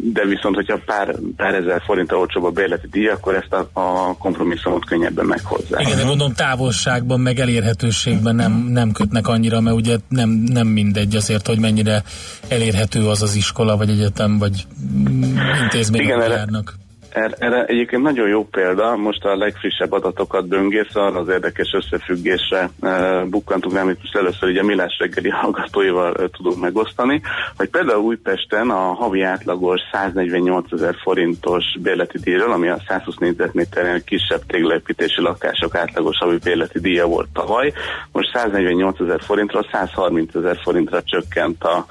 de 0.03 0.25
viszont, 0.25 0.55
hogyha 0.55 0.79
pár, 0.85 1.15
pár 1.35 1.53
ezer 1.53 1.81
forint 1.85 2.11
olcsóbb 2.11 2.43
a 2.43 2.49
bérleti 2.49 2.87
díj, 2.91 3.07
akkor 3.07 3.35
ezt 3.35 3.53
a, 3.53 3.79
a 3.79 4.15
kompromisszumot 4.17 4.85
könnyebben 4.85 5.25
meghozzák. 5.25 5.81
Igen, 5.81 5.97
de 5.97 6.03
gondolom 6.03 6.33
távolságban, 6.33 7.19
meg 7.19 7.39
elérhetőségben 7.39 8.35
nem, 8.35 8.51
nem 8.51 8.91
kötnek 8.91 9.27
annyira, 9.27 9.61
mert 9.61 9.75
ugye 9.75 9.97
nem, 10.09 10.29
nem 10.29 10.67
mindegy 10.67 11.15
azért, 11.15 11.47
hogy 11.47 11.59
mennyire 11.59 12.03
elérhető 12.47 13.07
az 13.07 13.21
az 13.21 13.35
iskola, 13.35 13.77
vagy 13.77 13.89
egyetem, 13.89 14.37
vagy 14.37 14.65
mm, 15.09 15.35
intézmény, 15.61 16.01
Igen, 16.01 16.29
járnak. 16.29 16.81
Erre, 17.13 17.35
erre 17.39 17.65
egyébként 17.65 18.01
nagyon 18.01 18.27
jó 18.27 18.43
példa, 18.43 18.95
most 18.95 19.25
a 19.25 19.35
legfrissebb 19.35 19.91
adatokat 19.91 20.47
böngészve 20.47 21.01
arra 21.01 21.19
az 21.19 21.27
érdekes 21.27 21.73
összefüggésre 21.73 22.69
e, 22.81 23.23
bukkantunk, 23.25 23.75
amit 23.75 24.01
most 24.01 24.15
először 24.15 24.49
így 24.49 24.57
a 24.57 24.63
Millás 24.63 24.97
reggeli 24.99 25.29
hallgatóival 25.29 26.15
e, 26.15 26.27
tudunk 26.29 26.59
megosztani, 26.59 27.21
hogy 27.57 27.69
például 27.69 28.03
Újpesten 28.03 28.69
a 28.69 28.93
havi 28.93 29.21
átlagos 29.21 29.81
148 29.91 30.71
ezer 30.71 30.95
forintos 31.03 31.63
bérleti 31.81 32.17
díjról, 32.19 32.51
ami 32.51 32.69
a 32.69 32.81
120 32.87 33.15
négyzetméteren 33.15 34.03
kisebb 34.05 34.41
téglaépítési 34.47 35.21
lakások 35.21 35.75
átlagos 35.75 36.17
havi 36.17 36.37
bérleti 36.43 36.79
díja 36.79 37.07
volt 37.07 37.27
tavaly, 37.33 37.73
most 38.11 38.29
148 38.33 38.99
ezer 38.99 39.21
forintról 39.21 39.67
130 39.71 40.35
ezer 40.35 40.57
forintra 40.63 41.03
csökkent 41.03 41.63
a, 41.63 41.85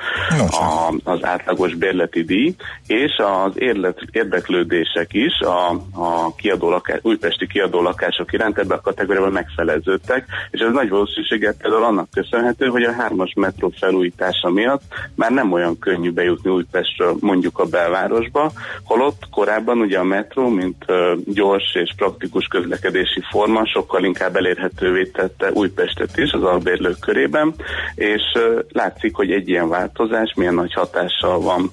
a, 0.50 0.94
az 1.04 1.24
átlagos 1.24 1.74
bérleti 1.74 2.22
díj, 2.22 2.54
és 2.86 3.12
az 3.16 3.52
érlet, 3.54 3.98
érdeklődések 4.12 5.11
is 5.14 5.40
a, 5.40 5.70
a 5.92 6.34
kiadó 6.36 6.70
lakás, 6.70 6.98
újpesti 7.02 7.46
kiadó 7.46 7.82
lakások 7.82 8.32
iránt 8.32 8.58
ebben 8.58 8.78
a 8.78 8.80
kategóriában 8.80 9.32
megfeleződtek, 9.32 10.26
és 10.50 10.60
ez 10.60 10.72
nagy 10.72 10.88
valószínűséggel 10.88 11.54
például 11.54 11.84
annak 11.84 12.10
köszönhető, 12.10 12.66
hogy 12.66 12.82
a 12.82 12.92
hármas 12.92 13.32
metró 13.36 13.72
felújítása 13.78 14.50
miatt 14.50 14.82
már 15.14 15.30
nem 15.30 15.52
olyan 15.52 15.78
könnyű 15.78 16.10
bejutni 16.12 16.50
Újpestről 16.50 17.16
mondjuk 17.20 17.58
a 17.58 17.64
belvárosba, 17.64 18.52
holott 18.84 19.22
korábban 19.30 19.78
ugye 19.78 19.98
a 19.98 20.04
metró, 20.04 20.48
mint 20.48 20.84
gyors 21.24 21.74
és 21.74 21.92
praktikus 21.96 22.46
közlekedési 22.46 23.20
forma 23.30 23.66
sokkal 23.66 24.04
inkább 24.04 24.36
elérhetővé 24.36 25.04
tette 25.04 25.50
Újpestet 25.52 26.16
is 26.16 26.32
az 26.32 26.42
albérlők 26.42 26.98
körében, 27.00 27.54
és 27.94 28.22
látszik, 28.68 29.14
hogy 29.14 29.30
egy 29.30 29.48
ilyen 29.48 29.68
változás 29.68 30.32
milyen 30.36 30.54
nagy 30.54 30.72
hatással 30.72 31.40
van 31.40 31.70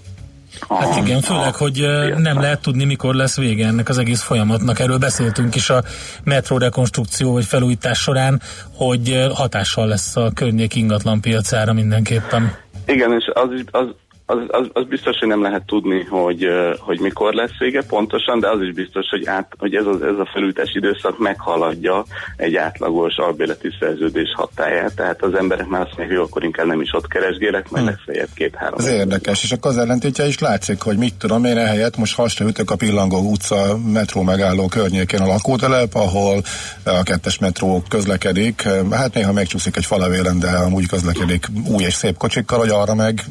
Hát 0.69 0.95
igen, 1.05 1.21
főleg, 1.21 1.55
hogy 1.55 1.85
nem 2.17 2.39
lehet 2.39 2.61
tudni, 2.61 2.85
mikor 2.85 3.15
lesz 3.15 3.37
vége 3.37 3.67
ennek 3.67 3.89
az 3.89 3.97
egész 3.97 4.21
folyamatnak. 4.21 4.79
Erről 4.79 4.97
beszéltünk 4.97 5.55
is 5.55 5.69
a 5.69 5.83
metró 6.23 6.57
rekonstrukció 6.57 7.31
vagy 7.31 7.45
felújítás 7.45 7.99
során, 7.99 8.41
hogy 8.73 9.27
hatással 9.33 9.87
lesz 9.87 10.15
a 10.15 10.31
környék 10.35 10.75
ingatlan 10.75 11.21
piacára 11.21 11.73
mindenképpen. 11.73 12.55
Igen, 12.85 13.13
és 13.13 13.29
az, 13.33 13.49
is- 13.51 13.63
az, 13.71 13.85
az, 14.29 14.37
az, 14.47 14.67
az 14.73 14.85
biztos, 14.85 15.17
hogy 15.17 15.27
nem 15.27 15.41
lehet 15.41 15.65
tudni, 15.65 16.03
hogy, 16.03 16.47
hogy 16.79 16.99
mikor 16.99 17.33
lesz 17.33 17.57
vége 17.59 17.83
pontosan, 17.83 18.39
de 18.39 18.49
az 18.49 18.61
is 18.61 18.73
biztos, 18.73 19.07
hogy, 19.09 19.25
át, 19.25 19.51
hogy 19.57 19.75
ez, 19.75 19.85
az, 19.85 20.01
ez 20.01 20.19
a 20.19 20.29
felújítás 20.33 20.73
időszak 20.73 21.19
meghaladja 21.19 22.05
egy 22.35 22.55
átlagos 22.55 23.15
albéleti 23.15 23.69
szerződés 23.79 24.33
hatáját, 24.35 24.95
tehát 24.95 25.23
az 25.23 25.33
emberek 25.33 25.67
már 25.67 25.81
azt 25.81 25.97
mondják, 25.97 26.19
hogy 26.19 26.27
akkor 26.27 26.43
inkább 26.43 26.65
nem 26.65 26.81
is 26.81 26.93
ott 26.93 27.07
keresgélek, 27.07 27.69
majd 27.69 27.85
legfeljebb 27.85 28.27
két-három. 28.35 28.79
Ez 28.79 28.87
érdekes, 28.87 29.43
és 29.43 29.51
akkor 29.51 29.71
az 29.71 29.77
ellentétje 29.77 30.27
is 30.27 30.39
látszik, 30.39 30.81
hogy 30.81 30.97
mit 30.97 31.13
tudom 31.13 31.45
én 31.45 31.57
ehelyett, 31.57 31.97
most 31.97 32.15
hasra 32.15 32.47
ütök 32.47 32.71
a 32.71 32.75
Pillangó 32.75 33.31
utca 33.31 33.77
metró 33.77 34.21
megálló 34.21 34.67
környékén 34.67 35.21
a 35.21 35.27
lakótelep, 35.27 35.95
ahol 35.95 36.41
a 36.83 37.03
kettes 37.03 37.37
metró 37.39 37.83
közlekedik, 37.87 38.67
hát 38.91 39.13
néha 39.13 39.31
megcsúszik 39.31 39.75
egy 39.75 39.85
falavélen, 39.85 40.39
de 40.39 40.49
amúgy 40.49 40.87
közlekedik 40.87 41.45
új 41.67 41.83
és 41.83 41.93
szép 41.93 42.17
kocsikkal, 42.17 42.59
hogy 42.59 42.69
arra 42.69 42.95
meg 42.95 43.23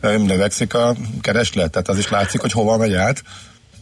ö, 0.00 0.13
növekszik 0.22 0.74
a 0.74 0.94
kereslet, 1.20 1.70
tehát 1.70 1.88
az 1.88 1.98
is 1.98 2.08
látszik, 2.08 2.40
hogy 2.40 2.52
hova 2.52 2.76
megy 2.76 2.94
át. 2.94 3.22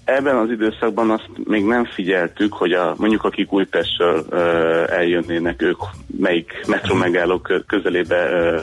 Ebben 0.04 0.36
az 0.36 0.50
időszakban 0.50 1.10
azt 1.10 1.28
még 1.44 1.64
nem 1.64 1.84
figyeltük, 1.84 2.52
hogy 2.52 2.72
a, 2.72 2.94
mondjuk 2.98 3.24
akik 3.24 3.52
Újpestről 3.52 4.24
ö, 4.28 4.84
eljönnének, 4.88 5.62
ők 5.62 5.78
melyik 6.18 6.52
metró 6.66 6.94
megálló 6.94 7.38
kö- 7.38 7.66
közelébe 7.66 8.30
ö, 8.30 8.58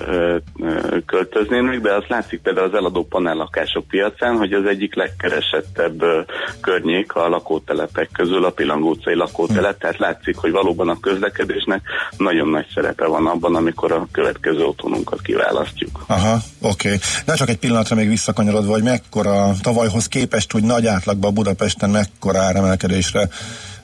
ö, 0.59 0.97
költöznének, 1.05 1.81
de 1.81 1.93
azt 1.93 2.09
látszik 2.09 2.41
például 2.41 2.67
az 2.67 2.73
eladó 2.73 3.05
panellakások 3.05 3.87
piacán, 3.87 4.37
hogy 4.37 4.53
az 4.53 4.65
egyik 4.65 4.95
legkeresettebb 4.95 6.01
ö, 6.01 6.21
környék 6.61 7.13
a 7.15 7.29
lakótelepek 7.29 8.09
közül 8.13 8.45
a 8.45 8.49
Pilangó 8.49 8.89
utcai 8.89 9.15
lakótelep, 9.15 9.79
tehát 9.79 9.97
látszik, 9.97 10.37
hogy 10.37 10.51
valóban 10.51 10.89
a 10.89 10.99
közlekedésnek 10.99 11.81
nagyon 12.17 12.47
nagy 12.47 12.65
szerepe 12.73 13.07
van 13.07 13.27
abban, 13.27 13.55
amikor 13.55 13.91
a 13.91 14.07
következő 14.11 14.63
otthonunkat 14.63 15.21
kiválasztjuk. 15.21 16.03
Aha, 16.07 16.37
oké. 16.61 16.87
Okay. 16.87 16.99
De 17.25 17.35
csak 17.35 17.49
egy 17.49 17.59
pillanatra 17.59 17.95
még 17.95 18.07
visszakanyarodva, 18.07 18.71
hogy 18.71 18.83
mekkora 18.83 19.51
tavalyhoz 19.61 20.07
képest, 20.07 20.51
hogy 20.51 20.63
nagy 20.63 20.87
átlagban 20.87 21.27
Budapesten 21.31 21.89
mekkora 21.89 22.39
áremelkedésre 22.39 23.27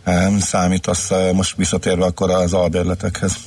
em, 0.03 0.39
számítasz 0.39 1.11
eh, 1.11 1.33
most 1.33 1.55
visszatérve 1.55 2.05
akkor 2.05 2.29
az 2.29 2.53
albérletekhez. 2.53 3.37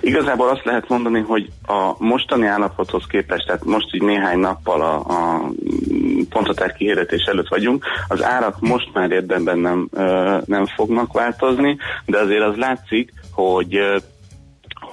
Igazából 0.00 0.48
azt 0.48 0.64
lehet 0.64 0.88
mondani, 0.88 1.20
hogy 1.20 1.50
a 1.66 1.94
mostani 1.98 2.46
állapothoz 2.46 3.04
képest, 3.08 3.46
tehát 3.46 3.64
most 3.64 3.94
így 3.94 4.02
néhány 4.02 4.38
nappal 4.38 4.80
a, 4.80 4.94
a 4.94 5.50
ponthatár 6.28 6.72
kihirdetés 6.72 7.22
előtt 7.22 7.48
vagyunk, 7.48 7.84
az 8.08 8.22
árak 8.22 8.60
most 8.60 8.90
már 8.92 9.10
érdemben 9.10 9.58
nem, 9.58 9.88
ö, 9.92 10.36
nem 10.44 10.66
fognak 10.66 11.12
változni, 11.12 11.76
de 12.06 12.18
azért 12.18 12.42
az 12.42 12.56
látszik, 12.56 13.12
hogy 13.32 13.76
ö, 13.76 13.96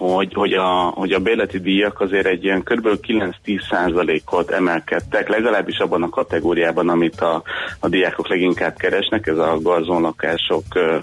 hogy, 0.10 0.34
hogy, 0.34 0.54
a, 0.54 0.92
hogy 0.96 1.12
a 1.12 1.20
bérleti 1.20 1.60
díjak 1.60 2.00
azért 2.00 2.26
egy 2.26 2.44
ilyen 2.44 2.64
kb. 2.64 2.88
9-10 3.08 3.70
százalékot 3.70 4.52
emelkedtek, 4.52 5.30
legalábbis 5.30 5.78
abban 5.78 6.04
a 6.04 6.10
kategóriában, 6.10 6.90
amit 6.90 7.22
a, 7.22 7.44
a 7.80 7.88
diákok 7.88 8.30
leginkább 8.30 8.76
keresnek, 8.76 9.28
ez 9.28 9.38
a 9.38 9.58
garzonlakások 9.62 10.64
ö, 10.76 10.98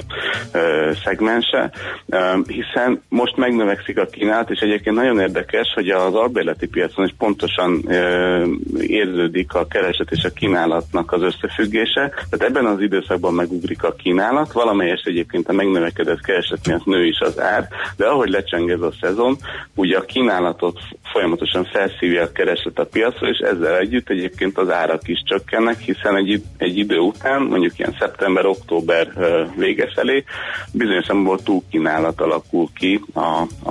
ö, 0.53 0.90
szegmense, 1.05 1.70
ö, 2.07 2.16
hiszen 2.46 3.03
most 3.09 3.36
megnövekszik 3.36 3.99
a 3.99 4.07
kínálat, 4.07 4.51
és 4.51 4.61
egyébként 4.61 4.96
nagyon 4.96 5.20
érdekes, 5.20 5.72
hogy 5.74 5.88
az 5.88 6.14
albérleti 6.14 6.66
piacon 6.66 7.05
is 7.05 7.14
pontosan 7.18 7.82
ö, 7.86 8.44
érződik 8.80 9.55
a 9.55 9.66
kereset 9.66 10.11
és 10.11 10.24
a 10.24 10.30
kínálatnak 10.30 11.12
az 11.12 11.22
összefüggése, 11.22 12.12
tehát 12.30 12.55
ebben 12.55 12.66
az 12.66 12.80
időszakban 12.80 13.34
megugrik 13.34 13.82
a 13.82 13.92
kínálat, 13.92 14.53
valamelyest 14.53 15.07
egyébként 15.07 15.49
a 15.49 15.53
megnövekedett 15.53 16.20
kereset 16.20 16.66
miatt 16.66 16.84
nő 16.84 17.07
is 17.07 17.18
az 17.20 17.40
ár, 17.40 17.68
de 17.96 18.07
ahogy 18.07 18.28
lecseng 18.28 18.70
ez 18.70 18.80
a 18.89 18.97
szezon, 19.01 19.36
ugye 19.74 19.97
a 19.97 20.05
kínálatot 20.05 20.80
folyamatosan 21.12 21.64
felszívja 21.64 22.22
a 22.22 22.32
kereslet 22.32 22.78
a 22.78 22.86
piacra, 22.86 23.28
és 23.28 23.39
ezzel 23.39 23.76
együtt 23.76 24.09
egyébként 24.09 24.59
az 24.59 24.70
árak 24.70 25.09
is 25.09 25.22
csökkennek, 25.24 25.78
hiszen 25.80 26.16
egy, 26.16 26.43
egy 26.57 26.78
idő 26.78 26.99
után, 26.99 27.43
mondjuk 27.43 27.78
ilyen 27.78 27.97
szeptember-október 27.99 29.12
vége 29.57 29.91
felé, 29.95 30.24
bizonyos 30.72 31.05
szempontból 31.05 31.43
túlkínálat 31.43 32.20
alakul 32.20 32.68
ki 32.74 33.01
a, 33.14 33.20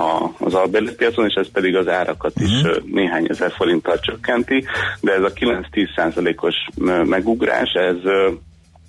a, 0.00 0.34
az 0.38 0.54
albérleti 0.54 0.94
piacon, 0.94 1.26
és 1.26 1.34
ez 1.34 1.50
pedig 1.52 1.76
az 1.76 1.88
árakat 1.88 2.32
is 2.40 2.62
ö, 2.64 2.76
néhány 2.92 3.26
ezer 3.28 3.52
forinttal 3.52 3.98
csökkenti, 3.98 4.64
de 5.00 5.12
ez 5.12 5.22
a 5.22 5.32
9-10 5.32 5.94
százalékos 5.96 6.54
megugrás, 7.04 7.72
ez 7.72 7.96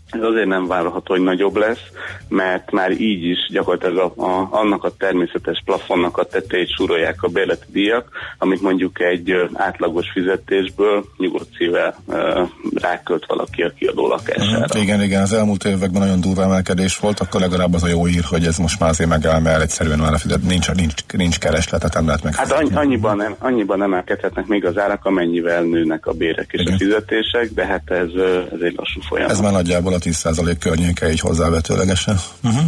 ez 0.09 0.21
azért 0.21 0.47
nem 0.47 0.67
várható, 0.67 1.13
hogy 1.13 1.23
nagyobb 1.23 1.55
lesz, 1.55 1.83
mert 2.27 2.71
már 2.71 2.91
így 2.91 3.23
is 3.23 3.49
gyakorlatilag 3.51 4.13
a, 4.17 4.23
a, 4.23 4.47
annak 4.51 4.83
a 4.83 4.91
természetes 4.97 5.61
plafonnak 5.65 6.17
a 6.17 6.23
tetejét 6.23 6.75
súrolják 6.75 7.23
a 7.23 7.27
bérleti 7.27 7.65
díjak, 7.71 8.09
amit 8.37 8.61
mondjuk 8.61 9.01
egy 9.01 9.33
átlagos 9.53 10.05
fizetésből 10.13 11.05
nyugodt 11.17 11.49
szívvel 11.57 11.95
ö, 12.07 12.43
rákölt 12.73 13.25
valaki 13.27 13.61
a 13.61 13.73
kiadó 13.77 14.07
lakására. 14.07 14.59
Hát 14.59 14.75
igen, 14.75 15.01
igen, 15.01 15.21
az 15.21 15.33
elmúlt 15.33 15.63
években 15.63 16.01
nagyon 16.01 16.21
durva 16.21 16.43
emelkedés 16.43 16.97
volt, 16.97 17.19
akkor 17.19 17.41
legalább 17.41 17.73
az 17.73 17.83
a 17.83 17.87
jó 17.87 18.07
ír, 18.07 18.23
hogy 18.23 18.45
ez 18.45 18.57
most 18.57 18.79
már 18.79 18.89
azért 18.89 19.09
megáll, 19.09 19.39
mert 19.39 19.61
egyszerűen 19.61 19.99
már 19.99 20.11
lefizet, 20.11 20.43
nincs, 20.43 20.71
nincs, 20.71 20.93
nincs 21.13 21.39
keresletet, 21.39 21.93
nem 21.93 22.05
lehet 22.05 22.23
meg. 22.23 22.35
Hát 22.35 22.51
annyi, 22.51 22.69
annyiban, 22.73 23.17
nem, 23.17 23.35
annyiban 23.39 23.83
emelkedhetnek 23.83 24.45
még 24.45 24.65
az 24.65 24.77
árak, 24.77 25.05
amennyivel 25.05 25.63
nőnek 25.63 26.05
a 26.05 26.11
bérek 26.11 26.49
és 26.51 26.61
Igen. 26.61 26.73
a 26.73 26.77
fizetések, 26.77 27.49
de 27.53 27.65
hát 27.65 27.89
ez, 27.91 28.09
ez 28.53 28.61
egy 28.61 28.75
lassú 28.75 29.01
folyamat. 29.07 29.31
Ez 29.31 29.39
már 29.39 29.51
nagyjából 29.51 29.93
a 29.93 29.98
10% 29.99 30.55
környéke 30.59 31.11
így 31.11 31.19
hozzávetőlegesen. 31.19 32.19
Uh-huh. 32.43 32.63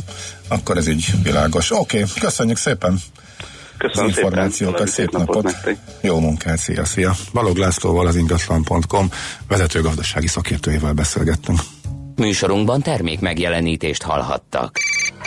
Akkor 0.47 0.77
ez 0.77 0.87
így 0.87 1.05
világos. 1.23 1.71
Oké, 1.71 1.99
okay, 2.01 2.11
köszönjük 2.19 2.57
szépen 2.57 2.99
Köszönöm 3.81 4.09
az 4.09 4.17
információkat, 4.17 4.87
szép 4.87 5.11
napot. 5.11 5.43
nektek. 5.43 5.77
Jó 6.01 6.19
munkát, 6.19 6.57
szia, 6.57 6.85
szia. 6.85 7.15
Balog 7.33 7.57
Lászlóval 7.57 8.07
az 8.07 8.15
ingatlan.com 8.15 9.09
vezető 9.47 9.81
gazdasági 9.81 10.27
szakértőjével 10.27 10.93
beszélgettünk. 10.93 11.59
Műsorunkban 12.15 12.81
termék 12.81 13.19
megjelenítést 13.19 14.03
hallhattak. 14.03 14.77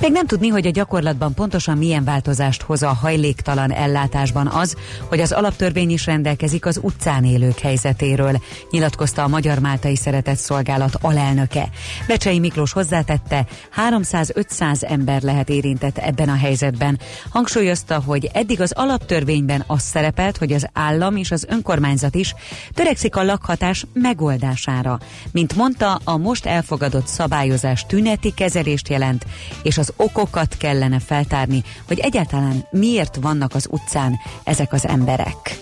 Még 0.00 0.12
nem 0.12 0.26
tudni, 0.26 0.48
hogy 0.48 0.66
a 0.66 0.70
gyakorlatban 0.70 1.34
pontosan 1.34 1.78
milyen 1.78 2.04
változást 2.04 2.62
hoz 2.62 2.82
a 2.82 2.92
hajléktalan 2.92 3.72
ellátásban 3.72 4.46
az, 4.46 4.76
hogy 5.08 5.20
az 5.20 5.32
alaptörvény 5.32 5.90
is 5.90 6.06
rendelkezik 6.06 6.66
az 6.66 6.80
utcán 6.82 7.24
élők 7.24 7.58
helyzetéről, 7.58 8.42
nyilatkozta 8.70 9.22
a 9.22 9.28
Magyar 9.28 9.58
Máltai 9.58 9.96
Szeretett 9.96 10.36
Szolgálat 10.36 10.94
alelnöke. 11.00 11.68
Becsei 12.06 12.38
Miklós 12.38 12.72
hozzátette, 12.72 13.46
300-500 13.90 14.90
ember 14.90 15.22
lehet 15.22 15.48
érintett 15.48 15.98
ebben 15.98 16.28
a 16.28 16.36
helyzetben. 16.36 16.98
Hangsúlyozta, 17.30 18.02
hogy 18.06 18.30
eddig 18.32 18.60
az 18.60 18.72
alaptörvényben 18.72 19.64
az 19.66 19.82
szerepelt, 19.82 20.36
hogy 20.36 20.52
az 20.52 20.66
állam 20.72 21.16
és 21.16 21.30
az 21.30 21.46
önkormányzat 21.48 22.14
is 22.14 22.34
törekszik 22.74 23.16
a 23.16 23.22
lakhatás 23.22 23.86
megoldására. 23.92 24.98
Mint 25.32 25.56
mondta, 25.56 26.00
a 26.04 26.16
most 26.16 26.46
elfogadott 26.46 27.06
szabályozás 27.06 27.86
tüneti 27.86 28.34
kezelést 28.34 28.88
jelent, 28.88 29.26
és 29.62 29.78
az 29.78 29.87
okokat 29.96 30.56
kellene 30.56 31.00
feltárni, 31.00 31.62
hogy 31.86 31.98
egyáltalán 31.98 32.66
miért 32.70 33.16
vannak 33.16 33.54
az 33.54 33.66
utcán 33.70 34.18
ezek 34.44 34.72
az 34.72 34.86
emberek. 34.86 35.60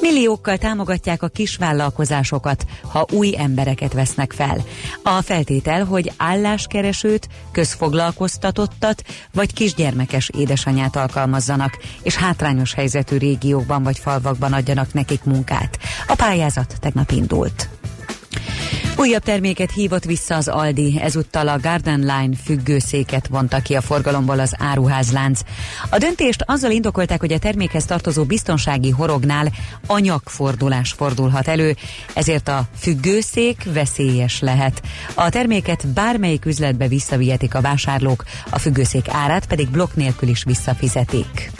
Milliókkal 0.00 0.58
támogatják 0.58 1.22
a 1.22 1.28
kisvállalkozásokat, 1.28 2.66
ha 2.82 3.06
új 3.12 3.34
embereket 3.38 3.92
vesznek 3.92 4.32
fel. 4.32 4.64
A 5.02 5.22
feltétel, 5.22 5.84
hogy 5.84 6.12
álláskeresőt, 6.16 7.28
közfoglalkoztatottat 7.52 9.02
vagy 9.32 9.52
kisgyermekes 9.52 10.30
édesanyát 10.38 10.96
alkalmazzanak, 10.96 11.78
és 12.02 12.16
hátrányos 12.16 12.74
helyzetű 12.74 13.16
régiókban 13.16 13.82
vagy 13.82 13.98
falvakban 13.98 14.52
adjanak 14.52 14.92
nekik 14.92 15.24
munkát. 15.24 15.78
A 16.06 16.14
pályázat 16.14 16.76
tegnap 16.80 17.10
indult. 17.10 17.68
Újabb 18.98 19.22
terméket 19.22 19.72
hívott 19.72 20.04
vissza 20.04 20.34
az 20.34 20.48
Aldi, 20.48 21.00
ezúttal 21.00 21.48
a 21.48 21.58
Garden 21.58 21.98
Line 21.98 22.36
függőszéket 22.44 23.26
vonta 23.26 23.58
ki 23.58 23.74
a 23.74 23.80
forgalomból 23.80 24.38
az 24.38 24.54
áruházlánc. 24.58 25.40
A 25.90 25.98
döntést 25.98 26.44
azzal 26.46 26.70
indokolták, 26.70 27.20
hogy 27.20 27.32
a 27.32 27.38
termékhez 27.38 27.84
tartozó 27.84 28.24
biztonsági 28.24 28.90
horognál 28.90 29.52
anyagfordulás 29.86 30.92
fordulhat 30.92 31.48
elő, 31.48 31.76
ezért 32.14 32.48
a 32.48 32.62
függőszék 32.78 33.66
veszélyes 33.72 34.40
lehet. 34.40 34.82
A 35.14 35.28
terméket 35.28 35.86
bármelyik 35.86 36.44
üzletbe 36.44 36.88
visszavihetik 36.88 37.54
a 37.54 37.60
vásárlók, 37.60 38.24
a 38.50 38.58
függőszék 38.58 39.08
árát 39.08 39.46
pedig 39.46 39.68
blokk 39.68 39.94
nélkül 39.94 40.28
is 40.28 40.44
visszafizetik. 40.44 41.50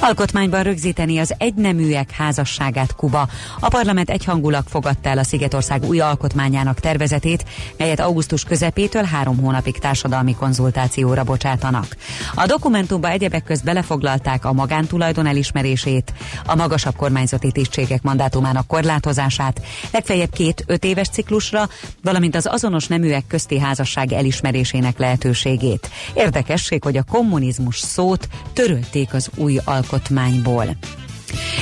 Alkotmányban 0.00 0.62
rögzíteni 0.62 1.18
az 1.18 1.34
egyneműek 1.38 2.10
házasságát 2.10 2.94
Kuba. 2.94 3.28
A 3.60 3.68
parlament 3.68 4.10
egyhangulag 4.10 4.64
fogadta 4.68 5.08
el 5.08 5.18
a 5.18 5.24
Szigetország 5.24 5.84
új 5.84 6.00
alkotmányának 6.00 6.80
tervezetét, 6.80 7.44
melyet 7.76 8.00
augusztus 8.00 8.44
közepétől 8.44 9.02
három 9.02 9.36
hónapig 9.36 9.78
társadalmi 9.78 10.34
konzultációra 10.34 11.24
bocsátanak. 11.24 11.96
A 12.34 12.46
dokumentumba 12.46 13.08
egyebek 13.08 13.44
közt 13.44 13.64
belefoglalták 13.64 14.44
a 14.44 14.52
magántulajdon 14.52 15.26
elismerését, 15.26 16.12
a 16.46 16.54
magasabb 16.54 16.96
kormányzati 16.96 17.52
tisztségek 17.52 18.02
mandátumának 18.02 18.66
korlátozását, 18.66 19.60
legfeljebb 19.92 20.30
két 20.30 20.64
öt 20.66 20.84
éves 20.84 21.08
ciklusra, 21.08 21.68
valamint 22.02 22.36
az 22.36 22.46
azonos 22.46 22.86
neműek 22.86 23.26
közti 23.26 23.58
házasság 23.58 24.12
elismerésének 24.12 24.98
lehetőségét. 24.98 25.90
Érdekesség, 26.14 26.82
hogy 26.82 26.96
a 26.96 27.02
kommunizmus 27.02 27.78
szót 27.78 28.28
törölték 28.52 29.14
az 29.14 29.30
új 29.34 29.49
alkotmányból. 29.64 30.76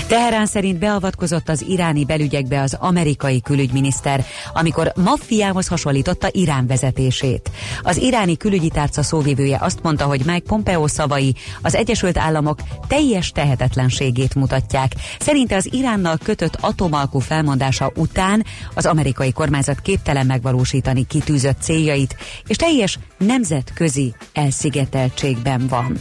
Teherán 0.06 0.46
szerint 0.46 0.78
beavatkozott 0.78 1.48
az 1.48 1.64
iráni 1.68 2.04
belügyekbe 2.04 2.60
az 2.60 2.76
amerikai 2.80 3.40
külügyminiszter, 3.40 4.24
amikor 4.52 4.92
maffiához 4.96 5.66
hasonlította 5.66 6.28
Irán 6.30 6.66
vezetését. 6.66 7.50
Az 7.82 7.96
iráni 7.96 8.36
külügyi 8.36 8.68
tárca 8.68 9.02
szóvivője 9.02 9.58
azt 9.60 9.82
mondta, 9.82 10.04
hogy 10.04 10.22
Mike 10.24 10.46
Pompeo 10.46 10.88
szavai 10.88 11.34
az 11.62 11.74
Egyesült 11.74 12.18
Államok 12.18 12.58
teljes 12.86 13.30
tehetetlenségét 13.30 14.34
mutatják. 14.34 14.92
Szerinte 15.18 15.56
az 15.56 15.72
Iránnal 15.72 16.18
kötött 16.24 16.56
atomalkú 16.60 17.18
felmondása 17.18 17.92
után 17.96 18.44
az 18.74 18.86
amerikai 18.86 19.32
kormányzat 19.32 19.80
képtelen 19.80 20.26
megvalósítani 20.26 21.06
kitűzött 21.06 21.60
céljait, 21.60 22.16
és 22.46 22.56
teljes 22.56 22.98
nemzetközi 23.18 24.14
elszigeteltségben 24.32 25.66
van. 25.68 25.98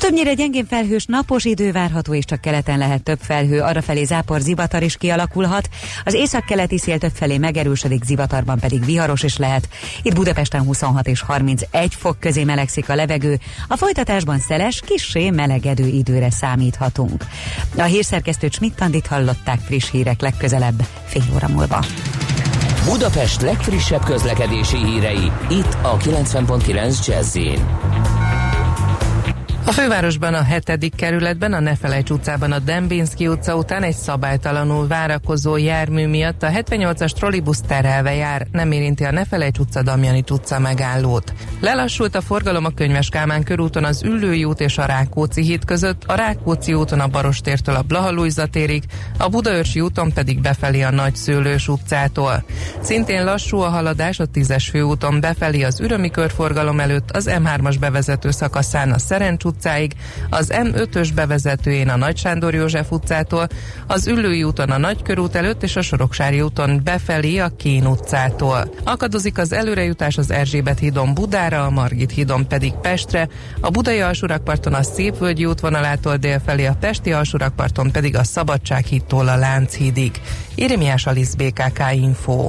Többnyire 0.00 0.34
gyengén 0.34 0.66
felhős 0.66 1.04
napos 1.06 1.44
idő 1.44 1.72
várható, 1.72 2.14
és 2.14 2.24
csak 2.24 2.40
keleten 2.40 2.78
lehet 2.78 3.02
több 3.02 3.18
felhő, 3.20 3.60
arrafelé 3.60 4.04
zápor 4.04 4.40
zivatar 4.40 4.82
is 4.82 4.96
kialakulhat. 4.96 5.68
Az 6.04 6.14
északkeleti 6.14 6.78
szél 6.78 6.98
többfelé 6.98 7.38
megerősödik, 7.38 8.04
zivatarban 8.04 8.58
pedig 8.58 8.84
viharos 8.84 9.22
is 9.22 9.36
lehet. 9.36 9.68
Itt 10.02 10.14
Budapesten 10.14 10.62
26 10.64 11.06
és 11.06 11.20
31 11.20 11.94
fok 11.94 12.20
közé 12.20 12.44
melegszik 12.44 12.88
a 12.88 12.94
levegő, 12.94 13.38
a 13.68 13.76
folytatásban 13.76 14.38
szeles, 14.38 14.82
kissé 14.86 15.30
melegedő 15.30 15.86
időre 15.86 16.30
számíthatunk. 16.30 17.24
A 17.76 17.82
hírszerkesztő 17.82 18.48
Schmidt-Tandit 18.50 19.06
hallották 19.06 19.60
friss 19.60 19.90
hírek 19.90 20.20
legközelebb, 20.20 20.86
fél 21.06 21.24
óra 21.34 21.48
múlva. 21.48 21.84
Budapest 22.84 23.40
legfrissebb 23.40 24.04
közlekedési 24.04 24.76
hírei, 24.76 25.32
itt 25.50 25.76
a 25.82 25.96
90.9 25.96 27.06
jazz 27.06 27.36
A 29.64 29.72
fővárosban 29.72 30.34
a 30.34 30.42
hetedik 30.42 30.94
kerületben, 30.94 31.52
a 31.52 31.60
Nefelejts 31.60 32.10
utcában 32.10 32.52
a 32.52 32.58
Dembinski 32.58 33.28
utca 33.28 33.56
után 33.56 33.82
egy 33.82 33.94
szabálytalanul 33.94 34.86
várakozó 34.86 35.56
jármű 35.56 36.06
miatt 36.06 36.42
a 36.42 36.48
78-as 36.48 37.10
trollibusz 37.10 37.60
terelve 37.60 38.14
jár, 38.14 38.46
nem 38.52 38.72
érinti 38.72 39.04
a 39.04 39.10
Nefelejts 39.10 39.58
utca 39.58 39.82
Damjani 39.82 40.24
utca 40.30 40.58
megállót. 40.58 41.32
Lelassult 41.60 42.14
a 42.14 42.20
forgalom 42.20 42.64
a 42.64 42.70
Könyves 42.70 43.08
Kálmán 43.08 43.42
körúton 43.42 43.84
az 43.84 44.02
Üllői 44.02 44.44
út 44.44 44.60
és 44.60 44.78
a 44.78 44.84
Rákóczi 44.84 45.42
híd 45.42 45.64
között, 45.64 46.04
a 46.06 46.14
Rákóczi 46.14 46.74
úton 46.74 47.00
a 47.00 47.06
Barostértől 47.06 47.74
a 47.74 47.82
Blahalújza 47.82 48.46
térig, 48.46 48.82
a 49.18 49.28
Budaörsi 49.28 49.80
úton 49.80 50.12
pedig 50.12 50.40
befelé 50.40 50.82
a 50.82 50.90
Nagyszőlős 50.90 51.68
utcától. 51.68 52.44
Szintén 52.80 53.24
lassú 53.24 53.58
a 53.58 53.68
haladás 53.68 54.18
a 54.18 54.26
10-es 54.26 54.66
főúton 54.70 55.20
befelé 55.20 55.62
az 55.62 55.80
Ürömi 55.80 56.10
körforgalom 56.10 56.80
előtt, 56.80 57.10
az 57.10 57.30
M3-as 57.30 57.76
bevezető 57.80 58.30
szakaszán 58.30 58.90
a 58.90 58.98
Szerencs 58.98 59.44
utcáig, 59.50 59.92
az 60.30 60.52
M5-ös 60.54 61.08
bevezetőjén 61.14 61.88
a 61.88 61.96
Nagy 61.96 62.16
Sándor 62.16 62.54
József 62.54 62.90
utcától, 62.90 63.46
az 63.86 64.06
Üllői 64.06 64.42
úton 64.42 64.70
a 64.70 64.78
Nagykörút 64.78 65.34
előtt 65.34 65.62
és 65.62 65.76
a 65.76 65.82
Soroksári 65.82 66.40
úton 66.40 66.80
befelé 66.84 67.38
a 67.38 67.50
Kén 67.56 67.86
utcától. 67.86 68.74
Akadozik 68.84 69.38
az 69.38 69.52
előrejutás 69.52 70.18
az 70.18 70.30
Erzsébet 70.30 70.78
hídon 70.78 71.14
Budára, 71.14 71.64
a 71.64 71.70
Margit 71.70 72.10
hídon 72.10 72.48
pedig 72.48 72.72
Pestre, 72.72 73.28
a 73.60 73.70
Budai 73.70 74.00
alsórakparton 74.00 74.74
a 74.74 74.82
Szépvölgyi 74.82 75.44
útvonalától 75.44 76.16
délfelé, 76.16 76.66
a 76.66 76.76
Pesti 76.80 77.12
alsórakparton 77.12 77.90
pedig 77.92 78.16
a 78.16 78.24
Szabadság 78.24 78.84
hídtól 78.84 79.28
a 79.28 79.36
Lánchídig. 79.36 80.20
Éremiás 80.54 81.06
Alisz 81.06 81.34
BKK 81.34 81.82
Info. 81.92 82.48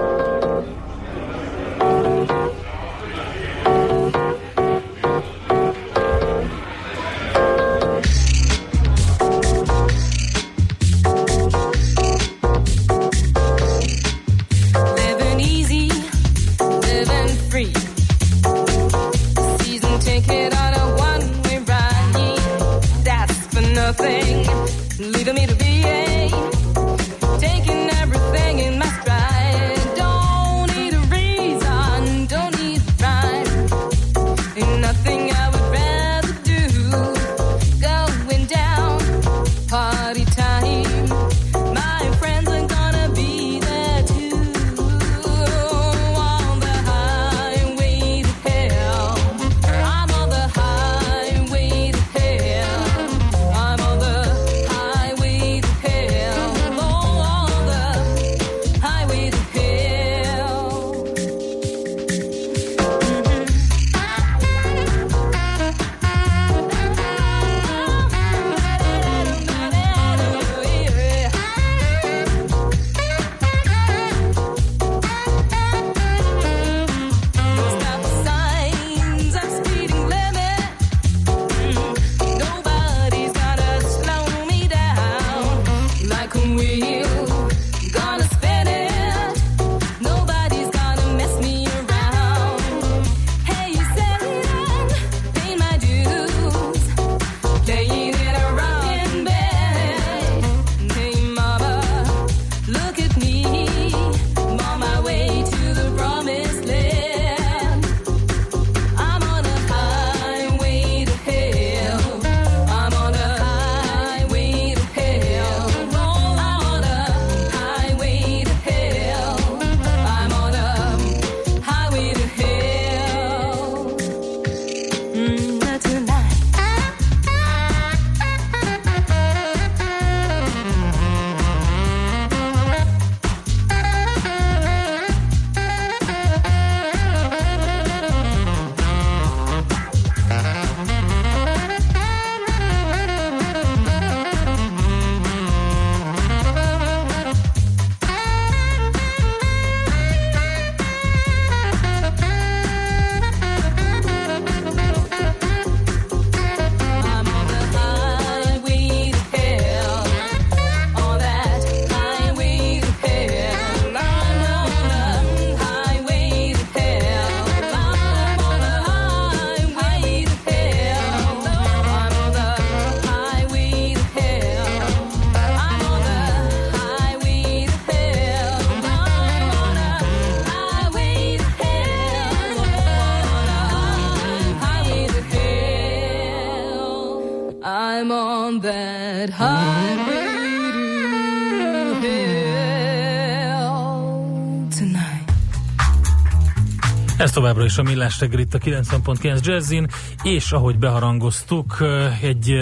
Ez 197.31 197.37
továbbra 197.37 197.65
is 197.65 197.77
a 197.77 197.83
Millás 197.83 198.19
reggel 198.19 198.39
itt 198.39 198.53
a 198.53 198.57
90.9 198.57 199.43
Jazzin, 199.43 199.87
és 200.23 200.51
ahogy 200.51 200.77
beharangoztuk, 200.77 201.77
egy, 202.21 202.55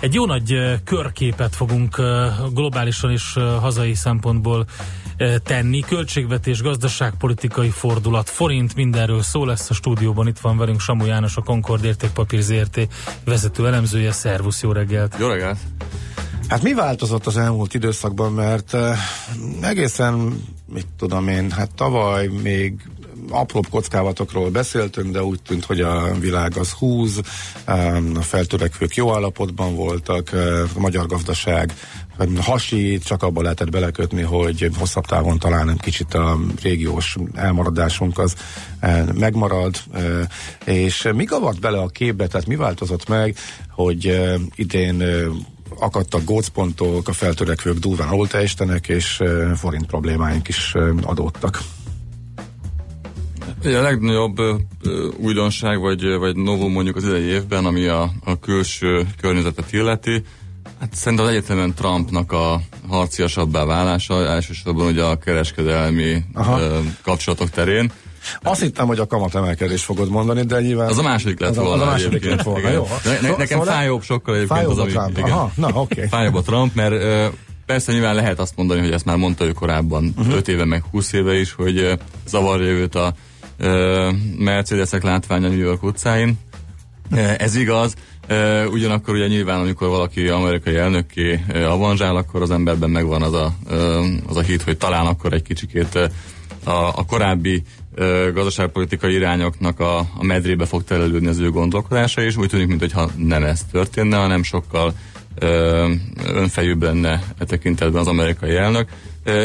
egy 0.00 0.14
jó 0.14 0.26
nagy 0.26 0.78
körképet 0.84 1.54
fogunk 1.54 1.96
globálisan 2.52 3.10
és 3.10 3.38
hazai 3.60 3.94
szempontból 3.94 4.66
tenni. 5.42 5.80
Költségvetés, 5.80 6.62
gazdaságpolitikai 6.62 7.68
fordulat, 7.68 8.28
forint, 8.28 8.74
mindenről 8.74 9.22
szó 9.22 9.44
lesz 9.44 9.70
a 9.70 9.74
stúdióban. 9.74 10.26
Itt 10.26 10.38
van 10.38 10.56
velünk 10.56 10.80
Samu 10.80 11.04
János, 11.04 11.36
a 11.36 11.42
Concord 11.42 11.84
Értékpapír 11.84 12.40
ZRT 12.40 12.88
vezető 13.24 13.66
elemzője. 13.66 14.12
Szervusz, 14.12 14.62
jó 14.62 14.72
reggelt! 14.72 15.16
Jó 15.18 15.28
reggelt! 15.28 15.58
Hát 16.48 16.62
mi 16.62 16.74
változott 16.74 17.26
az 17.26 17.36
elmúlt 17.36 17.74
időszakban, 17.74 18.32
mert 18.32 18.76
egészen, 19.60 20.44
mit 20.72 20.86
tudom 20.98 21.28
én, 21.28 21.50
hát 21.50 21.74
tavaly 21.74 22.26
még 22.26 22.82
apróbb 23.30 23.68
kockávatokról 23.68 24.50
beszéltünk, 24.50 25.12
de 25.12 25.22
úgy 25.22 25.42
tűnt, 25.42 25.64
hogy 25.64 25.80
a 25.80 26.14
világ 26.18 26.56
az 26.56 26.70
húz, 26.70 27.20
um, 27.68 28.12
a 28.16 28.22
feltörekvők 28.22 28.94
jó 28.94 29.14
állapotban 29.14 29.74
voltak, 29.74 30.30
uh, 30.32 30.62
a 30.74 30.78
magyar 30.80 31.06
gazdaság 31.06 31.74
hasít, 32.40 33.04
csak 33.04 33.22
abba 33.22 33.42
lehetett 33.42 33.70
belekötni, 33.70 34.22
hogy 34.22 34.70
hosszabb 34.78 35.04
távon 35.04 35.38
talán 35.38 35.70
egy 35.70 35.80
kicsit 35.80 36.14
a 36.14 36.38
régiós 36.62 37.16
elmaradásunk 37.34 38.18
az 38.18 38.34
uh, 38.82 39.12
megmarad, 39.12 39.76
uh, 39.92 40.20
és 40.64 41.08
mi 41.14 41.24
kavart 41.24 41.60
bele 41.60 41.78
a 41.78 41.88
képbe, 41.88 42.26
tehát 42.26 42.46
mi 42.46 42.56
változott 42.56 43.08
meg, 43.08 43.36
hogy 43.68 44.20
idén 44.54 45.02
akadtak 45.78 46.24
gócpontok, 46.24 47.08
a 47.08 47.12
feltörekvők 47.12 47.78
durván 47.78 48.08
alulteljesítenek, 48.08 48.88
és 48.88 49.22
forint 49.56 49.86
problémáink 49.86 50.48
is 50.48 50.74
adódtak. 51.02 51.62
Ugye 53.64 53.78
a 53.78 53.82
legnagyobb 53.82 54.38
ö, 54.38 54.54
újdonság, 55.16 55.78
vagy, 55.80 56.04
vagy 56.18 56.36
novum 56.36 56.72
mondjuk 56.72 56.96
az 56.96 57.04
idei 57.04 57.22
évben, 57.24 57.64
ami 57.64 57.86
a, 57.86 58.10
a 58.24 58.38
külső 58.38 59.06
környezetet 59.20 59.72
illeti, 59.72 60.22
Hát 60.80 60.94
szerintem 60.94 61.26
az 61.26 61.32
egyetemen 61.32 61.74
Trumpnak 61.74 62.32
a 62.32 62.60
harciasabbá 62.88 63.64
válása, 63.64 64.26
elsősorban 64.26 64.86
ugye 64.86 65.02
a 65.02 65.16
kereskedelmi 65.18 66.22
ö, 66.34 66.78
kapcsolatok 67.02 67.50
terén. 67.50 67.90
Azt 68.42 68.60
hittem, 68.60 68.86
hogy 68.86 68.98
a 68.98 69.06
kamatemelkedés 69.06 69.84
fogod 69.84 70.08
mondani, 70.10 70.42
de 70.44 70.60
nyilván... 70.60 70.88
Az 70.88 70.98
a 70.98 71.02
második 71.02 71.40
lett 71.40 71.50
az 71.50 71.56
volna 71.56 71.72
Az 71.74 71.80
a 71.80 71.84
második 71.84 72.06
egyébként. 72.24 72.34
lett 72.36 72.44
volna, 72.44 72.60
Igen. 72.60 72.72
jó. 72.72 72.86
Ne, 73.04 73.20
ne, 73.20 73.28
nekem 73.28 73.46
Szóval- 73.58 73.66
fájóbb 73.74 74.02
sokkal 74.02 74.34
egyébként 74.36 74.58
Fájóbb 74.60 74.72
az, 74.72 74.78
a 74.78 74.82
ami... 74.82 74.90
Trump. 74.92 75.18
igen. 75.18 75.30
Aha, 75.30 75.52
na, 75.54 75.68
oké. 75.74 76.06
Fájóbb 76.06 76.34
a 76.34 76.42
Trump, 76.42 76.74
mert 76.74 76.92
ö, 76.92 77.26
persze 77.66 77.92
nyilván 77.92 78.14
lehet 78.14 78.38
azt 78.40 78.56
mondani, 78.56 78.80
hogy 78.80 78.90
ezt 78.90 79.04
már 79.04 79.16
mondta 79.16 79.44
ő 79.44 79.52
korábban, 79.52 80.04
Mhm. 80.04 80.20
uh-huh. 80.20 80.34
5 80.36 80.48
éve 80.48 80.64
meg 80.64 80.84
20 80.90 81.12
éve 81.12 81.34
is, 81.40 81.52
hogy 81.52 81.98
zavarja 82.26 82.68
őt 82.68 82.94
a 82.94 83.14
Mercedesek 84.38 85.02
látványa 85.02 85.48
New 85.48 85.58
York 85.58 85.82
utcáin. 85.82 86.38
Ez 87.38 87.54
igaz, 87.54 87.94
ugyanakkor 88.70 89.14
ugye 89.14 89.26
nyilván, 89.26 89.60
amikor 89.60 89.88
valaki 89.88 90.28
amerikai 90.28 90.76
elnökké 90.76 91.40
avanzsál, 91.68 92.16
akkor 92.16 92.42
az 92.42 92.50
emberben 92.50 92.90
megvan 92.90 93.22
az 93.22 93.32
a, 93.32 93.54
az 94.26 94.36
a 94.36 94.40
hit, 94.40 94.62
hogy 94.62 94.76
talán 94.76 95.06
akkor 95.06 95.32
egy 95.32 95.42
kicsikét 95.42 95.94
a, 96.64 96.70
a 96.70 97.04
korábbi 97.06 97.62
gazdaságpolitikai 98.34 99.14
irányoknak 99.14 99.80
a, 99.80 99.98
a 99.98 100.22
medrébe 100.22 100.64
fog 100.64 100.84
telelődni 100.84 101.26
az 101.28 101.38
ő 101.38 101.50
gondolkodása, 101.50 102.22
és 102.22 102.36
úgy 102.36 102.48
tűnik, 102.48 102.66
mintha 102.66 103.10
nem 103.16 103.44
ez 103.44 103.60
történne, 103.70 104.16
hanem 104.16 104.42
sokkal 104.42 104.94
önfejűbb 106.26 106.82
lenne 106.82 107.22
e 107.38 107.44
tekintetben 107.44 108.00
az 108.00 108.06
amerikai 108.06 108.56
elnök. 108.56 108.88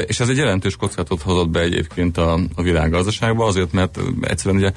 És 0.08 0.20
ez 0.20 0.30
egy 0.30 0.38
jelentős 0.38 0.76
kockázatot 0.76 1.22
hozott 1.22 1.50
be 1.50 1.60
egyébként 1.60 2.18
a, 2.18 2.40
a 2.56 2.62
világgazdaságba, 2.62 3.46
azért, 3.46 3.72
mert 3.72 4.00
egyszerűen 4.22 4.62
ugye 4.62 4.72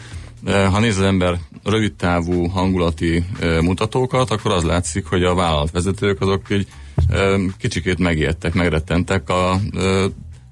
ha 0.45 0.81
néz 0.81 0.97
az 0.97 1.05
ember 1.05 1.39
rövid 1.65 1.95
távú 1.95 2.47
hangulati 2.47 3.25
mutatókat, 3.61 4.31
akkor 4.31 4.53
az 4.53 4.63
látszik, 4.63 5.07
hogy 5.07 5.25
a 5.25 5.35
vállalatvezetők 5.35 6.21
azok 6.21 6.43
így 6.51 6.67
kicsikét 7.59 7.99
megijedtek, 7.99 8.55
megrettentek. 8.55 9.29
A, 9.29 9.61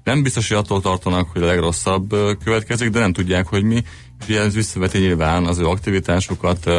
nem 0.03 0.23
biztos, 0.23 0.47
hogy 0.47 0.57
attól 0.57 0.81
tartanak, 0.81 1.29
hogy 1.33 1.41
a 1.41 1.45
legrosszabb 1.45 2.15
következik, 2.43 2.89
de 2.89 2.99
nem 2.99 3.13
tudják, 3.13 3.47
hogy 3.47 3.63
mi. 3.63 3.83
Ugye 4.23 4.41
ez 4.41 4.53
visszaveti 4.53 4.97
nyilván 4.97 5.45
az 5.45 5.57
ő 5.57 5.65
aktivitásukat, 5.65 6.69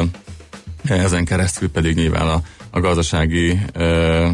ezen 0.85 1.25
keresztül 1.25 1.71
pedig 1.71 1.95
nyilván 1.95 2.29
a, 2.29 2.43
a 2.71 2.81
gazdasági 2.81 3.59
e, 3.73 4.31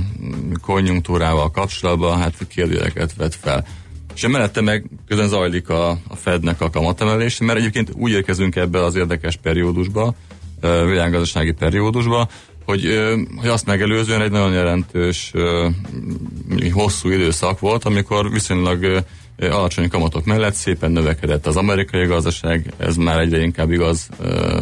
konjunktúrával 0.63 1.51
kapcsolatban 1.51 2.19
hát 2.19 2.47
kérdőjeleket 2.49 3.15
vet 3.17 3.35
fel. 3.35 3.67
És 4.15 4.25
emellette 4.25 4.61
meg 4.61 4.91
közben 5.09 5.29
zajlik 5.29 5.69
a, 5.69 5.91
a 5.91 6.17
Fednek 6.17 6.61
a 6.61 6.71
kamatemelés, 6.71 7.39
mert 7.39 7.59
egyébként 7.59 7.91
úgy 7.95 8.11
érkezünk 8.11 8.57
ebbe 8.57 8.85
az 8.85 8.95
érdekes 8.95 9.37
periódusba, 9.37 10.15
ö, 10.61 10.87
világgazdasági 10.87 11.53
periódusba, 11.53 12.29
hogy, 12.65 12.87
ö, 12.87 13.17
hogy 13.37 13.49
azt 13.49 13.67
megelőzően 13.67 14.23
egy 14.23 14.31
nagyon 14.31 14.53
jelentős 14.53 15.31
ö, 15.35 15.69
hosszú 16.73 17.11
időszak 17.11 17.61
volt, 17.61 17.85
amikor 17.85 18.31
viszonylag 18.31 18.83
ö, 18.83 18.99
alacsony 19.51 19.89
kamatok 19.89 20.25
mellett 20.25 20.55
szépen 20.55 20.91
növekedett 20.91 21.47
az 21.47 21.57
amerikai 21.57 22.07
gazdaság, 22.07 22.73
ez 22.77 22.97
már 22.97 23.21
egyre 23.21 23.43
inkább 23.43 23.71
igaz, 23.71 24.09
ö, 24.21 24.61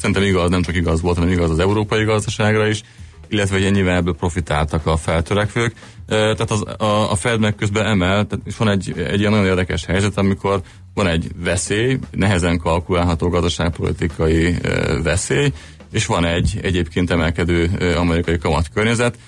szerintem 0.00 0.22
igaz, 0.22 0.50
nem 0.50 0.62
csak 0.62 0.76
igaz 0.76 1.00
volt, 1.00 1.16
hanem 1.16 1.32
igaz 1.32 1.50
az 1.50 1.58
európai 1.58 2.04
gazdaságra 2.04 2.66
is, 2.66 2.82
illetve 3.28 3.60
hogy 3.60 3.72
nyilván 3.72 3.96
ebből 3.96 4.14
profitáltak 4.14 4.86
a 4.86 4.96
feltörekvők. 4.96 5.74
Tehát 6.06 6.50
az, 6.50 6.62
a, 6.78 7.10
a 7.10 7.14
Fed 7.14 7.40
meg 7.40 7.54
közben 7.54 7.86
emel, 7.86 8.26
tehát 8.26 8.46
és 8.46 8.56
van 8.56 8.68
egy, 8.68 8.92
egy 8.96 9.18
ilyen 9.20 9.30
nagyon 9.30 9.46
érdekes 9.46 9.84
helyzet, 9.84 10.18
amikor 10.18 10.60
van 10.94 11.06
egy 11.06 11.30
veszély, 11.36 11.98
nehezen 12.10 12.58
kalkulálható 12.58 13.28
gazdaságpolitikai 13.28 14.54
veszély, 15.02 15.52
és 15.92 16.06
van 16.06 16.24
egy 16.24 16.58
egyébként 16.62 17.10
emelkedő 17.10 17.70
amerikai 17.96 18.38
kamatkörnyezet, 18.38 19.18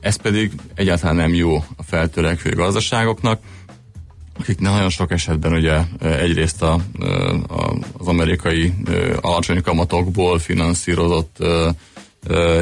ez 0.00 0.16
pedig 0.16 0.52
egyáltalán 0.74 1.16
nem 1.16 1.34
jó 1.34 1.56
a 1.56 1.82
feltörekvő 1.82 2.50
gazdaságoknak, 2.50 3.40
akik 4.38 4.58
nagyon 4.58 4.90
sok 4.90 5.10
esetben 5.10 5.52
ugye 5.52 5.80
egyrészt 6.00 6.62
a, 6.62 6.72
a, 7.48 7.76
az 7.98 8.06
amerikai 8.06 8.72
alacsony 9.20 9.62
kamatokból 9.62 10.38
finanszírozott 10.38 11.36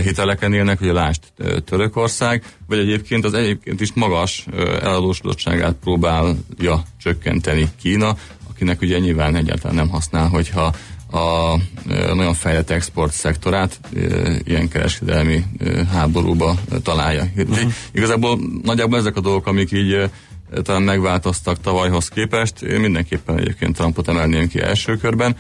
hiteleken 0.03 0.53
élnek, 0.53 0.81
ugye 0.81 0.93
lást 0.93 1.20
Törökország, 1.64 2.43
vagy 2.66 2.79
egyébként 2.79 3.24
az 3.24 3.35
egyébként 3.35 3.81
is 3.81 3.93
magas 3.93 4.47
eladósodottságát 4.83 5.74
próbálja 5.74 6.83
csökkenteni 6.99 7.68
Kína, 7.81 8.16
akinek 8.51 8.81
ugye 8.81 8.99
nyilván 8.99 9.37
egyáltalán 9.37 9.77
nem 9.77 9.89
használ, 9.89 10.29
hogyha 10.29 10.74
a 11.11 11.57
nagyon 12.14 12.35
fejlett 12.35 12.70
export 12.70 13.12
szektorát 13.12 13.81
ilyen 14.45 14.68
kereskedelmi 14.68 15.45
háborúba 15.93 16.55
találja. 16.83 17.27
Uh-huh. 17.37 17.72
Igazából 17.93 18.39
nagyjából 18.62 18.99
ezek 18.99 19.16
a 19.16 19.20
dolgok, 19.20 19.47
amik 19.47 19.72
így 19.72 20.11
talán 20.63 20.83
megváltoztak 20.83 21.61
tavalyhoz 21.61 22.09
képest, 22.09 22.63
én 22.63 22.81
mindenképpen 22.81 23.39
egyébként 23.39 23.77
Trumpot 23.77 24.09
emelném 24.09 24.49
ki 24.49 24.61
első 24.61 24.97
körben. 24.97 25.37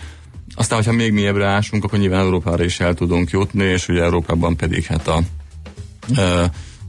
Aztán, 0.54 0.78
hogyha 0.78 0.92
még 0.92 1.12
mélyebbre 1.12 1.46
ásunk, 1.46 1.84
akkor 1.84 1.98
nyilván 1.98 2.20
Európára 2.20 2.64
is 2.64 2.80
el 2.80 2.94
tudunk 2.94 3.30
jutni, 3.30 3.64
és 3.64 3.88
ugye 3.88 4.02
Európában 4.02 4.56
pedig 4.56 4.84
hát 4.84 5.08
a, 5.08 5.22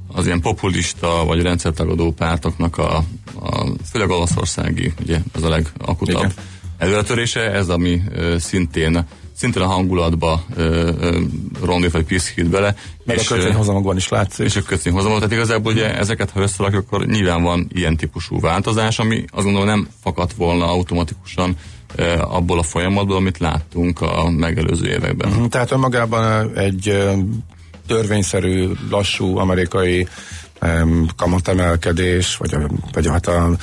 az 0.08 0.26
ilyen 0.26 0.42
populista 0.42 1.26
vagy 1.26 1.42
rendszertagadó 1.42 2.12
pártoknak 2.12 2.78
a, 2.78 3.04
a 3.40 3.68
főleg 3.92 4.10
olaszországi, 4.10 4.94
ugye 5.02 5.20
ez 5.36 5.44
a 5.44 5.50
legakutabb 5.50 6.34
előretörése, 6.78 7.52
ez 7.52 7.70
ami 7.70 8.02
szintén 8.38 9.06
szintén 9.38 9.62
a 9.62 9.68
hangulatba 9.68 10.46
rondít 11.64 11.92
vagy 11.92 12.06
piszkít 12.06 12.50
bele. 12.50 12.76
Meg 13.06 13.18
és, 13.18 13.32
a 13.32 13.36
kötvényhozamokban 13.36 13.98
is 13.98 14.10
látszik. 14.10 14.46
És 14.46 14.56
a 14.56 14.62
kötvényhozamok, 14.62 15.18
tehát 15.18 15.34
igazából 15.34 15.72
ugye 15.72 15.98
ezeket, 15.98 16.30
ha 16.30 16.42
összerakjuk, 16.42 16.84
akkor 16.86 17.06
nyilván 17.06 17.44
van 17.44 17.68
ilyen 17.74 17.98
típusú 17.98 18.40
változás, 18.40 19.00
ami 19.00 19.26
azt 19.32 19.44
gondolom 19.44 19.68
nem 19.68 19.88
fakadt 20.02 20.34
volna 20.34 20.66
automatikusan 20.66 21.56
abból 22.20 22.60
a 22.60 22.64
folyamatból, 22.64 23.16
amit 23.16 23.38
láttunk 23.38 24.02
a 24.02 24.30
megelőző 24.30 24.88
években. 24.90 25.30
Uh-huh, 25.30 25.48
tehát 25.48 25.72
önmagában 25.72 26.52
egy 26.58 27.08
törvényszerű, 27.88 28.70
lassú 28.90 29.38
amerikai 29.38 30.08
kamatemelkedés, 31.16 32.38
vagy, 32.38 32.54
a, 32.54 32.70
vagy 32.92 33.08
hát 33.08 33.28
a, 33.28 33.56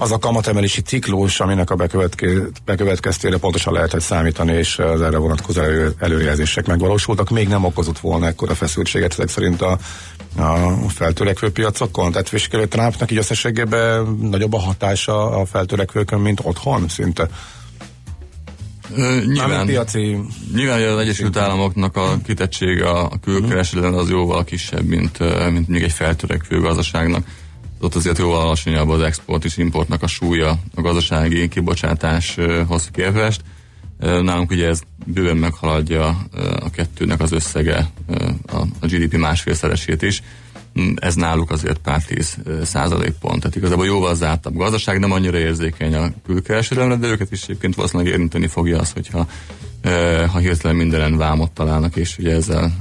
az 0.00 0.12
a 0.12 0.18
kamatemelési 0.18 0.80
ciklus, 0.80 1.40
aminek 1.40 1.70
a 1.70 1.74
bekövetke, 1.74 2.26
bekövetkeztére 2.64 3.36
pontosan 3.36 3.72
lehetett 3.72 4.00
számítani, 4.00 4.52
és 4.52 4.78
az 4.78 5.00
erre 5.00 5.16
vonatkozó 5.16 5.60
elő, 5.60 5.94
előrejelzések 5.98 6.66
megvalósultak, 6.66 7.30
még 7.30 7.48
nem 7.48 7.64
okozott 7.64 7.98
volna 7.98 8.26
ekkora 8.26 8.54
feszültséget 8.54 9.12
ezek 9.12 9.28
szerint 9.28 9.62
a, 9.62 9.78
a 10.36 10.88
feltörekvő 10.88 11.50
piacokon. 11.50 12.12
Tehát 12.12 12.28
vizsgálő 12.28 12.66
Trumpnak 12.66 13.10
így 13.10 13.18
összességében 13.18 14.18
nagyobb 14.20 14.52
a 14.52 14.58
hatása 14.58 15.30
a 15.30 15.44
feltörekvőkön, 15.44 16.20
mint 16.20 16.40
otthon 16.42 16.88
szinte. 16.88 17.28
Uh, 18.90 19.24
nyilván, 19.24 19.66
piaci... 19.66 20.18
nyilván 20.54 20.82
az 20.82 20.98
Egyesült 20.98 21.36
Államoknak 21.36 21.96
a 21.96 22.18
kitettsége 22.24 22.90
a 22.90 23.10
külkereskedelem 23.22 23.94
az 23.94 24.10
jóval 24.10 24.44
kisebb, 24.44 24.84
mint, 24.84 25.18
mint 25.50 25.68
még 25.68 25.82
egy 25.82 25.92
feltörekvő 25.92 26.60
gazdaságnak. 26.60 27.26
Ott 27.80 27.94
azért 27.94 28.18
jóval 28.18 28.40
alacsonyabb 28.40 28.88
az 28.88 29.00
export 29.00 29.44
és 29.44 29.56
importnak 29.56 30.02
a 30.02 30.06
súlya 30.06 30.58
a 30.74 30.80
gazdasági 30.80 31.48
kibocsátáshoz 31.48 32.88
képest. 32.92 33.40
Nálunk 33.98 34.50
ugye 34.50 34.66
ez 34.66 34.80
bőven 35.06 35.36
meghaladja 35.36 36.06
a 36.60 36.70
kettőnek 36.70 37.20
az 37.20 37.32
összege, 37.32 37.90
a 38.80 38.86
GDP 38.86 39.16
másfélszeresét 39.16 40.02
is 40.02 40.22
ez 40.94 41.14
náluk 41.14 41.50
azért 41.50 41.78
pár 41.78 42.04
tíz 42.04 42.36
százalék 42.62 43.12
pont. 43.20 43.40
Tehát 43.40 43.56
igazából 43.56 43.86
jóval 43.86 44.14
zártabb 44.14 44.56
gazdaság, 44.56 44.98
nem 44.98 45.12
annyira 45.12 45.38
érzékeny 45.38 45.94
a 45.94 46.10
külkereskedelemre, 46.26 46.96
de 46.96 47.06
őket 47.06 47.32
is 47.32 47.42
egyébként 47.42 47.74
valószínűleg 47.74 48.12
érinteni 48.12 48.46
fogja 48.46 48.78
az, 48.78 48.92
hogyha 48.92 49.26
ha 50.32 50.38
hirtelen 50.38 50.76
mindenen 50.76 51.16
vámot 51.16 51.50
találnak, 51.50 51.96
és 51.96 52.18
ugye 52.18 52.34
ezzel 52.34 52.72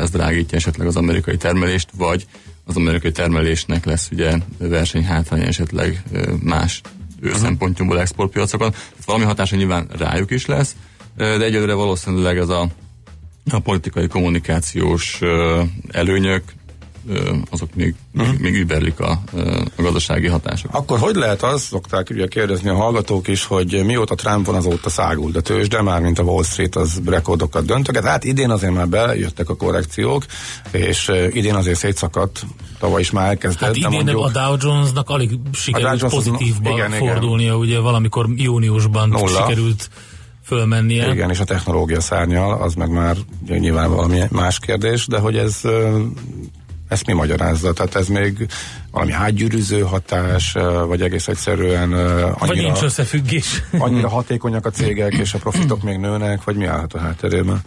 ez 0.00 0.10
drágítja 0.10 0.58
esetleg 0.58 0.86
az 0.86 0.96
amerikai 0.96 1.36
termelést, 1.36 1.88
vagy 1.96 2.26
az 2.64 2.76
amerikai 2.76 3.10
termelésnek 3.12 3.84
lesz 3.84 4.08
ugye 4.12 4.38
versenyhátrány 4.58 5.42
esetleg 5.42 6.02
más 6.42 6.80
ő 7.20 7.26
uh-huh. 7.26 7.42
szempontjából 7.42 8.00
exportpiacokon. 8.00 8.70
Tehát 8.70 9.04
valami 9.04 9.24
hatása 9.24 9.56
nyilván 9.56 9.88
rájuk 9.98 10.30
is 10.30 10.46
lesz, 10.46 10.76
de 11.16 11.44
egyelőre 11.44 11.74
valószínűleg 11.74 12.38
ez 12.38 12.48
a, 12.48 12.68
a 13.50 13.58
politikai 13.58 14.06
kommunikációs 14.06 15.20
előnyök 15.88 16.42
azok 17.50 17.74
még, 17.74 17.94
uh-huh. 18.14 18.30
még, 18.32 18.40
még 18.40 18.54
überlik 18.54 19.00
a, 19.00 19.10
a 19.76 19.82
gazdasági 19.82 20.26
hatások. 20.26 20.74
Akkor 20.74 20.98
hogy 20.98 21.14
lehet 21.14 21.42
az, 21.42 21.62
szokták 21.62 22.10
ugye 22.10 22.26
kérdezni 22.26 22.68
a 22.68 22.74
hallgatók 22.74 23.28
is, 23.28 23.44
hogy 23.44 23.82
mióta 23.84 24.14
Trump 24.14 24.46
van, 24.46 24.54
azóta 24.54 24.90
szágult 24.90 25.36
a 25.36 25.40
tőzs, 25.40 25.68
de 25.68 25.82
már 25.82 26.00
mint 26.00 26.18
a 26.18 26.22
Wall 26.22 26.44
Street 26.44 26.76
az 26.76 27.00
rekordokat 27.06 27.64
döntöget. 27.64 28.04
Hát 28.04 28.24
idén 28.24 28.50
azért 28.50 28.72
már 28.72 28.88
bejöttek 28.88 29.48
a 29.48 29.56
korrekciók, 29.56 30.24
és 30.70 31.10
idén 31.32 31.54
azért 31.54 31.78
szétszakadt, 31.78 32.46
tavaly 32.78 33.00
is 33.00 33.10
már 33.10 33.28
elkezdett. 33.28 33.60
Hát 33.60 33.76
idén 33.76 33.90
mondjuk, 33.90 34.24
a 34.24 34.30
Dow 34.30 34.56
Jonesnak 34.60 35.10
alig 35.10 35.30
sikerült 35.52 36.08
pozitívba 36.08 36.70
igen, 36.70 36.90
fordulnia, 36.90 37.46
igen. 37.46 37.56
ugye 37.56 37.78
valamikor 37.78 38.26
júniusban 38.36 39.08
Nulla. 39.08 39.26
sikerült 39.26 39.90
fölmennie. 40.44 41.12
Igen, 41.12 41.30
és 41.30 41.40
a 41.40 41.44
technológia 41.44 42.00
szárnyal, 42.00 42.62
az 42.62 42.74
meg 42.74 42.90
már 42.90 43.16
nyilván 43.46 43.90
valami 43.90 44.20
más 44.30 44.58
kérdés, 44.58 45.06
de 45.06 45.18
hogy 45.18 45.36
ez 45.36 45.60
ezt 46.92 47.06
mi 47.06 47.12
magyarázza? 47.12 47.72
Tehát 47.72 47.94
ez 47.94 48.08
még 48.08 48.46
valami 48.90 49.12
átgyűrűző 49.12 49.80
hatás, 49.80 50.52
vagy 50.86 51.02
egész 51.02 51.28
egyszerűen 51.28 51.92
annyira, 51.92 52.36
Vagy 52.38 52.56
nincs 52.56 52.82
összefüggés. 52.82 53.62
annyira 53.78 54.08
hatékonyak 54.08 54.66
a 54.66 54.70
cégek, 54.70 55.12
és 55.14 55.34
a 55.34 55.38
profitok 55.38 55.82
még 55.82 55.98
nőnek, 55.98 56.44
vagy 56.44 56.56
mi 56.56 56.66
állhat 56.66 56.94
a 56.94 56.98
hátterében? 56.98 57.60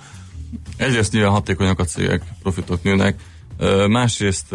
Egyrészt 0.77 1.11
nyilván 1.11 1.31
hatékonyak 1.31 1.79
a 1.79 1.83
cégek, 1.83 2.21
profitok 2.41 2.83
nőnek, 2.83 3.19
másrészt 3.87 4.45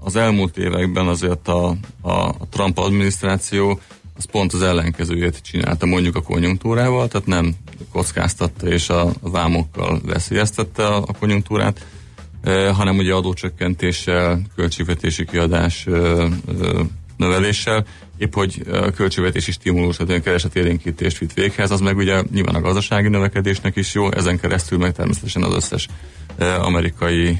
az 0.00 0.16
elmúlt 0.16 0.56
években 0.56 1.06
azért 1.06 1.48
a, 1.48 1.68
a 2.02 2.46
Trump 2.50 2.78
adminisztráció 2.78 3.80
az 4.16 4.24
pont 4.24 4.52
az 4.52 4.62
ellenkezőjét 4.62 5.42
csinálta 5.42 5.86
mondjuk 5.86 6.16
a 6.16 6.22
konjunktúrával, 6.22 7.08
tehát 7.08 7.26
nem 7.26 7.54
kockáztatta 7.92 8.68
és 8.68 8.88
a, 8.88 9.10
vámokkal 9.20 10.00
veszélyeztette 10.04 10.86
a, 10.86 10.96
a 10.96 11.12
konjunktúrát, 11.18 11.84
hanem 12.74 12.96
ugye 12.96 13.14
adócsökkentéssel, 13.14 14.40
költségvetési 14.56 15.24
kiadás 15.24 15.86
növeléssel, 17.16 17.86
épp 18.18 18.34
hogy 18.34 18.62
a 18.72 18.90
költségvetési 18.90 19.52
stimulus, 19.52 19.96
tehát 19.96 20.10
olyan 20.10 20.22
keresetérénkítést 20.22 21.18
vitt 21.18 21.32
véghez, 21.32 21.70
az 21.70 21.80
meg 21.80 21.96
ugye 21.96 22.22
nyilván 22.32 22.54
a 22.54 22.60
gazdasági 22.60 23.08
növekedésnek 23.08 23.76
is 23.76 23.94
jó, 23.94 24.12
ezen 24.12 24.40
keresztül 24.40 24.78
meg 24.78 24.92
természetesen 24.92 25.42
az 25.42 25.54
összes 25.54 25.88
amerikai 26.60 27.38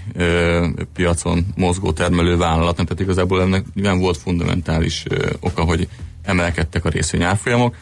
piacon 0.94 1.46
mozgó 1.56 1.92
termelő 1.92 2.36
vállalatnak, 2.36 2.86
tehát 2.86 3.02
igazából 3.02 3.42
ennek 3.42 3.64
nyilván 3.74 3.98
volt 3.98 4.16
fundamentális 4.16 5.04
oka, 5.40 5.62
hogy 5.62 5.88
emelkedtek 6.22 6.84
a 6.84 6.88
részvényárfolyamok. 6.88 7.74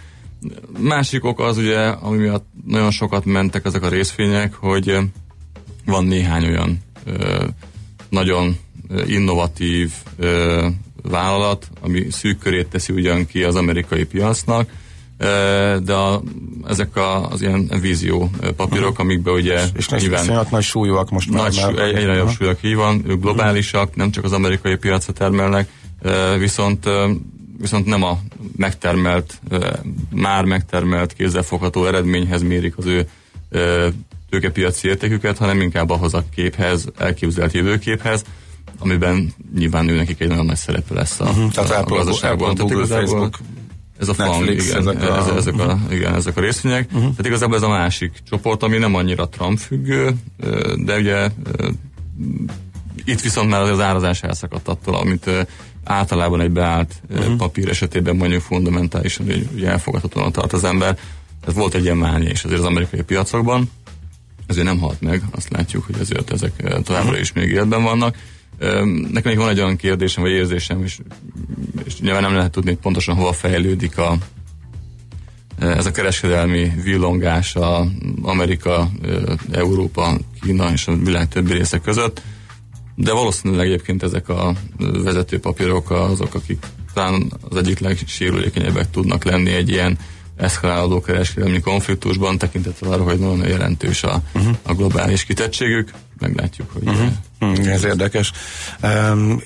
Másik 0.78 1.24
ok 1.24 1.40
az 1.40 1.58
ugye, 1.58 1.80
ami 1.80 2.16
miatt 2.16 2.46
nagyon 2.66 2.90
sokat 2.90 3.24
mentek 3.24 3.64
ezek 3.64 3.82
a 3.82 3.88
részvények, 3.88 4.54
hogy 4.54 4.98
van 5.84 6.04
néhány 6.04 6.44
olyan 6.44 6.78
nagyon 8.08 8.56
innovatív 9.06 9.92
vállalat, 11.02 11.68
ami 11.80 12.06
szűk 12.10 12.38
körét 12.38 12.66
teszi 12.66 12.92
ugyan 12.92 13.26
ki 13.26 13.42
az 13.42 13.54
amerikai 13.54 14.04
piacnak, 14.04 14.70
de 15.82 15.92
a, 15.92 16.22
ezek 16.68 16.96
a, 16.96 17.28
az 17.30 17.42
ilyen 17.42 17.70
vízió 17.80 18.30
papírok, 18.56 18.98
amikbe 18.98 19.30
ugye 19.30 19.60
És 19.76 19.86
iszonyat 19.96 20.50
nagy 20.50 20.62
súlyúak 20.62 21.10
most 21.10 21.30
már. 21.30 21.42
nagy, 21.42 21.78
egy, 21.78 21.94
egyre 21.94 22.06
nagyobb 22.06 22.30
súlyok 22.30 22.58
így 22.62 22.74
van, 22.74 23.02
ők 23.06 23.20
globálisak, 23.20 23.96
nem 23.96 24.10
csak 24.10 24.24
az 24.24 24.32
amerikai 24.32 24.76
piacra 24.76 25.12
termelnek, 25.12 25.68
viszont 26.38 26.88
viszont 27.58 27.86
nem 27.86 28.02
a 28.02 28.18
megtermelt, 28.56 29.40
már 30.10 30.44
megtermelt 30.44 31.12
kézzelfogható 31.12 31.86
eredményhez 31.86 32.42
mérik 32.42 32.78
az 32.78 32.86
ő 32.86 33.08
tőkepiaci 34.34 34.88
értéküket, 34.88 35.38
hanem 35.38 35.60
inkább 35.60 35.90
ahhoz 35.90 36.14
a 36.14 36.24
képhez, 36.34 36.86
elképzelt 36.98 37.52
jövőképhez, 37.52 38.22
amiben 38.78 39.34
nyilván 39.58 39.88
ő 39.88 39.96
nekik 39.96 40.20
egy 40.20 40.28
nagyon 40.28 40.46
nagy 40.46 40.56
szerepe 40.56 40.94
lesz 40.94 41.20
a, 41.20 41.24
Mhm, 41.32 41.48
tehát 41.48 41.70
a, 41.70 41.74
a 41.74 41.78
Apple, 41.80 41.96
gazdaságban. 41.96 42.50
Apple, 42.50 42.64
Tehát 42.64 42.72
Google, 42.72 42.76
igazából 42.84 43.06
Facebook, 43.06 43.38
ez 43.98 44.08
a 44.08 44.14
FANG, 44.14 44.28
Netflix, 44.30 44.66
igen, 44.68 44.78
ezek 44.80 45.02
a- 45.10 45.16
ez, 45.18 45.36
ezek, 45.36 45.58
a, 45.58 45.78
igen, 45.90 46.14
ezek 46.14 46.36
a 46.36 46.40
részvények. 46.40 46.90
Mhm. 46.92 47.00
Tehát 47.00 47.26
igazából 47.26 47.56
ez 47.56 47.62
a 47.62 47.68
másik 47.68 48.12
csoport, 48.30 48.62
ami 48.62 48.76
nem 48.78 48.94
annyira 48.94 49.28
Trump 49.28 49.58
függő, 49.58 50.10
de 50.84 50.96
ugye 50.98 51.28
itt 53.04 53.20
viszont 53.20 53.50
már 53.50 53.60
az 53.62 53.80
árazás 53.80 54.22
elszakadt 54.22 54.68
attól, 54.68 54.94
amit 54.94 55.30
általában 55.84 56.40
egy 56.40 56.50
beállt 56.50 56.94
Mhm. 57.14 57.36
papír 57.36 57.68
esetében 57.68 58.16
mondjuk 58.16 58.40
fundamentálisan 58.42 59.26
ugye 59.54 59.68
elfogadhatóan 59.68 60.32
tart 60.32 60.52
az 60.52 60.64
ember. 60.64 60.98
Tehát 61.40 61.58
volt 61.60 61.74
egy 61.74 61.84
ilyen 61.84 61.96
mánia 61.96 62.30
is 62.30 62.44
azért 62.44 62.60
az 62.60 62.66
amerikai 62.66 63.02
piacokban, 63.02 63.70
ezért 64.46 64.66
nem 64.66 64.78
halt 64.78 65.00
meg, 65.00 65.22
azt 65.30 65.48
látjuk, 65.50 65.84
hogy 65.84 66.00
azért 66.00 66.30
ezek 66.30 66.52
ö, 66.56 66.80
továbbra 66.80 67.18
is 67.18 67.32
még 67.32 67.50
életben 67.50 67.82
vannak. 67.82 68.16
Nekem 69.12 69.22
még 69.24 69.36
van 69.36 69.48
egy 69.48 69.60
olyan 69.60 69.76
kérdésem, 69.76 70.22
vagy 70.22 70.32
érzésem, 70.32 70.82
és, 70.82 70.98
és 71.84 72.00
nyilván 72.00 72.22
nem 72.22 72.34
lehet 72.34 72.50
tudni, 72.50 72.70
hogy 72.70 72.78
pontosan 72.78 73.14
hova 73.14 73.32
fejlődik 73.32 73.98
a, 73.98 74.16
ez 75.58 75.86
a 75.86 75.90
kereskedelmi 75.90 76.72
villongás 76.82 77.56
a 77.56 77.86
Amerika, 78.22 78.90
ö, 79.02 79.32
Európa, 79.52 80.18
Kína 80.40 80.72
és 80.72 80.86
a 80.86 80.96
világ 80.96 81.28
többi 81.28 81.52
része 81.52 81.78
között, 81.78 82.22
de 82.94 83.12
valószínűleg 83.12 83.66
egyébként 83.66 84.02
ezek 84.02 84.28
a 84.28 84.54
vezető 84.78 85.40
papírok 85.40 85.90
azok, 85.90 86.34
akik 86.34 86.66
talán 86.94 87.32
az 87.48 87.56
egyik 87.56 87.78
legsérülékenyebbek 87.78 88.90
tudnak 88.90 89.24
lenni 89.24 89.50
egy 89.50 89.68
ilyen 89.68 89.98
eszkalálódó 90.36 91.00
kereskedelmi 91.00 91.60
konfliktusban, 91.60 92.38
tekintettel 92.38 92.92
arra, 92.92 93.02
hogy 93.02 93.18
nagyon 93.18 93.48
jelentős 93.48 94.02
a, 94.02 94.22
uh-huh. 94.34 94.56
a 94.62 94.74
globális 94.74 95.24
kitettségük. 95.24 95.90
Meglátjuk, 96.18 96.70
hogy 96.72 96.82
uh-huh. 96.88 97.08
Hmm, 97.38 97.54
ez 97.54 97.84
érdekes. 97.84 98.32
Um, 98.82 99.40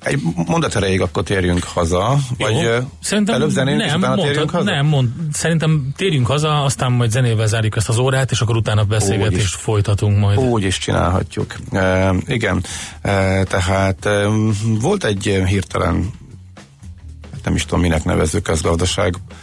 egy 0.00 0.20
mondat 0.46 0.74
erejéig 0.76 1.00
akkor 1.00 1.22
térjünk 1.22 1.64
haza, 1.64 2.18
vagy 2.38 2.52
Jó. 2.52 2.60
ö, 2.60 2.78
Szerintem 3.00 3.34
előbb 3.34 3.50
zenélünk, 3.50 3.84
és 3.84 3.90
nem, 3.90 3.98
utána 3.98 4.14
mondtad, 4.14 4.30
térjünk 4.30 4.50
haza? 4.50 4.70
nem 4.70 4.86
mond, 4.86 5.08
szerintem 5.32 5.92
térjünk 5.96 6.26
haza, 6.26 6.64
aztán 6.64 6.92
majd 6.92 7.10
zenével 7.10 7.46
zárjuk 7.46 7.76
ezt 7.76 7.88
az 7.88 7.98
órát, 7.98 8.30
és 8.30 8.40
akkor 8.40 8.56
utána 8.56 8.84
beszélgetést 8.84 9.54
folytatunk 9.54 10.18
majd. 10.18 10.38
Úgy 10.38 10.62
is 10.62 10.78
csinálhatjuk. 10.78 11.54
E, 11.72 12.14
igen, 12.26 12.64
e, 13.00 13.42
tehát 13.44 14.06
e, 14.06 14.26
volt 14.80 15.04
egy 15.04 15.42
hirtelen, 15.46 16.10
hát 17.32 17.44
nem 17.44 17.54
is 17.54 17.64
tudom 17.64 17.80
minek 17.80 18.04
nevezzük 18.04 18.42
közgazdaság 18.42 19.14
e, 19.14 19.34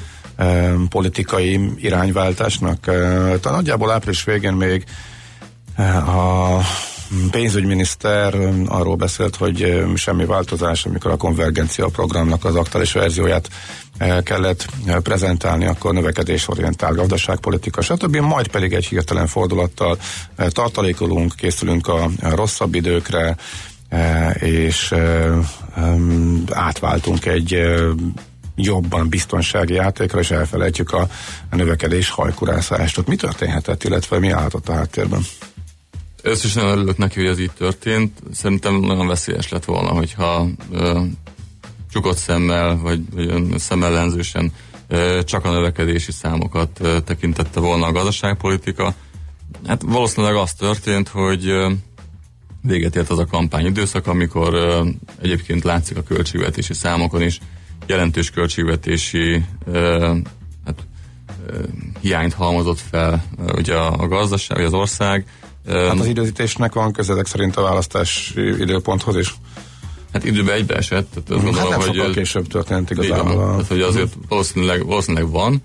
politikai 0.89 1.71
irányváltásnak. 1.77 2.79
Talán 3.39 3.39
nagyjából 3.41 3.91
április 3.91 4.23
végén 4.23 4.53
még 4.53 4.83
e, 5.75 5.97
a 5.97 6.59
pénzügyminiszter 7.31 8.35
arról 8.67 8.95
beszélt, 8.95 9.35
hogy 9.35 9.83
semmi 9.95 10.25
változás, 10.25 10.85
amikor 10.85 11.11
a 11.11 11.17
konvergencia 11.17 11.87
programnak 11.87 12.45
az 12.45 12.55
aktuális 12.55 12.91
verzióját 12.91 13.49
ö, 13.99 14.21
kellett 14.23 14.65
ö, 14.87 14.99
prezentálni, 14.99 15.65
akkor 15.65 15.93
növekedésorientált 15.93 16.95
gazdaságpolitika, 16.95 17.81
stb. 17.81 18.15
Majd 18.15 18.47
pedig 18.47 18.73
egy 18.73 18.85
hirtelen 18.85 19.27
fordulattal 19.27 19.97
tartalékolunk, 20.49 21.33
készülünk 21.35 21.87
a 21.87 22.09
rosszabb 22.21 22.75
időkre, 22.75 23.35
és 24.39 24.93
átváltunk 26.51 27.25
egy 27.25 27.59
jobban 28.55 29.09
biztonsági 29.09 29.73
játékra, 29.73 30.19
és 30.19 30.31
elfelejtjük 30.31 30.91
a, 30.91 31.07
a 31.49 31.55
növekedés 31.55 32.09
hajkurászást. 32.09 32.97
Ott 32.97 33.07
mi 33.07 33.15
történhetett, 33.15 33.83
illetve 33.83 34.19
mi 34.19 34.29
állhatott 34.29 34.69
a 34.69 34.73
háttérben? 34.73 35.21
Összes 36.21 36.45
is 36.45 36.53
nagyon 36.53 36.71
örülök 36.71 36.97
neki, 36.97 37.19
hogy 37.19 37.29
ez 37.29 37.39
így 37.39 37.51
történt. 37.51 38.19
Szerintem 38.33 38.75
nagyon 38.75 39.07
veszélyes 39.07 39.49
lett 39.49 39.65
volna, 39.65 39.89
hogyha 39.89 40.47
ö, 40.71 41.01
csukott 41.91 42.17
szemmel, 42.17 42.77
vagy, 42.77 43.01
vagy 43.13 43.59
szemellenzősen 43.59 44.51
ö, 44.87 45.19
csak 45.23 45.45
a 45.45 45.51
növekedési 45.51 46.11
számokat 46.11 46.79
ö, 46.79 46.99
tekintette 46.99 47.59
volna 47.59 47.85
a 47.85 47.91
gazdaságpolitika. 47.91 48.93
Hát 49.67 49.81
valószínűleg 49.81 50.35
az 50.35 50.53
történt, 50.53 51.07
hogy 51.07 51.47
ö, 51.47 51.71
véget 52.61 52.95
ért 52.95 53.09
az 53.09 53.19
a 53.19 53.25
kampány 53.25 53.65
időszak, 53.65 54.07
amikor 54.07 54.53
ö, 54.53 54.87
egyébként 55.21 55.63
látszik 55.63 55.97
a 55.97 56.03
költségvetési 56.03 56.73
számokon 56.73 57.21
is 57.21 57.39
jelentős 57.87 58.29
költségvetési 58.29 59.45
hát, 60.65 60.87
hiányt 62.01 62.33
halmozott 62.33 62.79
fel 62.89 63.25
ugye 63.55 63.73
a, 63.75 63.93
a 64.03 64.07
gazdaság, 64.07 64.57
vagy 64.57 64.65
az 64.65 64.73
ország. 64.73 65.25
Hát 65.67 65.99
az 65.99 66.05
időzítésnek 66.05 66.73
van 66.73 66.91
közedek 66.91 67.25
szerint 67.25 67.55
a 67.55 67.61
választás 67.61 68.33
időponthoz 68.35 69.17
is. 69.17 69.35
Hát 70.13 70.25
időben 70.25 70.55
egybeesett, 70.55 71.07
tehát 71.09 71.29
azt 71.29 71.41
Hát 71.41 71.43
gondolom, 71.43 71.69
nem 71.69 71.79
hogy... 71.79 71.95
sokkal 71.95 72.11
később 72.13 72.47
történt 72.47 72.89
igazából. 72.89 73.43
a- 73.43 73.49
Tehát, 73.51 73.67
hogy 73.67 73.81
azért 73.81 74.13
valószínűleg, 74.29 74.85
valószínűleg 74.85 75.29
van, 75.29 75.61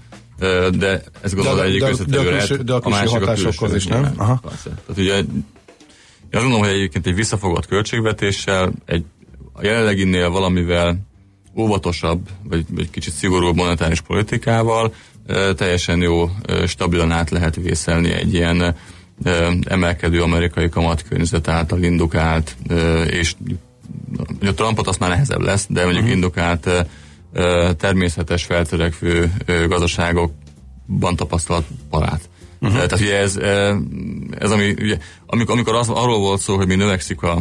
de 0.78 1.02
ezt 1.20 1.34
gondolom, 1.34 1.58
De- 1.58 1.64
egyik 1.64 1.80
de- 1.80 1.88
összetevő 1.88 2.10
de 2.22 2.28
a 2.28 2.30
lehet, 2.30 2.46
külső- 2.46 2.64
de 2.64 2.72
a 2.72 2.80
külső 2.80 2.96
másik 2.98 3.18
hatásokhoz 3.18 3.74
is, 3.74 3.86
nem? 3.86 4.00
igen, 4.00 4.14
Aha. 4.16 4.40
Persze. 4.42 4.70
Tehát 4.70 4.98
ugye 4.98 5.16
én 5.16 5.44
azt 6.32 6.42
gondolom, 6.42 6.58
hogy 6.60 6.68
egyébként 6.74 7.06
egy 7.06 7.14
visszafogott 7.14 7.66
költségvetéssel, 7.66 8.72
egy 8.86 9.04
a 9.52 9.64
jelenleginél 9.64 10.30
valamivel 10.30 10.98
óvatosabb, 11.56 12.28
vagy, 12.42 12.64
vagy 12.70 12.90
kicsit 12.90 13.12
szigorúbb 13.12 13.56
monetáris 13.56 14.00
politikával 14.00 14.94
teljesen 15.56 16.00
jó, 16.00 16.30
stabilan 16.66 17.12
át 17.12 17.30
lehet 17.30 17.56
vészelni 17.56 18.12
egy 18.12 18.34
ilyen 18.34 18.74
emelkedő 19.64 20.22
amerikai 20.22 20.68
kamatkörnyezet 20.68 21.48
által 21.48 21.82
indukált, 21.82 22.56
és 23.06 23.34
a 24.42 24.54
Trumpot 24.54 24.86
azt 24.86 24.98
már 24.98 25.10
nehezebb 25.10 25.40
lesz, 25.40 25.66
de 25.68 25.82
mondjuk 25.82 26.02
uh-huh. 26.02 26.16
indukált 26.16 26.68
természetes 27.76 28.44
feltörekvő 28.44 29.32
gazdaságokban 29.68 31.16
tapasztalt 31.16 31.66
parát. 31.90 32.28
Uh-huh. 32.60 32.76
Tehát 32.76 33.00
ugye 33.00 33.18
ez, 33.18 33.36
ez 34.38 34.50
ami, 34.50 34.70
ugye, 34.70 34.98
amikor, 35.26 35.54
amikor 35.54 35.74
az, 35.74 35.88
arról 35.88 36.18
volt 36.18 36.40
szó, 36.40 36.56
hogy 36.56 36.66
mi 36.66 36.74
növekszik 36.74 37.22
a 37.22 37.38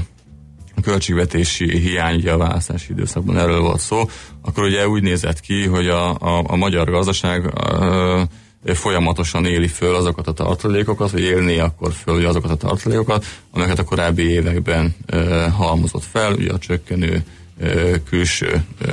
költségvetési 0.81 1.77
hiány 1.77 2.15
ugye 2.15 2.31
a 2.31 2.38
választási 2.38 2.91
időszakban 2.91 3.38
erről 3.38 3.61
volt 3.61 3.80
szó, 3.80 4.10
akkor 4.41 4.64
ugye 4.64 4.88
úgy 4.88 5.01
nézett 5.01 5.39
ki, 5.39 5.65
hogy 5.65 5.88
a, 5.88 6.10
a, 6.10 6.43
a 6.47 6.56
magyar 6.56 6.89
gazdaság 6.89 7.53
ö, 7.56 8.22
folyamatosan 8.65 9.45
éli 9.45 9.68
föl 9.68 9.95
azokat 9.95 10.27
a 10.27 10.34
tartalékokat, 10.34 11.11
vagy 11.11 11.22
élné 11.22 11.60
akkor 11.60 11.91
föl 11.91 12.15
ugye 12.15 12.27
azokat 12.27 12.51
a 12.51 12.56
tartalékokat, 12.56 13.26
amelyeket 13.51 13.80
a 13.80 13.84
korábbi 13.84 14.30
években 14.30 14.95
ö, 15.06 15.45
halmozott 15.57 16.03
fel, 16.11 16.34
ugye 16.34 16.51
a 16.51 16.57
csökkenő 16.57 17.23
ö, 17.60 17.95
külső 18.10 18.64
ö, 18.81 18.91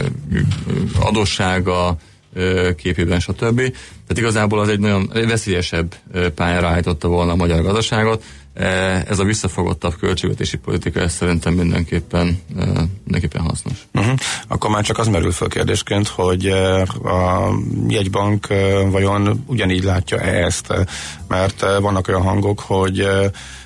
adóssága 1.00 1.96
ö, 2.34 2.70
képében, 2.76 3.20
stb. 3.20 3.56
Tehát 3.56 4.16
igazából 4.16 4.60
az 4.60 4.68
egy 4.68 4.80
nagyon 4.80 5.10
veszélyesebb 5.12 5.94
pályára 6.34 6.68
állította 6.68 7.08
volna 7.08 7.32
a 7.32 7.36
magyar 7.36 7.62
gazdaságot. 7.62 8.22
E, 8.56 9.04
Ez 9.08 9.18
a 9.18 9.24
visszafogottabb 9.24 9.94
költségvetési 10.00 10.56
politika, 10.56 11.00
ez 11.00 11.12
szerintem 11.12 11.54
mindenképpen, 11.54 12.38
ö, 12.56 12.62
mindenképpen 13.04 13.42
hasznos. 13.42 13.86
Uh-huh. 13.94 14.14
Akkor 14.48 14.70
már 14.70 14.84
csak 14.84 14.98
az 14.98 15.08
merül 15.08 15.32
fel 15.32 15.48
kérdésként, 15.48 16.08
hogy 16.08 16.46
eh, 16.46 16.82
a 17.04 17.54
jegybank 17.88 18.50
eh, 18.50 18.90
vajon 18.90 19.44
ugyanígy 19.46 19.84
látja-e 19.84 20.44
ezt, 20.44 20.70
eh, 20.70 20.84
mert 21.28 21.62
eh, 21.62 21.80
vannak 21.80 22.08
olyan 22.08 22.22
hangok, 22.22 22.60
hogy 22.60 23.00
eh, 23.00 23.24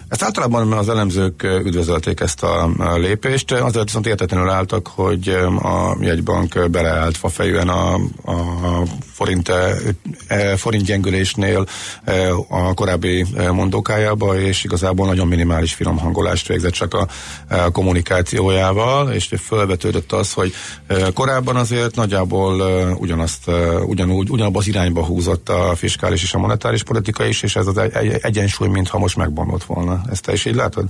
ezt 0.09 0.23
általában 0.23 0.73
az 0.73 0.89
elemzők 0.89 1.43
eh, 1.43 1.65
üdvözölték 1.65 2.21
ezt 2.21 2.43
a 2.43 2.71
lépést, 2.97 3.53
azért 3.53 3.85
viszont 3.85 4.07
értetlenül 4.07 4.49
álltak, 4.49 4.87
hogy 4.87 5.29
eh, 5.29 5.65
a 5.65 5.97
jegybank 6.01 6.55
eh, 6.55 6.69
beleállt 6.69 7.17
fafejűen 7.17 7.69
a, 7.69 7.95
a 8.25 8.83
forint, 9.21 9.49
eh, 9.49 9.77
eh, 10.27 10.57
forint 10.57 10.85
gyengülésnél 10.85 11.67
eh, 12.05 12.39
a 12.53 12.75
korábbi 12.75 13.27
mondókájába, 13.53 14.41
és 14.41 14.65
igazából 14.65 15.07
nagyon 15.07 15.29
minimális 15.29 15.75
finom 15.75 15.99
hangolást 15.99 16.49
végzett 16.49 16.73
csak 16.73 16.95
a, 16.95 17.09
kommunikációjával, 17.73 19.13
és 19.13 19.35
felvetődött 19.37 20.13
az, 20.13 20.33
hogy 20.33 20.53
korábban 21.15 21.57
azért 21.57 21.95
nagyjából 21.97 22.61
ugyanazt, 22.99 23.51
ugyanúgy, 23.87 24.31
ugyanabba 24.31 24.59
az 24.59 24.67
irányba 24.67 25.05
húzott 25.05 25.49
a 25.49 25.75
fiskális 25.77 26.23
és 26.23 26.35
a 26.35 26.39
monetáris 26.39 26.83
politika 26.83 27.25
is, 27.25 27.43
és 27.43 27.57
ez 27.57 27.67
az 27.67 27.79
egy, 27.79 27.93
egy, 27.95 28.19
egyensúly, 28.23 28.69
mintha 28.69 28.99
most 28.99 29.17
megbomlott 29.17 29.65
volna. 29.65 30.01
Ezt 30.11 30.23
te 30.23 30.33
is 30.33 30.45
így 30.45 30.55
látod? 30.55 30.85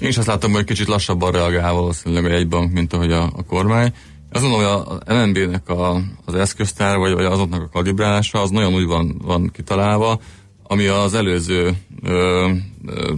Én 0.00 0.08
is 0.08 0.18
azt 0.18 0.26
látom, 0.26 0.52
hogy 0.52 0.64
kicsit 0.64 0.86
lassabban 0.86 1.32
reagál 1.32 1.72
valószínűleg 1.72 2.24
a 2.24 2.28
jegybank, 2.28 2.72
mint 2.72 2.92
ahogy 2.92 3.12
a, 3.12 3.22
a 3.22 3.44
kormány. 3.48 3.92
Gondolom, 4.32 4.56
hogy 4.56 5.00
a 5.06 5.14
MNB-nek 5.14 5.68
a, 5.68 6.02
az 6.24 6.34
eszköztár, 6.34 6.96
vagy, 6.96 7.12
vagy 7.12 7.24
azoknak 7.24 7.62
a 7.62 7.68
kalibrálása, 7.68 8.40
az 8.40 8.50
nagyon 8.50 8.74
úgy 8.74 8.86
van, 8.86 9.20
van 9.24 9.50
kitalálva, 9.52 10.20
ami 10.62 10.86
az 10.86 11.14
előző 11.14 11.76
ö, 12.02 12.50
ö, 12.86 13.12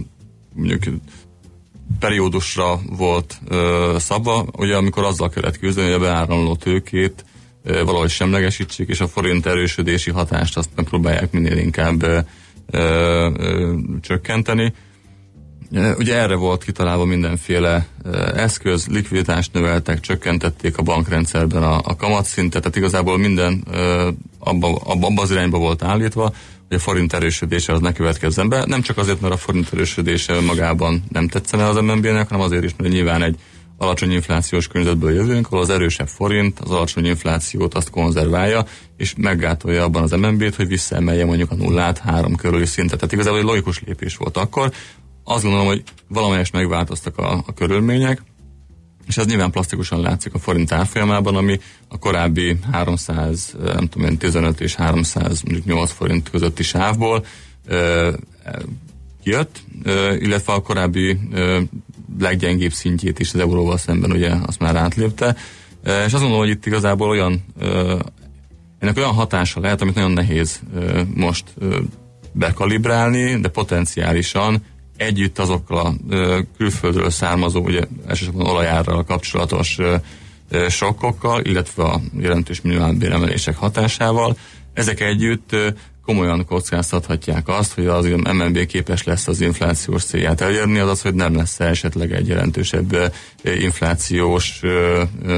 mondjuk 0.53 0.83
periódusra 1.99 2.79
volt 2.97 3.39
ö, 3.47 3.95
szabva, 3.99 4.45
ugye 4.57 4.75
amikor 4.75 5.03
azzal 5.03 5.29
kellett 5.29 5.57
küzdeni, 5.57 5.87
hogy 5.87 5.95
a 5.95 5.99
beáramló 5.99 6.55
tőkét 6.55 7.25
ö, 7.63 7.83
valahogy 7.83 8.09
semlegesítsék, 8.09 8.87
és 8.87 8.99
a 8.99 9.07
forint 9.07 9.45
erősödési 9.45 10.11
hatást 10.11 10.57
azt 10.57 10.69
megpróbálják 10.75 11.31
minél 11.31 11.57
inkább 11.57 12.03
ö, 12.03 12.19
ö, 12.71 13.29
ö, 13.37 13.75
csökkenteni. 14.01 14.73
Ugye 15.97 16.17
erre 16.17 16.35
volt 16.35 16.63
kitalálva 16.63 17.05
mindenféle 17.05 17.87
eszköz, 18.35 18.87
likviditást 18.87 19.53
növeltek, 19.53 19.99
csökkentették 19.99 20.77
a 20.77 20.81
bankrendszerben 20.81 21.63
a, 21.63 21.81
a 21.83 21.95
kamatszintet, 21.95 22.61
tehát 22.61 22.77
igazából 22.77 23.17
minden 23.17 23.63
abba, 24.39 24.75
abba, 24.75 25.07
abba 25.07 25.21
az 25.21 25.31
irányba 25.31 25.57
volt 25.57 25.83
állítva, 25.83 26.33
hogy 26.67 26.77
a 26.77 26.79
forint 26.79 27.13
erősödése 27.13 27.73
az 27.73 27.79
ne 27.79 27.93
következzen 27.93 28.49
be. 28.49 28.65
Nem 28.65 28.81
csak 28.81 28.97
azért, 28.97 29.21
mert 29.21 29.33
a 29.33 29.37
forint 29.37 29.69
erősödése 29.73 30.39
magában 30.39 31.03
nem 31.09 31.27
tetszene 31.27 31.65
az 31.65 31.75
MNB-nek, 31.75 32.29
hanem 32.29 32.43
azért 32.43 32.63
is, 32.63 32.71
mert 32.77 32.93
nyilván 32.93 33.23
egy 33.23 33.35
alacsony 33.77 34.11
inflációs 34.11 34.67
környezetből 34.67 35.13
jövünk, 35.13 35.47
ahol 35.47 35.59
az 35.59 35.69
erősebb 35.69 36.07
forint 36.07 36.59
az 36.59 36.71
alacsony 36.71 37.05
inflációt 37.05 37.73
azt 37.73 37.89
konzerválja, 37.89 38.65
és 38.97 39.13
meggátolja 39.17 39.83
abban 39.83 40.03
az 40.03 40.11
MNB-t, 40.11 40.55
hogy 40.55 40.67
visszaemelje 40.67 41.25
mondjuk 41.25 41.51
a 41.51 41.55
nullát 41.55 41.97
három 41.97 42.35
körüli 42.35 42.65
szintet. 42.65 42.97
Tehát 42.97 43.13
igazából 43.13 43.39
egy 43.39 43.45
logikus 43.45 43.81
lépés 43.85 44.17
volt 44.17 44.37
akkor. 44.37 44.71
Azt 45.23 45.43
gondolom, 45.43 45.67
hogy 45.67 45.83
valamelyest 46.07 46.53
megváltoztak 46.53 47.17
a, 47.17 47.43
a 47.45 47.53
körülmények, 47.53 48.21
és 49.09 49.17
ez 49.17 49.25
nyilván 49.25 49.51
plastikusan 49.51 50.01
látszik 50.01 50.33
a 50.33 50.39
forint 50.39 50.71
árfolyamában, 50.71 51.35
ami 51.35 51.59
a 51.87 51.97
korábbi 51.97 52.57
300, 52.71 53.55
nem 53.63 53.87
tudom 53.87 54.09
én, 54.09 54.17
15 54.17 54.61
és 54.61 54.75
308 54.75 55.91
forint 55.91 56.29
közötti 56.29 56.63
sávból 56.63 57.25
ö, 57.65 58.11
jött, 59.23 59.61
ö, 59.83 60.13
illetve 60.13 60.53
a 60.53 60.61
korábbi 60.61 61.19
ö, 61.31 61.61
leggyengébb 62.19 62.71
szintjét 62.71 63.19
is 63.19 63.33
az 63.33 63.39
euróval 63.39 63.77
szemben 63.77 64.11
ugye 64.11 64.31
azt 64.45 64.59
már 64.59 64.75
átlépte. 64.75 65.35
Ö, 65.83 65.97
és 65.99 66.13
azt 66.13 66.21
gondolom, 66.21 66.39
hogy 66.39 66.49
itt 66.49 66.65
igazából 66.65 67.09
olyan 67.09 67.45
ö, 67.59 67.99
ennek 68.79 68.97
olyan 68.97 69.13
hatása 69.13 69.59
lehet, 69.59 69.81
amit 69.81 69.95
nagyon 69.95 70.11
nehéz 70.11 70.61
ö, 70.75 71.01
most 71.13 71.43
ö, 71.57 71.79
bekalibrálni, 72.31 73.39
de 73.39 73.47
potenciálisan 73.47 74.63
együtt 74.99 75.39
azokkal 75.39 75.77
a 75.77 75.93
külföldről 76.57 77.09
származó, 77.09 77.61
ugye 77.61 77.81
elsősorban 78.07 78.47
olajárral 78.47 79.03
kapcsolatos 79.03 79.77
sokkokkal, 80.69 81.41
illetve 81.43 81.83
a 81.83 82.01
jelentős 82.19 82.61
minimálbéremelések 82.61 83.55
hatásával, 83.55 84.37
ezek 84.73 84.99
együtt 84.99 85.55
komolyan 86.05 86.45
kockáztathatják 86.45 87.47
azt, 87.47 87.73
hogy 87.73 87.87
az 87.87 88.05
MNB 88.05 88.65
képes 88.65 89.03
lesz 89.03 89.27
az 89.27 89.41
inflációs 89.41 90.03
célját 90.03 90.41
elérni, 90.41 90.79
azaz, 90.79 91.01
hogy 91.01 91.13
nem 91.13 91.35
lesz 91.35 91.59
esetleg 91.59 92.11
egy 92.11 92.27
jelentősebb 92.27 93.13
inflációs 93.43 94.59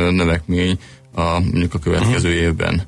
növekmény 0.09 0.79
a, 1.13 1.39
mondjuk 1.39 1.73
a 1.73 1.79
következő 1.79 2.29
uh-huh. 2.29 2.43
évben 2.43 2.83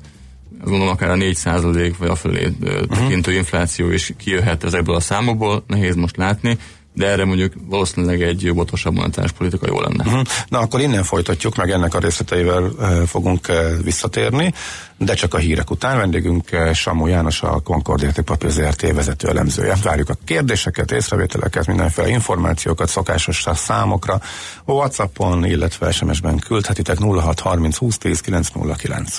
azt 0.64 0.72
gondolom 0.72 0.94
akár 0.94 1.10
a 1.10 1.16
4 1.16 1.96
vagy 1.98 2.08
a 2.08 2.14
fölé 2.14 2.52
uh-huh. 2.60 2.86
tekintő 2.88 3.32
infláció 3.32 3.90
is 3.90 4.12
kijöhet 4.18 4.64
ezekből 4.64 4.94
a 4.94 5.00
számokból, 5.00 5.64
nehéz 5.66 5.94
most 5.94 6.16
látni, 6.16 6.58
de 6.92 7.06
erre 7.06 7.24
mondjuk 7.24 7.52
valószínűleg 7.68 8.22
egy 8.22 8.48
óvatosabb 8.50 8.94
monetáris 8.94 9.30
politika 9.32 9.66
jó 9.66 9.80
lenne. 9.80 10.04
Uh-huh. 10.04 10.22
Na 10.48 10.58
akkor 10.58 10.80
innen 10.80 11.02
folytatjuk, 11.02 11.56
meg 11.56 11.70
ennek 11.70 11.94
a 11.94 11.98
részleteivel 11.98 12.62
uh, 12.62 13.02
fogunk 13.02 13.46
uh, 13.48 13.82
visszatérni, 13.82 14.52
de 14.98 15.14
csak 15.14 15.34
a 15.34 15.38
hírek 15.38 15.70
után 15.70 15.96
vendégünk 15.96 16.48
uh, 16.52 16.72
Samó 16.72 17.06
János, 17.06 17.42
a 17.42 17.60
Concord 17.60 18.02
Értékpapír 18.02 18.50
ZRT 18.50 18.92
vezető 18.92 19.28
elemzője. 19.28 19.76
Várjuk 19.82 20.08
a 20.08 20.16
kérdéseket, 20.24 20.90
észrevételeket, 20.90 21.66
mindenféle 21.66 22.08
információkat, 22.08 22.88
szokásos 22.88 23.44
számokra, 23.54 24.20
Whatsappon, 24.64 25.44
illetve 25.44 25.90
SMS-ben 25.90 26.38
küldhetitek 26.38 26.98
0630 26.98 27.76
20 27.76 27.98
10 27.98 28.20
909. 28.20 29.18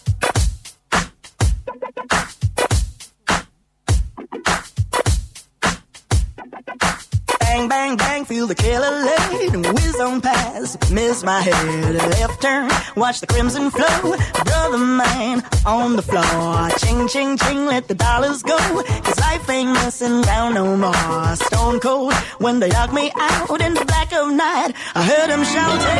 Bang, 7.51 7.67
bang, 7.67 7.97
bang, 7.97 8.23
feel 8.23 8.47
the 8.47 8.55
killer 8.55 9.03
laid. 9.03 9.53
Whiz 9.73 9.99
on 9.99 10.21
past, 10.21 10.89
miss 10.89 11.21
my 11.21 11.41
head. 11.41 11.95
Left 11.95 12.41
turn, 12.41 12.71
watch 12.95 13.19
the 13.19 13.27
crimson 13.27 13.69
flow. 13.69 14.15
Brother 14.45 14.77
mine 14.77 15.43
on 15.65 15.97
the 15.97 16.01
floor. 16.01 16.69
Ching, 16.79 17.09
ching, 17.09 17.37
ching, 17.37 17.65
let 17.65 17.89
the 17.89 17.93
dollars 17.93 18.41
go. 18.41 18.57
Cause 18.57 19.19
life 19.19 19.49
ain't 19.49 19.73
messing 19.73 20.23
around 20.23 20.53
no 20.53 20.77
more. 20.77 21.35
Stone 21.35 21.81
cold 21.81 22.13
when 22.39 22.61
they 22.61 22.69
knock 22.69 22.93
me 22.93 23.11
out 23.17 23.59
in 23.59 23.73
the 23.73 23.83
black 23.83 24.13
of 24.13 24.31
night. 24.31 24.71
I 24.95 25.03
heard 25.03 25.29
them 25.29 25.43
shouting. 25.43 25.97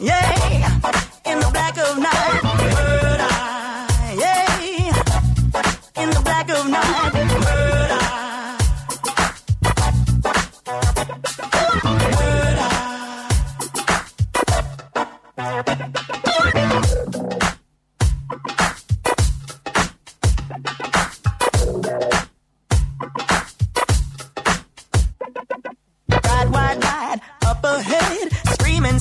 Yeah, 0.00 0.80
in 1.26 1.38
the 1.38 1.50
black 1.52 1.76
of 1.76 1.98
night. 1.98 2.42
Murder. 2.64 3.34
Yeah, 4.22 6.02
in 6.02 6.10
the 6.16 6.20
black 6.24 6.48
of 6.48 6.66
night. 6.66 7.47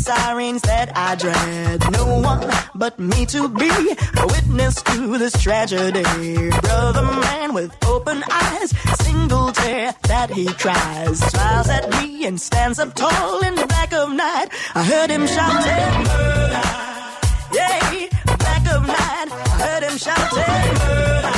Sirens 0.08 0.62
that 0.62 0.90
I 0.96 1.16
dread. 1.16 1.92
No 1.92 2.06
one 2.32 2.50
but 2.74 2.98
me 2.98 3.26
to 3.26 3.50
be 3.50 3.70
a 4.24 4.26
witness 4.36 4.82
to 4.84 5.18
this 5.18 5.34
tragedy. 5.44 6.04
Brother 6.62 7.04
man 7.04 7.54
with 7.54 7.72
open 7.86 8.24
eyes, 8.32 8.70
single 9.04 9.52
tear 9.52 9.94
that 10.04 10.30
he 10.30 10.46
cries. 10.64 11.20
Smiles 11.20 11.70
at 11.70 11.90
me 11.98 12.26
and 12.26 12.40
stands 12.40 12.80
up 12.80 12.94
tall 12.94 13.44
in 13.44 13.56
the 13.56 13.68
black 13.68 13.92
of 13.94 14.10
night. 14.14 14.48
I 14.76 14.84
heard 14.84 15.10
him 15.10 15.28
shouting, 15.28 15.94
murder. 16.08 16.68
Yeah, 17.58 18.08
black 18.44 18.66
of 18.76 18.88
night. 18.88 19.28
I 19.30 19.56
heard 19.64 19.84
him 19.84 19.98
shouting, 19.98 20.74
murder. 20.80 21.37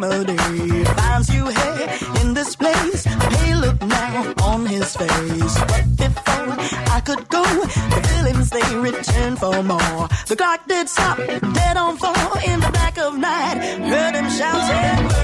Son 0.00 0.36
finds 0.84 1.34
you 1.34 1.46
here 1.46 1.88
in 2.20 2.34
this 2.34 2.56
place, 2.56 3.04
hey, 3.04 3.54
look 3.54 3.80
now 3.82 4.34
on 4.42 4.66
his 4.66 4.94
face. 4.96 5.58
But 5.60 5.96
before 5.96 6.54
I 6.96 7.00
could 7.04 7.28
go, 7.28 7.42
the 7.42 8.00
villains 8.08 8.50
they 8.50 8.76
returned 8.76 9.38
for 9.38 9.62
more. 9.62 10.08
The 10.26 10.36
clock 10.36 10.66
did 10.68 10.88
stop, 10.88 11.16
dead 11.16 11.76
on 11.76 11.96
four 11.96 12.14
in 12.46 12.60
the 12.60 12.70
black 12.72 12.98
of 12.98 13.16
night. 13.16 13.58
Heard 13.92 14.14
him 14.14 14.28
shouting, 14.30 15.15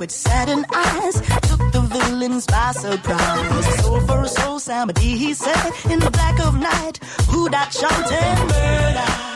with 0.00 0.10
saddened 0.10 0.64
eyes 0.74 1.20
took 1.42 1.60
the 1.72 1.80
villains 1.82 2.46
by 2.46 2.72
surprise. 2.72 3.84
Soul 3.84 4.00
for 4.00 4.22
a 4.22 4.28
soul, 4.28 4.58
Samadhi, 4.58 5.16
he 5.18 5.34
said, 5.34 5.72
in 5.90 6.00
the 6.00 6.10
black 6.10 6.40
of 6.40 6.58
night. 6.58 6.98
Who 7.28 7.50
that 7.50 7.72
shouting? 7.72 9.29